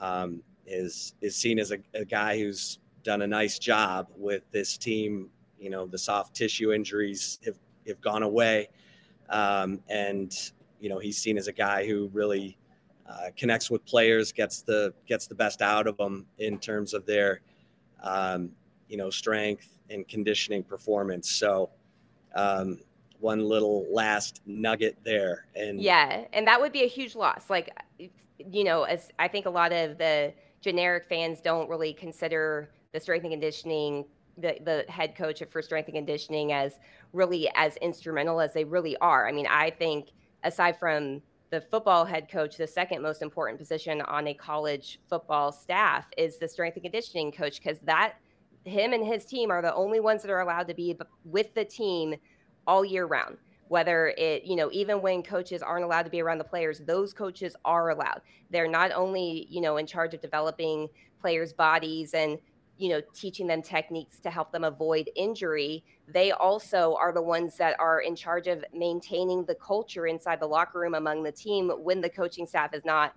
um, 0.00 0.42
is 0.66 1.14
is 1.20 1.34
seen 1.34 1.58
as 1.58 1.72
a, 1.72 1.78
a, 1.94 2.04
guy 2.04 2.38
who's 2.38 2.78
done 3.02 3.22
a 3.22 3.26
nice 3.26 3.58
job 3.58 4.06
with 4.16 4.42
this 4.52 4.76
team. 4.76 5.30
You 5.58 5.70
know, 5.70 5.86
the 5.86 5.98
soft 5.98 6.36
tissue 6.36 6.72
injuries 6.72 7.40
have, 7.44 7.58
have 7.86 8.00
gone 8.00 8.22
away. 8.22 8.68
Um, 9.30 9.80
and, 9.88 10.32
you 10.80 10.88
know, 10.88 10.98
he's 10.98 11.18
seen 11.18 11.38
as 11.38 11.48
a 11.48 11.52
guy 11.52 11.86
who 11.86 12.10
really 12.12 12.58
uh, 13.08 13.30
connects 13.36 13.70
with 13.70 13.84
players, 13.84 14.32
gets 14.32 14.62
the 14.62 14.92
gets 15.06 15.26
the 15.26 15.34
best 15.34 15.62
out 15.62 15.86
of 15.86 15.96
them 15.96 16.26
in 16.38 16.58
terms 16.58 16.94
of 16.94 17.06
their, 17.06 17.40
um, 18.02 18.50
you 18.88 18.96
know, 18.96 19.10
strength 19.10 19.78
and 19.88 20.06
conditioning 20.08 20.62
performance. 20.62 21.30
So 21.30 21.70
um, 22.34 22.78
one 23.18 23.44
little 23.44 23.86
last 23.90 24.40
nugget 24.46 24.96
there. 25.04 25.46
And 25.54 25.80
yeah, 25.80 26.24
and 26.32 26.46
that 26.46 26.60
would 26.60 26.72
be 26.72 26.82
a 26.82 26.88
huge 26.88 27.14
loss. 27.14 27.50
Like, 27.50 27.70
you 27.98 28.64
know, 28.64 28.84
as 28.84 29.10
I 29.18 29.28
think 29.28 29.46
a 29.46 29.50
lot 29.50 29.72
of 29.72 29.98
the 29.98 30.32
generic 30.60 31.06
fans 31.08 31.40
don't 31.40 31.68
really 31.68 31.92
consider 31.92 32.70
the 32.92 33.00
strength 33.00 33.24
and 33.24 33.32
conditioning 33.32 34.04
the, 34.38 34.56
the 34.64 34.90
head 34.90 35.14
coach 35.14 35.42
for 35.50 35.62
strength 35.62 35.86
and 35.88 35.96
conditioning 35.96 36.52
as 36.52 36.78
really 37.12 37.50
as 37.54 37.76
instrumental 37.78 38.40
as 38.40 38.52
they 38.52 38.64
really 38.64 38.96
are. 38.98 39.28
I 39.28 39.32
mean, 39.32 39.46
I 39.46 39.70
think 39.70 40.10
aside 40.44 40.78
from 40.78 41.22
the 41.50 41.60
football 41.60 42.04
head 42.04 42.30
coach, 42.30 42.56
the 42.56 42.66
second 42.66 43.02
most 43.02 43.22
important 43.22 43.58
position 43.58 44.00
on 44.02 44.28
a 44.28 44.34
college 44.34 45.00
football 45.08 45.52
staff 45.52 46.06
is 46.16 46.38
the 46.38 46.48
strength 46.48 46.76
and 46.76 46.84
conditioning 46.84 47.32
coach 47.32 47.60
because 47.60 47.80
that 47.80 48.14
him 48.64 48.92
and 48.92 49.06
his 49.06 49.24
team 49.24 49.50
are 49.50 49.62
the 49.62 49.74
only 49.74 50.00
ones 50.00 50.22
that 50.22 50.30
are 50.30 50.40
allowed 50.40 50.68
to 50.68 50.74
be 50.74 50.96
with 51.24 51.54
the 51.54 51.64
team 51.64 52.14
all 52.66 52.84
year 52.84 53.06
round. 53.06 53.38
Whether 53.68 54.08
it 54.18 54.44
you 54.44 54.56
know 54.56 54.68
even 54.72 55.00
when 55.00 55.22
coaches 55.22 55.62
aren't 55.62 55.84
allowed 55.84 56.02
to 56.02 56.10
be 56.10 56.20
around 56.20 56.38
the 56.38 56.44
players 56.44 56.80
those 56.80 57.12
coaches 57.12 57.54
are 57.64 57.90
allowed. 57.90 58.20
They're 58.50 58.68
not 58.68 58.92
only 58.92 59.46
you 59.48 59.60
know 59.60 59.76
in 59.76 59.86
charge 59.86 60.14
of 60.14 60.20
developing 60.20 60.88
players 61.20 61.52
bodies 61.52 62.14
and 62.14 62.38
you 62.80 62.88
know 62.88 63.00
teaching 63.14 63.46
them 63.46 63.62
techniques 63.62 64.18
to 64.20 64.30
help 64.30 64.50
them 64.50 64.64
avoid 64.64 65.10
injury 65.14 65.84
they 66.08 66.32
also 66.32 66.96
are 66.98 67.12
the 67.12 67.22
ones 67.22 67.56
that 67.58 67.78
are 67.78 68.00
in 68.00 68.16
charge 68.16 68.46
of 68.48 68.64
maintaining 68.74 69.44
the 69.44 69.54
culture 69.54 70.06
inside 70.06 70.40
the 70.40 70.46
locker 70.46 70.80
room 70.80 70.94
among 70.94 71.22
the 71.22 71.30
team 71.30 71.68
when 71.68 72.00
the 72.00 72.08
coaching 72.08 72.46
staff 72.46 72.74
is 72.74 72.84
not 72.84 73.14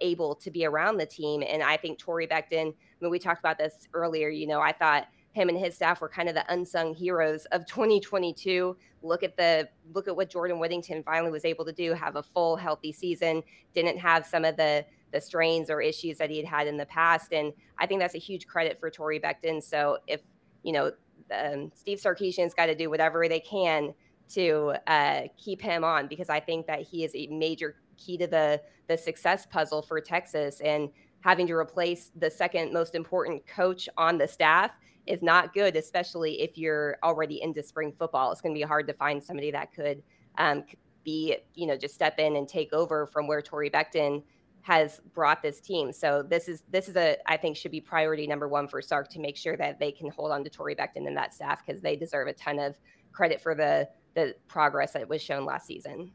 able 0.00 0.34
to 0.34 0.50
be 0.50 0.64
around 0.66 0.98
the 0.98 1.06
team 1.06 1.42
and 1.46 1.62
i 1.62 1.76
think 1.76 1.98
Torre 1.98 2.26
Becton 2.26 2.74
when 3.02 3.10
we 3.10 3.18
talked 3.18 3.40
about 3.40 3.58
this 3.58 3.88
earlier, 3.94 4.28
you 4.28 4.46
know, 4.46 4.60
I 4.60 4.72
thought 4.72 5.08
him 5.32 5.48
and 5.48 5.58
his 5.58 5.74
staff 5.74 6.00
were 6.00 6.08
kind 6.08 6.28
of 6.28 6.34
the 6.34 6.50
unsung 6.52 6.94
heroes 6.94 7.46
of 7.46 7.66
2022. 7.66 8.76
Look 9.02 9.22
at 9.22 9.36
the 9.36 9.68
look 9.92 10.06
at 10.08 10.14
what 10.14 10.30
Jordan 10.30 10.58
Whittington 10.58 11.02
finally 11.02 11.32
was 11.32 11.44
able 11.44 11.64
to 11.64 11.72
do, 11.72 11.92
have 11.92 12.16
a 12.16 12.22
full 12.22 12.56
healthy 12.56 12.92
season, 12.92 13.42
didn't 13.74 13.98
have 13.98 14.24
some 14.24 14.44
of 14.44 14.56
the 14.56 14.86
the 15.12 15.20
strains 15.20 15.68
or 15.68 15.82
issues 15.82 16.16
that 16.16 16.30
he 16.30 16.38
had 16.38 16.46
had 16.46 16.66
in 16.66 16.78
the 16.78 16.86
past. 16.86 17.34
And 17.34 17.52
I 17.78 17.86
think 17.86 18.00
that's 18.00 18.14
a 18.14 18.18
huge 18.18 18.46
credit 18.46 18.80
for 18.80 18.88
Torre 18.88 19.20
Becton. 19.20 19.62
So 19.62 19.98
if, 20.06 20.22
you 20.62 20.72
know, 20.72 20.92
um, 21.30 21.70
Steve 21.74 21.98
Sarkisian's 21.98 22.54
got 22.54 22.66
to 22.66 22.74
do 22.74 22.88
whatever 22.88 23.28
they 23.28 23.40
can 23.40 23.92
to 24.30 24.72
uh, 24.86 25.22
keep 25.36 25.60
him 25.60 25.84
on 25.84 26.06
because 26.06 26.30
I 26.30 26.40
think 26.40 26.66
that 26.66 26.80
he 26.80 27.04
is 27.04 27.14
a 27.14 27.26
major 27.26 27.76
key 28.04 28.16
to 28.18 28.26
the 28.26 28.60
the 28.88 28.96
success 28.96 29.46
puzzle 29.46 29.82
for 29.82 30.00
Texas 30.00 30.60
and 30.60 30.90
having 31.20 31.46
to 31.46 31.54
replace 31.54 32.10
the 32.16 32.30
second 32.30 32.72
most 32.72 32.94
important 32.94 33.46
coach 33.46 33.88
on 33.96 34.18
the 34.18 34.26
staff 34.26 34.72
is 35.06 35.22
not 35.22 35.54
good, 35.54 35.76
especially 35.76 36.40
if 36.40 36.56
you're 36.56 36.96
already 37.02 37.42
into 37.42 37.62
spring 37.62 37.92
football. 37.98 38.30
It's 38.32 38.40
going 38.40 38.54
to 38.54 38.58
be 38.58 38.66
hard 38.66 38.86
to 38.88 38.92
find 38.94 39.22
somebody 39.22 39.50
that 39.50 39.72
could 39.72 40.02
um, 40.38 40.64
be, 41.04 41.36
you 41.54 41.66
know, 41.66 41.76
just 41.76 41.94
step 41.94 42.18
in 42.18 42.36
and 42.36 42.48
take 42.48 42.72
over 42.72 43.06
from 43.06 43.26
where 43.26 43.42
Torre 43.42 43.70
Becton 43.70 44.22
has 44.62 45.00
brought 45.12 45.42
this 45.42 45.60
team. 45.60 45.92
So 45.92 46.22
this 46.22 46.48
is 46.48 46.62
this 46.70 46.88
is 46.88 46.96
a 46.96 47.16
I 47.26 47.36
think 47.36 47.56
should 47.56 47.72
be 47.72 47.80
priority 47.80 48.26
number 48.26 48.48
one 48.48 48.68
for 48.68 48.80
Sark 48.80 49.08
to 49.10 49.18
make 49.18 49.36
sure 49.36 49.56
that 49.56 49.80
they 49.80 49.90
can 49.90 50.08
hold 50.10 50.30
on 50.30 50.44
to 50.44 50.50
Torre 50.50 50.74
Becton 50.74 51.08
and 51.08 51.16
that 51.16 51.34
staff 51.34 51.64
because 51.66 51.82
they 51.82 51.96
deserve 51.96 52.28
a 52.28 52.32
ton 52.32 52.58
of 52.60 52.78
credit 53.10 53.40
for 53.40 53.54
the 53.54 53.88
the 54.14 54.34
progress 54.46 54.92
that 54.92 55.08
was 55.08 55.20
shown 55.20 55.44
last 55.44 55.66
season. 55.66 56.12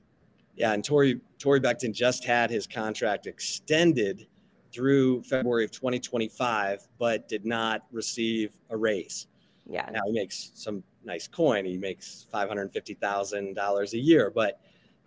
Yeah, 0.57 0.73
and 0.73 0.83
Torre 0.83 1.13
Torre 1.39 1.59
Becton 1.59 1.93
just 1.93 2.25
had 2.25 2.49
his 2.49 2.67
contract 2.67 3.27
extended 3.27 4.27
through 4.73 5.23
February 5.23 5.63
of 5.63 5.71
2025, 5.71 6.87
but 6.99 7.27
did 7.27 7.45
not 7.45 7.83
receive 7.91 8.57
a 8.69 8.77
raise. 8.77 9.27
Yeah. 9.69 9.89
Now 9.91 10.01
he 10.05 10.13
makes 10.13 10.51
some 10.55 10.83
nice 11.03 11.27
coin. 11.27 11.65
He 11.65 11.77
makes 11.77 12.25
five 12.31 12.47
hundred 12.47 12.71
fifty 12.71 12.95
thousand 12.95 13.53
dollars 13.53 13.93
a 13.93 13.99
year, 13.99 14.31
but 14.33 14.59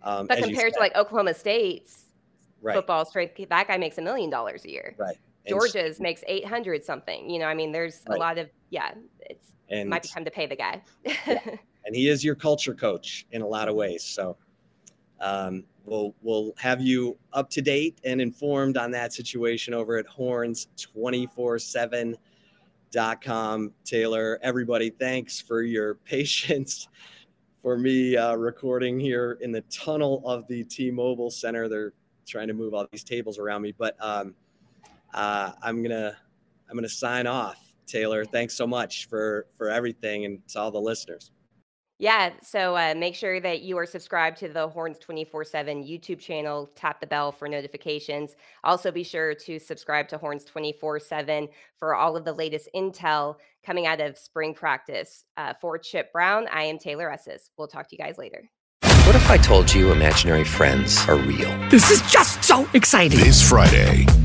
um, 0.03 0.27
but 0.27 0.39
compared 0.39 0.73
said, 0.73 0.77
to 0.77 0.79
like 0.79 0.95
Oklahoma 0.95 1.33
State's 1.33 2.05
right. 2.61 2.75
football 2.75 3.05
straight, 3.05 3.49
that 3.49 3.67
guy 3.67 3.77
makes 3.77 3.97
a 3.97 4.01
million 4.01 4.29
dollars 4.29 4.65
a 4.65 4.71
year. 4.71 4.95
Right. 4.97 5.17
Georgia's 5.47 5.97
and, 5.97 6.03
makes 6.03 6.23
eight 6.27 6.45
hundred 6.45 6.83
something. 6.83 7.29
You 7.29 7.39
know, 7.39 7.45
I 7.45 7.55
mean, 7.55 7.71
there's 7.71 8.01
right. 8.07 8.17
a 8.17 8.19
lot 8.19 8.37
of 8.37 8.49
yeah. 8.69 8.93
It's 9.21 9.53
and, 9.69 9.89
might 9.89 10.03
be 10.03 10.09
time 10.09 10.25
to 10.25 10.31
pay 10.31 10.45
the 10.45 10.55
guy. 10.55 10.81
yeah. 11.05 11.39
And 11.83 11.95
he 11.95 12.09
is 12.09 12.23
your 12.23 12.35
culture 12.35 12.75
coach 12.75 13.25
in 13.31 13.41
a 13.41 13.47
lot 13.47 13.67
of 13.67 13.73
ways. 13.73 14.03
So 14.03 14.37
um, 15.21 15.63
we'll 15.85 16.13
we'll 16.21 16.53
have 16.57 16.81
you 16.81 17.17
up 17.33 17.49
to 17.51 17.61
date 17.61 17.99
and 18.03 18.19
informed 18.19 18.75
on 18.75 18.91
that 18.91 19.13
situation 19.13 19.73
over 19.73 19.97
at 19.97 20.07
Horns 20.07 20.67
twenty 20.77 21.27
four 21.27 21.59
seven. 21.59 22.17
Taylor, 23.85 24.37
everybody, 24.43 24.89
thanks 24.89 25.39
for 25.39 25.61
your 25.61 25.95
patience 26.05 26.89
for 27.61 27.77
me 27.77 28.17
uh, 28.17 28.35
recording 28.35 28.99
here 28.99 29.37
in 29.39 29.51
the 29.51 29.61
tunnel 29.61 30.21
of 30.25 30.45
the 30.47 30.63
T-Mobile 30.65 31.29
Center. 31.29 31.69
They're 31.69 31.93
trying 32.27 32.47
to 32.47 32.53
move 32.53 32.73
all 32.73 32.87
these 32.91 33.03
tables 33.03 33.37
around 33.37 33.61
me, 33.61 33.73
but 33.77 33.95
um, 34.01 34.35
uh, 35.13 35.51
I'm 35.61 35.81
gonna 35.81 36.17
I'm 36.69 36.75
gonna 36.75 36.89
sign 36.89 37.27
off. 37.27 37.73
Taylor, 37.87 38.25
thanks 38.25 38.55
so 38.55 38.65
much 38.65 39.07
for 39.07 39.47
for 39.55 39.69
everything 39.69 40.25
and 40.25 40.45
to 40.49 40.59
all 40.59 40.71
the 40.71 40.81
listeners. 40.81 41.31
Yeah. 42.01 42.31
So 42.41 42.75
uh, 42.75 42.95
make 42.97 43.13
sure 43.13 43.39
that 43.39 43.61
you 43.61 43.77
are 43.77 43.85
subscribed 43.85 44.37
to 44.37 44.49
the 44.49 44.67
Horns 44.67 44.97
24 44.97 45.43
7 45.43 45.83
YouTube 45.83 46.17
channel. 46.19 46.71
Tap 46.73 46.99
the 46.99 47.05
bell 47.05 47.31
for 47.31 47.47
notifications. 47.47 48.35
Also, 48.63 48.91
be 48.91 49.03
sure 49.03 49.35
to 49.35 49.59
subscribe 49.59 50.07
to 50.07 50.17
Horns 50.17 50.43
24 50.43 50.99
7 50.99 51.47
for 51.77 51.93
all 51.93 52.17
of 52.17 52.25
the 52.25 52.33
latest 52.33 52.69
intel 52.75 53.35
coming 53.63 53.85
out 53.85 54.01
of 54.01 54.17
spring 54.17 54.55
practice. 54.55 55.25
Uh, 55.37 55.53
for 55.61 55.77
Chip 55.77 56.11
Brown, 56.11 56.47
I 56.51 56.63
am 56.63 56.79
Taylor 56.79 57.11
Estes. 57.11 57.51
We'll 57.55 57.67
talk 57.67 57.87
to 57.89 57.95
you 57.95 58.03
guys 58.03 58.17
later. 58.17 58.49
What 58.81 59.15
if 59.15 59.29
I 59.29 59.37
told 59.37 59.71
you 59.71 59.91
imaginary 59.91 60.43
friends 60.43 60.97
are 61.07 61.17
real? 61.17 61.55
This 61.69 61.91
is 61.91 62.01
just 62.11 62.43
so 62.43 62.67
exciting. 62.73 63.19
This 63.19 63.47
Friday, 63.47 64.07